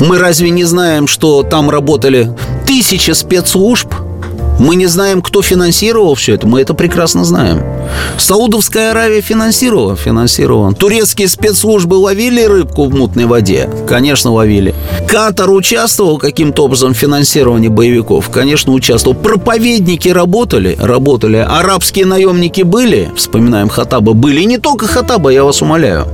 Мы 0.00 0.18
разве 0.18 0.50
не 0.50 0.64
знаем, 0.64 1.06
что 1.06 1.44
там 1.44 1.70
работали 1.70 2.32
тысячи 2.66 3.12
спецслужб, 3.12 3.94
мы 4.58 4.76
не 4.76 4.86
знаем, 4.86 5.22
кто 5.22 5.42
финансировал 5.42 6.14
все 6.14 6.34
это, 6.34 6.46
мы 6.46 6.60
это 6.60 6.74
прекрасно 6.74 7.24
знаем. 7.24 7.62
Саудовская 8.18 8.90
Аравия 8.90 9.20
финансировала, 9.20 9.96
финансировала. 9.96 10.72
Турецкие 10.74 11.28
спецслужбы 11.28 11.94
ловили 11.94 12.42
рыбку 12.42 12.84
в 12.86 12.94
мутной 12.94 13.26
воде? 13.26 13.70
Конечно, 13.86 14.32
ловили. 14.32 14.74
Катар 15.08 15.50
участвовал 15.50 16.18
каким-то 16.18 16.64
образом 16.64 16.94
в 16.94 16.96
финансировании 16.96 17.68
боевиков? 17.68 18.28
Конечно, 18.30 18.72
участвовал. 18.72 19.16
Проповедники 19.16 20.08
работали? 20.08 20.76
Работали. 20.78 21.36
Арабские 21.36 22.06
наемники 22.06 22.62
были? 22.62 23.10
Вспоминаем 23.16 23.68
Хатаба. 23.68 24.12
Были. 24.12 24.40
И 24.40 24.46
не 24.46 24.58
только 24.58 24.86
Хатаба, 24.86 25.30
я 25.30 25.44
вас 25.44 25.62
умоляю. 25.62 26.06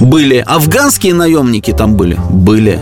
Были. 0.00 0.42
Афганские 0.46 1.14
наемники 1.14 1.72
там 1.72 1.94
были? 1.94 2.18
Были. 2.30 2.80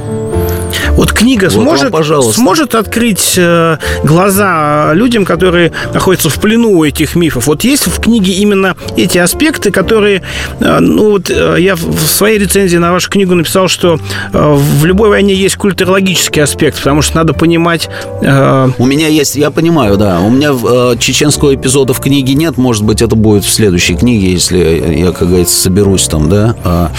Вот 0.96 1.12
книга 1.12 1.44
вот 1.44 1.52
сможет, 1.52 1.90
вам, 1.90 2.22
сможет 2.22 2.74
открыть 2.74 3.34
э, 3.36 3.78
глаза 4.04 4.92
людям, 4.94 5.24
которые 5.24 5.72
находятся 5.92 6.28
в 6.28 6.38
плену 6.38 6.78
у 6.78 6.84
этих 6.84 7.14
мифов. 7.16 7.46
Вот 7.46 7.64
есть 7.64 7.86
в 7.86 8.00
книге 8.00 8.32
именно 8.34 8.76
эти 8.96 9.18
аспекты, 9.18 9.70
которые, 9.70 10.22
э, 10.60 10.78
ну 10.80 11.10
вот 11.10 11.30
э, 11.30 11.56
я 11.58 11.76
в 11.76 11.98
своей 12.06 12.38
рецензии 12.38 12.76
на 12.76 12.92
вашу 12.92 13.10
книгу 13.10 13.34
написал, 13.34 13.68
что 13.68 13.98
в 14.32 14.84
любой 14.84 15.08
войне 15.08 15.34
есть 15.34 15.56
культурологический 15.56 16.42
аспект, 16.42 16.78
потому 16.78 17.02
что 17.02 17.16
надо 17.16 17.32
понимать... 17.32 17.88
У 18.20 18.86
меня 18.86 19.08
есть, 19.08 19.36
я 19.36 19.50
понимаю, 19.50 19.96
да. 19.96 20.20
У 20.20 20.30
меня 20.30 20.52
чеченского 20.98 21.54
эпизода 21.54 21.94
в 21.94 22.00
книге 22.00 22.34
нет, 22.34 22.56
может 22.58 22.84
быть, 22.84 23.02
это 23.02 23.16
будет 23.16 23.44
в 23.44 23.50
следующей 23.50 23.96
книге, 23.96 24.32
если 24.32 24.94
я, 24.98 25.12
как 25.12 25.28
говорится, 25.28 25.60
соберусь 25.60 26.06
там, 26.08 26.28
да. 26.28 26.90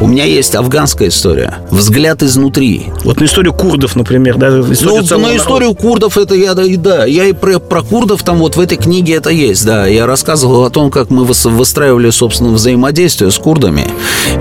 У 0.00 0.06
меня 0.06 0.24
есть 0.24 0.54
афганская 0.54 1.08
история. 1.08 1.58
Взгляд 1.70 2.22
изнутри. 2.22 2.86
Вот 3.04 3.18
на 3.18 3.24
историю 3.24 3.54
курдов, 3.54 3.96
например, 3.96 4.36
да? 4.36 4.48
Историю 4.48 5.04
ну, 5.10 5.18
на 5.18 5.36
историю 5.36 5.74
курдов 5.74 6.18
это 6.18 6.34
я, 6.34 6.54
да, 6.54 6.62
я 7.06 7.24
и 7.24 7.32
про, 7.32 7.58
про 7.58 7.82
курдов 7.82 8.22
там 8.22 8.38
вот 8.38 8.56
в 8.56 8.60
этой 8.60 8.76
книге 8.76 9.14
это 9.14 9.30
есть, 9.30 9.64
да. 9.64 9.86
Я 9.86 10.06
рассказывал 10.06 10.64
о 10.64 10.70
том, 10.70 10.90
как 10.90 11.10
мы 11.10 11.24
выстраивали, 11.24 12.10
собственно, 12.10 12.52
взаимодействие 12.52 13.30
с 13.30 13.38
курдами. 13.38 13.88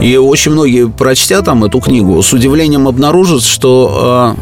И 0.01 0.17
очень 0.17 0.51
многие, 0.51 0.89
прочтя 0.89 1.41
там 1.41 1.63
эту 1.63 1.79
книгу, 1.79 2.21
с 2.21 2.33
удивлением 2.33 2.88
обнаружат, 2.88 3.43
что 3.43 3.91
а, 3.95 4.36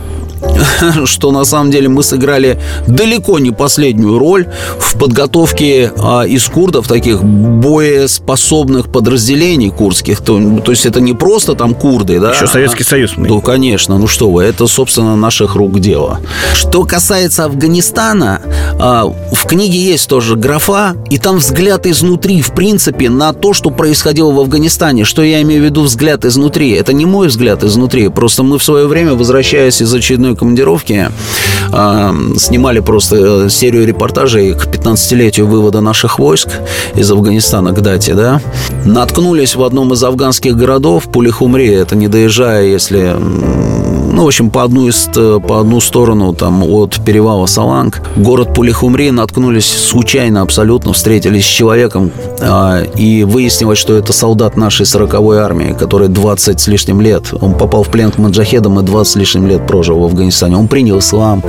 что 1.06 1.32
на 1.32 1.46
самом 1.46 1.72
деле 1.72 1.90
мы 1.90 2.04
сыграли 2.04 2.60
далеко 2.88 3.40
не 3.40 3.52
последнюю 3.52 4.18
роль 4.20 4.48
в 4.80 4.98
подготовке 4.98 5.92
а, 5.98 6.24
из 6.24 6.46
курдов 6.46 6.88
таких 6.88 7.24
боеспособных 7.24 8.92
подразделений 8.92 9.70
курдских. 9.70 10.22
То, 10.22 10.40
то 10.64 10.72
есть 10.72 10.86
это 10.86 11.02
не 11.02 11.14
просто 11.14 11.56
там 11.56 11.74
курды, 11.74 12.20
да? 12.20 12.32
Еще 12.32 12.48
Советский 12.48 12.84
Союз. 12.84 13.18
Мы. 13.18 13.28
Ну, 13.28 13.42
конечно, 13.42 13.98
ну 13.98 14.08
что 14.08 14.30
вы, 14.30 14.44
это, 14.44 14.68
собственно, 14.68 15.16
наших 15.16 15.56
рук 15.56 15.80
дело. 15.80 16.20
Что 16.54 16.84
касается 16.84 17.46
Афганистана, 17.46 18.42
а, 18.80 19.06
в 19.06 19.46
книге 19.46 19.78
есть 19.78 20.08
тоже 20.10 20.36
графа, 20.36 20.96
и 21.10 21.18
там 21.18 21.38
взгляд 21.38 21.86
изнутри, 21.88 22.42
в 22.42 22.54
принципе, 22.54 23.10
на 23.10 23.34
то, 23.34 23.54
что 23.54 23.70
происходило 23.70 24.32
в 24.32 24.40
Афганистане. 24.40 25.06
Что 25.06 25.24
я 25.24 25.42
имею 25.42 25.62
в 25.62 25.66
виду 25.66 25.84
взгляд 25.84 26.26
изнутри? 26.26 26.72
Это 26.72 26.94
не 26.94 27.06
мой 27.06 27.28
взгляд 27.28 27.64
изнутри, 27.64 28.10
просто 28.10 28.44
мы 28.44 28.58
в 28.58 28.64
свое 28.64 28.88
время, 28.88 29.14
возвращаясь 29.14 29.82
из 29.82 29.94
очередной 29.94 30.33
очередной 30.34 30.36
командировке 30.36 31.12
э, 31.72 32.12
снимали 32.38 32.80
просто 32.80 33.50
серию 33.50 33.86
репортажей 33.86 34.54
к 34.54 34.66
15-летию 34.66 35.48
вывода 35.48 35.82
наших 35.82 36.20
войск 36.20 36.50
из 36.96 37.12
Афганистана 37.12 37.72
к 37.74 37.82
дате, 37.82 38.14
да, 38.14 38.42
наткнулись 38.86 39.56
в 39.56 39.64
одном 39.64 39.94
из 39.94 40.04
афганских 40.04 40.56
городов, 40.56 41.04
Пулихумри, 41.12 41.68
это 41.68 41.96
не 41.96 42.08
доезжая, 42.08 42.66
если 42.66 43.16
ну, 44.14 44.24
в 44.24 44.28
общем, 44.28 44.52
по 44.52 44.64
одну, 44.64 44.88
из, 44.88 45.10
по 45.48 45.60
одну 45.60 45.82
сторону 45.82 46.34
там 46.34 46.64
от 46.64 47.04
перевала 47.04 47.48
Саланг, 47.48 48.02
город 48.16 48.54
Пулихумри, 48.54 49.10
наткнулись 49.10 49.66
случайно 49.66 50.42
абсолютно, 50.42 50.94
встретились 50.94 51.46
с 51.46 51.50
человеком, 51.50 52.12
э, 52.40 52.86
и 52.96 53.24
выяснилось, 53.24 53.80
что 53.80 53.96
это 53.96 54.14
солдат 54.14 54.56
нашей 54.56 54.86
40-й 54.86 55.40
армии, 55.40 55.76
который 55.78 56.10
20 56.10 56.62
с 56.62 56.68
лишним 56.68 57.02
лет, 57.02 57.34
он 57.42 57.58
попал 57.58 57.84
в 57.84 57.90
плен 57.90 58.12
к 58.12 58.20
маджахедам 58.20 58.80
и 58.80 58.84
20 58.84 59.14
с 59.14 59.16
лишним 59.16 59.48
лет 59.48 59.66
прожил 59.66 60.00
в 60.00 60.04
Афганистане. 60.04 60.58
Он 60.58 60.68
принял 60.68 61.00
ислам. 61.00 61.44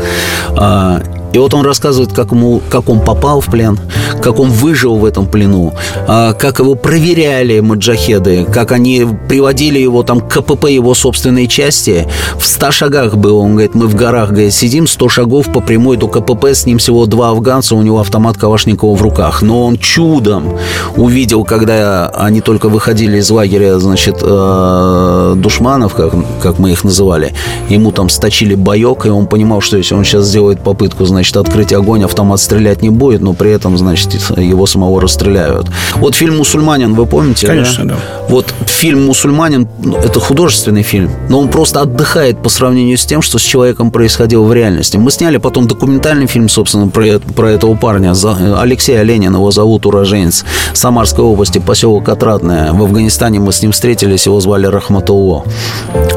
А, 0.57 1.03
и 1.35 1.39
вот 1.39 1.53
он 1.53 1.67
рассказывает, 1.67 2.13
как, 2.13 2.31
ему, 2.31 2.63
как 2.71 2.89
он 2.89 3.01
попал 3.01 3.41
в 3.41 3.47
плен, 3.47 3.77
как 4.23 4.39
он 4.39 4.51
выжил 4.51 4.95
в 4.95 5.05
этом 5.05 5.27
плену, 5.27 5.75
а, 6.07 6.33
как 6.33 6.61
его 6.61 6.77
проверяли 6.77 7.59
маджахеды, 7.59 8.45
как 8.45 8.71
они 8.71 9.05
приводили 9.29 9.81
его 9.81 10.05
там 10.05 10.21
к 10.21 10.29
КПП 10.33 10.67
его 10.67 10.95
собственной 10.95 11.49
части. 11.49 12.07
В 12.39 12.47
100 12.47 12.71
шагах 12.71 13.17
было, 13.17 13.41
он 13.41 13.53
говорит, 13.53 13.75
мы 13.75 13.89
в 13.89 13.97
горах, 13.97 14.31
говорит, 14.31 14.55
сидим 14.55 14.87
100 14.87 15.09
шагов 15.09 15.53
по 15.53 15.61
прямой 15.61 15.97
до 15.97 16.07
КПП, 16.07 16.47
с 16.47 16.67
ним 16.67 16.79
всего 16.79 17.05
два 17.07 17.31
афганца, 17.31 17.75
у 17.75 17.83
него 17.83 17.99
автомат 17.99 18.37
Калашникова 18.37 18.95
в 18.95 19.03
руках. 19.03 19.43
Но 19.43 19.65
он 19.65 19.77
чудом 19.77 20.57
увидел, 20.97 21.43
когда 21.43 22.11
они 22.11 22.43
только 22.43 22.69
выходили 22.69 23.19
из 23.19 23.29
лагеря, 23.29 23.81
значит, 23.81 24.19
э, 24.23 25.35
душманов, 25.37 25.95
как, 25.95 26.15
как 26.41 26.61
мы 26.61 26.71
их 26.71 26.85
называли, 26.85 27.35
ему 27.69 27.91
там 27.91 28.09
сточили 28.09 28.55
боек, 28.55 29.05
и 29.07 29.09
он 29.09 29.27
понимал, 29.27 29.61
что 29.61 29.79
если 29.79 29.97
он 29.97 30.05
сейчас 30.05 30.27
сделает 30.27 30.63
попытку, 30.63 31.05
значит, 31.05 31.24
значит, 31.25 31.37
открыть 31.39 31.73
огонь, 31.73 32.05
автомат 32.05 32.39
стрелять 32.39 32.83
не 32.83 32.91
будет, 32.91 33.23
но 33.23 33.33
при 33.33 33.51
этом, 33.51 33.79
значит, 33.79 34.13
его 34.37 34.67
самого 34.67 35.01
расстреляют. 35.01 35.69
Вот 35.97 36.15
фильм 36.15 36.37
«Мусульманин», 36.37 36.93
вы 36.95 37.07
помните? 37.07 37.47
Конечно, 37.47 37.89
да. 37.89 37.95
да. 37.95 38.01
Вот 38.29 38.53
фильм 38.67 39.07
«Мусульманин» 39.07 39.67
ну,– 39.83 39.97
это 40.05 40.21
художественный 40.21 40.83
фильм, 40.83 41.11
но 41.31 41.41
он 41.41 41.49
просто 41.49 41.81
отдыхает 41.81 42.43
по 42.43 42.51
сравнению 42.51 42.99
с 42.99 43.07
тем, 43.07 43.23
что 43.23 43.39
с 43.39 43.43
человеком 43.43 43.91
происходило 43.91 44.43
в 44.43 44.53
реальности. 44.53 44.99
Мы 44.99 45.11
сняли 45.11 45.39
потом 45.39 45.67
документальный 45.67 46.27
фильм, 46.27 46.51
собственно, 46.51 46.89
про, 46.89 47.19
про 47.19 47.53
этого 47.53 47.75
парня. 47.75 48.13
Алексей 48.59 49.01
Оленин 49.01 49.35
его 49.35 49.51
зовут, 49.51 49.87
уроженец 49.87 50.45
Самарской 50.75 51.25
области, 51.25 51.59
поселок 51.59 52.11
Отрадное. 52.11 52.75
В 52.75 52.83
Афганистане 52.83 53.41
мы 53.41 53.53
с 53.53 53.63
ним 53.63 53.73
встретились, 53.73 54.27
его 54.27 54.41
звали 54.41 54.67
Рахматулло. 54.67 55.45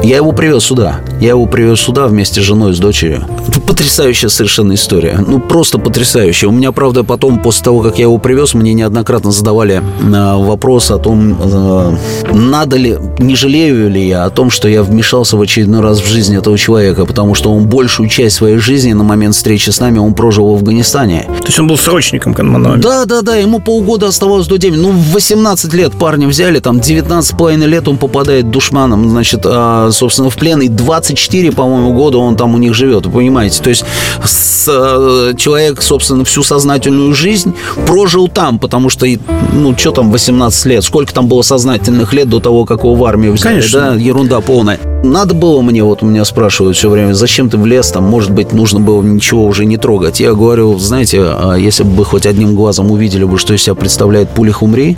Я 0.02 0.16
его 0.16 0.32
привез 0.32 0.64
сюда. 0.64 1.00
Я 1.18 1.30
его 1.30 1.46
привез 1.46 1.80
сюда 1.80 2.08
вместе 2.08 2.42
с 2.42 2.44
женой, 2.44 2.74
с 2.74 2.78
дочерью. 2.78 3.24
Потрясающая 3.66 4.28
совершенно 4.28 4.74
история 4.74 4.97
история. 4.98 5.24
Ну, 5.26 5.40
просто 5.40 5.78
потрясающая. 5.78 6.48
У 6.48 6.52
меня, 6.52 6.72
правда, 6.72 7.04
потом, 7.04 7.38
после 7.38 7.64
того, 7.64 7.80
как 7.80 7.98
я 7.98 8.04
его 8.04 8.18
привез, 8.18 8.54
мне 8.54 8.74
неоднократно 8.74 9.30
задавали 9.30 9.82
э, 10.00 10.36
вопрос 10.36 10.90
о 10.90 10.98
том, 10.98 11.36
э, 11.40 11.96
надо 12.32 12.76
ли, 12.76 12.96
не 13.18 13.36
жалею 13.36 13.90
ли 13.90 14.06
я 14.06 14.24
о 14.24 14.30
том, 14.30 14.50
что 14.50 14.68
я 14.68 14.82
вмешался 14.82 15.36
в 15.36 15.40
очередной 15.40 15.80
раз 15.80 16.00
в 16.00 16.06
жизнь 16.06 16.34
этого 16.36 16.58
человека, 16.58 17.06
потому 17.06 17.34
что 17.34 17.52
он 17.52 17.66
большую 17.66 18.08
часть 18.08 18.36
своей 18.36 18.58
жизни 18.58 18.92
на 18.92 19.04
момент 19.04 19.34
встречи 19.34 19.70
с 19.70 19.80
нами 19.80 19.98
он 19.98 20.14
прожил 20.14 20.52
в 20.52 20.54
Афганистане. 20.56 21.26
То 21.40 21.46
есть 21.46 21.60
он 21.60 21.66
был 21.66 21.78
срочником 21.78 22.34
Канмануэль? 22.34 22.80
Да, 22.80 23.04
да, 23.04 23.22
да. 23.22 23.36
Ему 23.36 23.60
полгода 23.60 24.08
оставалось 24.08 24.46
до 24.46 24.58
9. 24.58 24.78
Ну, 24.78 24.90
в 24.90 25.12
18 25.12 25.74
лет 25.74 25.92
парня 25.92 26.26
взяли, 26.28 26.60
там 26.60 26.78
19,5 26.78 27.66
лет 27.66 27.88
он 27.88 27.96
попадает 27.96 28.50
душманом, 28.50 29.08
значит, 29.10 29.40
а, 29.44 29.90
собственно, 29.92 30.30
в 30.30 30.36
плен, 30.36 30.60
и 30.60 30.68
24, 30.68 31.52
по-моему, 31.52 31.92
года 31.92 32.18
он 32.18 32.36
там 32.36 32.54
у 32.54 32.58
них 32.58 32.74
живет, 32.74 33.06
вы 33.06 33.12
понимаете? 33.12 33.62
То 33.62 33.70
есть 33.70 33.84
с 34.24 34.68
Э, 34.96 35.34
человек, 35.36 35.82
собственно, 35.82 36.24
всю 36.24 36.42
сознательную 36.42 37.14
жизнь 37.14 37.54
прожил 37.86 38.28
там, 38.28 38.58
потому 38.58 38.88
что, 38.88 39.06
ну, 39.52 39.76
что 39.76 39.90
там 39.92 40.10
18 40.10 40.66
лет, 40.66 40.84
сколько 40.84 41.12
там 41.12 41.26
было 41.26 41.42
сознательных 41.42 42.12
лет 42.12 42.28
до 42.28 42.40
того, 42.40 42.64
как 42.64 42.80
его 42.80 42.94
в 42.94 43.04
армию 43.04 43.32
взяли, 43.32 43.54
Конечно. 43.54 43.80
да, 43.80 43.94
ерунда 43.94 44.40
полная. 44.40 44.78
Надо 45.04 45.34
было 45.34 45.60
мне, 45.62 45.84
вот 45.84 46.02
у 46.02 46.06
меня 46.06 46.24
спрашивают 46.24 46.76
все 46.76 46.90
время, 46.90 47.12
зачем 47.12 47.50
ты 47.50 47.56
в 47.56 47.66
лес, 47.66 47.90
там, 47.90 48.04
может 48.04 48.30
быть, 48.30 48.52
нужно 48.52 48.80
было 48.80 49.02
ничего 49.02 49.44
уже 49.46 49.64
не 49.64 49.76
трогать. 49.76 50.20
Я 50.20 50.32
говорю, 50.32 50.78
знаете, 50.78 51.22
а 51.22 51.54
если 51.54 51.84
бы 51.84 52.04
хоть 52.04 52.26
одним 52.26 52.54
глазом 52.54 52.90
увидели 52.90 53.24
бы, 53.24 53.38
что 53.38 53.54
из 53.54 53.62
себя 53.62 53.74
представляет 53.74 54.30
пуля 54.30 54.52
Хумри, 54.52 54.96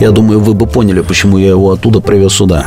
я 0.00 0.10
думаю, 0.10 0.40
вы 0.40 0.54
бы 0.54 0.66
поняли, 0.66 1.00
почему 1.00 1.38
я 1.38 1.50
его 1.50 1.70
оттуда 1.70 2.00
привез 2.00 2.32
сюда. 2.32 2.66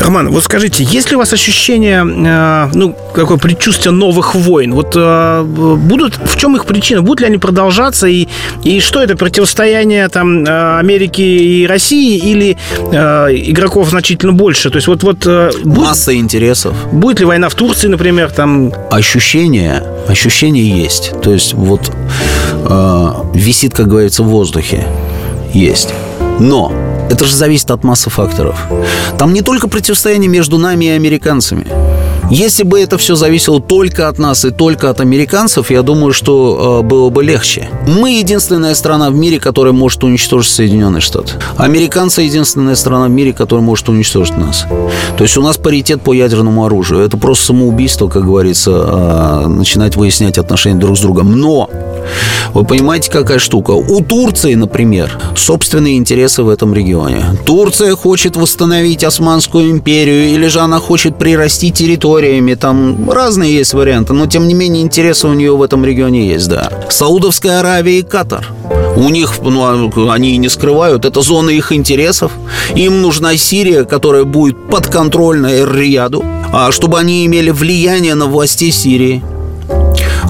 Роман, 0.00 0.30
вот 0.30 0.42
скажите, 0.44 0.82
есть 0.82 1.10
ли 1.10 1.16
у 1.16 1.18
вас 1.18 1.32
ощущение, 1.32 2.04
э, 2.04 2.70
ну, 2.74 2.96
какое 3.14 3.36
предчувствие 3.36 3.92
новых 3.92 4.34
войн? 4.34 4.72
Вот 4.72 4.94
э, 4.96 5.42
будут, 5.42 6.16
в 6.16 6.36
чем 6.38 6.56
их 6.56 6.64
причина? 6.64 7.02
Будут 7.02 7.20
ли 7.20 7.26
они 7.26 7.38
продолжаться? 7.38 8.06
И, 8.06 8.26
и 8.64 8.80
что 8.80 9.02
это, 9.02 9.16
противостояние 9.16 10.08
там 10.08 10.44
э, 10.44 10.78
Америки 10.78 11.20
и 11.20 11.66
России 11.66 12.16
или 12.16 12.56
э, 12.92 13.28
игроков 13.34 13.90
значительно 13.90 14.32
больше? 14.32 14.70
То 14.70 14.76
есть 14.76 14.88
вот... 14.88 15.02
вот 15.02 15.26
э, 15.26 15.50
будет, 15.64 15.88
Масса 15.88 16.16
интересов. 16.16 16.74
Будет 16.92 17.20
ли 17.20 17.26
война 17.26 17.48
в 17.48 17.54
Турции, 17.54 17.88
например, 17.88 18.30
там... 18.30 18.72
Ощущение, 18.90 19.82
ощущение 20.08 20.82
есть. 20.82 21.12
То 21.22 21.32
есть 21.32 21.52
вот 21.52 21.92
э, 22.54 23.08
висит, 23.34 23.74
как 23.74 23.88
говорится, 23.88 24.22
в 24.22 24.28
воздухе. 24.28 24.86
Есть. 25.52 25.90
Но 26.38 26.72
это 27.20 27.28
же 27.28 27.36
зависит 27.36 27.70
от 27.70 27.84
массы 27.84 28.08
факторов. 28.08 28.58
Там 29.18 29.34
не 29.34 29.42
только 29.42 29.68
противостояние 29.68 30.30
между 30.30 30.56
нами 30.56 30.86
и 30.86 30.88
американцами. 30.88 31.89
Если 32.30 32.62
бы 32.62 32.80
это 32.80 32.98
все 32.98 33.14
зависело 33.14 33.60
только 33.60 34.08
от 34.08 34.18
нас 34.18 34.44
и 34.44 34.50
только 34.50 34.90
от 34.90 35.00
американцев, 35.00 35.70
я 35.70 35.82
думаю, 35.82 36.12
что 36.12 36.80
э, 36.80 36.86
было 36.86 37.10
бы 37.10 37.24
легче. 37.24 37.68
Мы 37.86 38.18
единственная 38.18 38.74
страна 38.74 39.10
в 39.10 39.14
мире, 39.14 39.40
которая 39.40 39.72
может 39.72 40.04
уничтожить 40.04 40.52
Соединенные 40.52 41.00
Штаты. 41.00 41.32
Американцы 41.56 42.22
единственная 42.22 42.74
страна 42.74 43.06
в 43.06 43.10
мире, 43.10 43.32
которая 43.32 43.64
может 43.64 43.88
уничтожить 43.88 44.36
нас. 44.36 44.66
То 45.16 45.24
есть 45.24 45.36
у 45.36 45.42
нас 45.42 45.56
паритет 45.56 46.02
по 46.02 46.12
ядерному 46.12 46.64
оружию. 46.64 47.00
Это 47.00 47.16
просто 47.16 47.46
самоубийство, 47.46 48.08
как 48.08 48.24
говорится, 48.24 48.70
э, 48.70 49.46
начинать 49.48 49.96
выяснять 49.96 50.38
отношения 50.38 50.78
друг 50.78 50.96
с 50.96 51.00
другом. 51.00 51.40
Но 51.40 51.70
вы 52.54 52.64
понимаете, 52.64 53.10
какая 53.10 53.38
штука? 53.38 53.72
У 53.72 54.02
Турции, 54.02 54.54
например, 54.54 55.18
собственные 55.36 55.96
интересы 55.96 56.42
в 56.42 56.48
этом 56.48 56.74
регионе. 56.74 57.24
Турция 57.46 57.94
хочет 57.94 58.36
восстановить 58.36 59.04
Османскую 59.04 59.70
империю, 59.70 60.28
или 60.30 60.46
же 60.46 60.60
она 60.60 60.78
хочет 60.78 61.18
прирасти 61.18 61.70
территориями. 62.10 62.54
Там 62.54 63.10
разные 63.10 63.54
есть 63.54 63.74
варианты, 63.74 64.12
но 64.12 64.26
тем 64.26 64.48
не 64.48 64.54
менее 64.54 64.82
интересы 64.82 65.28
у 65.28 65.32
нее 65.32 65.56
в 65.56 65.62
этом 65.62 65.84
регионе 65.84 66.26
есть, 66.26 66.48
да. 66.48 66.70
Саудовская 66.88 67.60
Аравия 67.60 68.00
и 68.00 68.02
Катар. 68.02 68.46
У 68.96 69.08
них, 69.08 69.34
ну, 69.42 69.62
а, 69.62 70.12
они 70.12 70.36
не 70.38 70.48
скрывают, 70.48 71.04
это 71.04 71.22
зона 71.22 71.50
их 71.50 71.72
интересов. 71.72 72.32
Им 72.74 73.02
нужна 73.02 73.36
Сирия, 73.36 73.84
которая 73.84 74.24
будет 74.24 74.56
подконтрольна 74.68 75.46
Эр-Рияду, 75.46 76.24
а 76.52 76.72
чтобы 76.72 76.98
они 76.98 77.24
имели 77.26 77.50
влияние 77.50 78.14
на 78.14 78.26
власти 78.26 78.70
Сирии. 78.70 79.22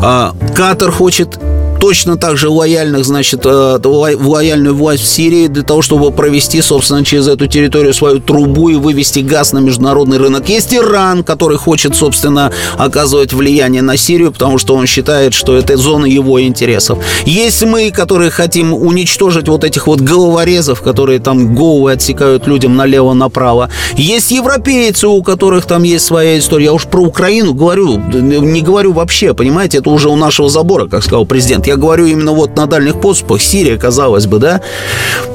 А 0.03 0.33
Катар 0.55 0.91
хочет 0.91 1.39
точно 1.81 2.16
так 2.16 2.37
же 2.37 2.49
лояльных, 2.49 3.05
значит, 3.05 3.41
э, 3.45 3.78
лояльную 3.83 4.74
власть 4.76 5.03
в 5.03 5.07
Сирии 5.07 5.47
для 5.47 5.62
того, 5.62 5.81
чтобы 5.83 6.11
провести, 6.12 6.61
собственно, 6.61 7.05
через 7.05 7.26
эту 7.26 7.47
территорию 7.47 7.95
свою 7.95 8.20
трубу 8.20 8.68
и 8.68 8.74
вывести 8.74 9.20
газ 9.20 9.53
на 9.53 9.59
международный 9.59 10.18
рынок. 10.18 10.49
Есть 10.49 10.74
Иран, 10.74 11.24
который 11.24 11.57
хочет, 11.57 11.97
собственно, 11.97 12.53
оказывать 12.76 13.33
влияние 13.33 13.83
на 13.83 13.97
Сирию, 13.97 14.31
потому 14.31 14.59
что 14.59 14.74
он 14.74 14.87
считает, 14.87 15.33
что 15.33 15.57
это 15.57 15.76
зона 15.76 16.05
его 16.05 16.41
интересов. 16.43 16.99
Есть 17.24 17.62
мы, 17.62 17.91
которые 17.91 18.31
хотим 18.31 18.74
уничтожить 18.74 19.49
вот 19.49 19.64
этих 19.64 19.87
вот 19.87 20.01
головорезов, 20.01 20.83
которые 20.83 21.18
там 21.18 21.55
головы 21.55 21.93
отсекают 21.93 22.47
людям 22.47 22.76
налево-направо. 22.76 23.70
Есть 23.97 24.31
европейцы, 24.31 25.09
у 25.09 25.22
которых 25.22 25.64
там 25.64 25.83
есть 25.83 26.05
своя 26.05 26.39
история. 26.39 26.66
Я 26.66 26.72
уж 26.74 26.85
про 26.85 27.01
Украину 27.01 27.55
говорю, 27.55 27.97
не 27.97 28.61
говорю 28.61 28.93
вообще, 28.93 29.33
понимаете, 29.33 29.78
это 29.78 29.89
уже 29.91 30.11
у 30.11 30.16
нашего 30.16 30.51
забора, 30.51 30.87
как 30.87 31.03
сказал 31.03 31.24
президент. 31.24 31.70
Я 31.71 31.77
говорю 31.77 32.07
именно 32.07 32.33
вот 32.33 32.57
на 32.57 32.66
дальних 32.66 33.01
подступах. 33.01 33.41
Сирия, 33.41 33.79
казалось 33.79 34.27
бы, 34.27 34.41
да? 34.41 34.61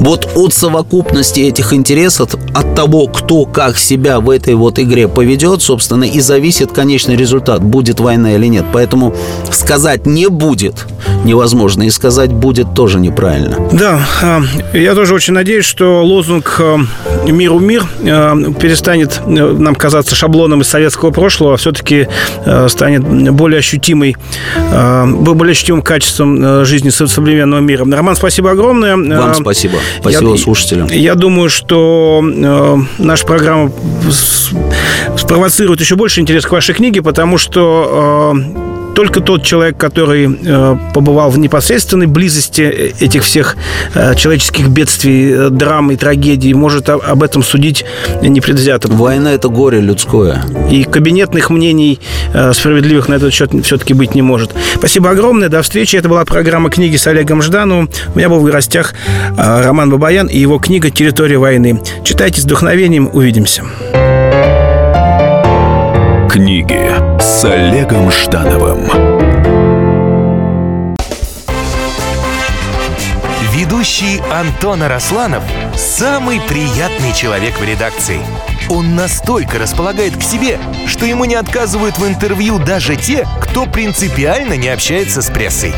Вот 0.02 0.28
от 0.36 0.54
совокупности 0.54 1.40
этих 1.40 1.72
интересов, 1.72 2.36
от 2.54 2.76
того, 2.76 3.08
кто 3.08 3.46
как 3.46 3.78
себя 3.78 4.20
в 4.20 4.30
этой 4.30 4.56
вот 4.56 4.78
игре 4.78 5.08
поведет, 5.08 5.62
собственно, 5.62 6.04
и 6.04 6.20
зависит 6.20 6.74
конечный 6.74 7.16
результат, 7.16 7.64
будет 7.64 8.02
война 8.02 8.36
или 8.36 8.48
нет. 8.48 8.66
Поэтому 8.74 9.16
сказать 9.50 10.06
не 10.06 10.28
будет 10.28 10.88
невозможно, 11.26 11.84
и 11.84 11.90
сказать 11.90 12.32
будет 12.32 12.74
тоже 12.74 13.00
неправильно. 13.00 13.58
Да, 13.72 14.00
а, 14.22 14.42
я 14.74 14.94
тоже 14.96 15.14
очень 15.14 15.34
надеюсь, 15.34 15.66
что 15.66 16.04
лозунг 16.04 16.58
а, 16.60 16.80
«Миру 17.28 17.60
мир» 17.60 17.86
а, 18.04 18.36
перестанет 18.60 19.22
нам 19.26 19.76
казаться 19.76 20.16
шаблоном 20.16 20.62
из 20.62 20.68
советского 20.68 21.12
прошлого, 21.12 21.56
а 21.56 21.58
все-таки 21.58 22.08
станет 22.68 23.04
более 23.34 23.60
ощутимой, 23.60 24.16
более 24.72 25.52
ощутимым 25.52 25.82
качеством 25.82 26.25
вопросам 26.26 26.62
э, 26.62 26.66
жизни 26.66 26.90
современного 26.90 27.60
мира. 27.60 27.86
Роман, 27.86 28.16
спасибо 28.16 28.52
огромное. 28.52 28.96
Вам 28.96 29.32
э, 29.32 29.34
спасибо. 29.36 29.78
Спасибо 30.00 30.32
я, 30.32 30.38
слушателям. 30.38 30.88
Я 30.88 31.16
думаю, 31.16 31.50
что 31.50 32.22
э, 32.24 32.78
наша 32.98 33.26
программа 33.26 33.72
спровоцирует 35.18 35.80
еще 35.80 35.96
больше 35.96 36.22
интерес 36.22 36.46
к 36.46 36.52
вашей 36.52 36.76
книге, 36.76 37.02
потому 37.02 37.38
что 37.38 38.36
только 38.96 39.20
тот 39.20 39.43
человек, 39.43 39.78
который 39.78 40.39
э, 40.41 40.78
побывал 40.93 41.30
в 41.30 41.38
непосредственной 41.38 42.08
близости 42.08 42.62
э, 42.62 42.91
этих 43.00 43.24
всех 43.24 43.58
э, 43.93 44.16
человеческих 44.16 44.70
бедствий, 44.70 45.50
драм 45.50 45.91
и 45.91 45.98
трагедий, 45.98 46.54
может 46.54 46.89
об, 46.89 47.02
об 47.02 47.22
этом 47.22 47.43
судить 47.43 47.86
непредвзято. 48.22 48.88
Война– 48.88 49.34
это 49.34 49.50
горе 49.50 49.82
людское. 49.82 50.41
И 50.72 50.86
кабинетных 50.86 51.50
мнений 51.50 52.00
э, 52.34 52.54
справедливых 52.54 53.10
на 53.10 53.16
этот 53.16 53.34
счет 53.34 53.52
все-таки 53.64 53.93
быть 53.93 54.16
не 54.16 54.22
может. 54.22 54.52
Спасибо 54.76 55.10
огромное. 55.12 55.50
До 55.50 55.62
встречи. 55.62 55.98
Это 55.98 56.08
была 56.08 56.24
программа 56.24 56.70
«Книги» 56.70 56.96
с 56.96 57.06
Олегом 57.06 57.41
Ждановым. 57.41 57.89
У 58.14 58.18
меня 58.18 58.30
был 58.30 58.39
в 58.39 58.50
гостях 58.50 58.93
Роман 59.38 59.89
Бабаян 59.89 60.28
и 60.28 60.38
его 60.38 60.58
книга 60.58 60.89
«Территория 60.89 61.38
войны». 61.38 61.82
Читайте 62.04 62.41
с 62.41 62.46
вдохновением. 62.46 63.10
Увидимся. 63.12 63.64
Книги 66.36 66.92
с 67.18 67.46
Олегом 67.46 68.12
Ждановым 68.12 68.90
Ведущий 73.54 74.20
Антон 74.30 74.84
Арасланов– 74.84 75.46
самый 75.78 76.42
приятный 76.42 77.14
человек 77.14 77.58
в 77.58 77.64
редакции. 77.64 78.20
Он 78.68 78.98
настолько 78.98 79.60
располагает 79.60 80.18
к 80.18 80.24
себе, 80.24 80.60
что 80.88 81.06
ему 81.06 81.24
не 81.24 81.36
отказывают 81.36 81.98
в 81.98 82.06
интервью 82.06 82.60
даже 82.60 82.98
те, 82.98 83.26
кто 83.40 83.66
принципиально 83.66 84.58
не 84.58 84.68
общается 84.68 85.22
с 85.22 85.30
прессой. 85.30 85.74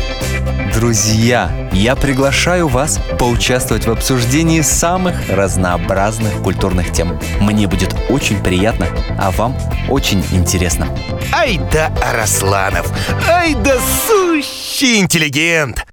Друзья, 0.74 1.50
я 1.72 1.96
приглашаю 1.96 2.68
вас 2.68 3.00
поучаствовать 3.18 3.86
в 3.86 3.90
обсуждении 3.90 4.60
самых 4.60 5.28
разнообразных 5.28 6.42
культурных 6.42 6.92
тем. 6.92 7.18
Мне 7.40 7.66
будет 7.66 7.94
очень 8.10 8.42
приятно, 8.42 8.86
а 9.18 9.30
вам 9.30 9.56
очень 9.88 10.24
интересно. 10.32 10.88
Ай 11.32 11.60
да 11.72 11.92
Арасланов! 12.08 12.92
Ай 13.28 13.54
да 13.54 13.76
сущий 14.06 14.98
интеллигент! 14.98 15.86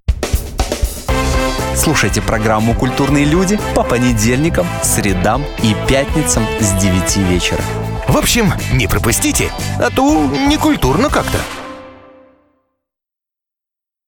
Слушайте 1.75 2.21
программу 2.21 2.73
«Культурные 2.73 3.25
люди» 3.25 3.59
по 3.75 3.83
понедельникам, 3.83 4.65
средам 4.81 5.43
и 5.61 5.75
пятницам 5.87 6.45
с 6.59 6.71
9 6.81 7.17
вечера. 7.29 7.61
В 8.07 8.17
общем, 8.17 8.53
не 8.71 8.87
пропустите, 8.87 9.51
а 9.79 9.89
то 9.89 10.25
некультурно 10.47 11.09
как-то. 11.09 11.37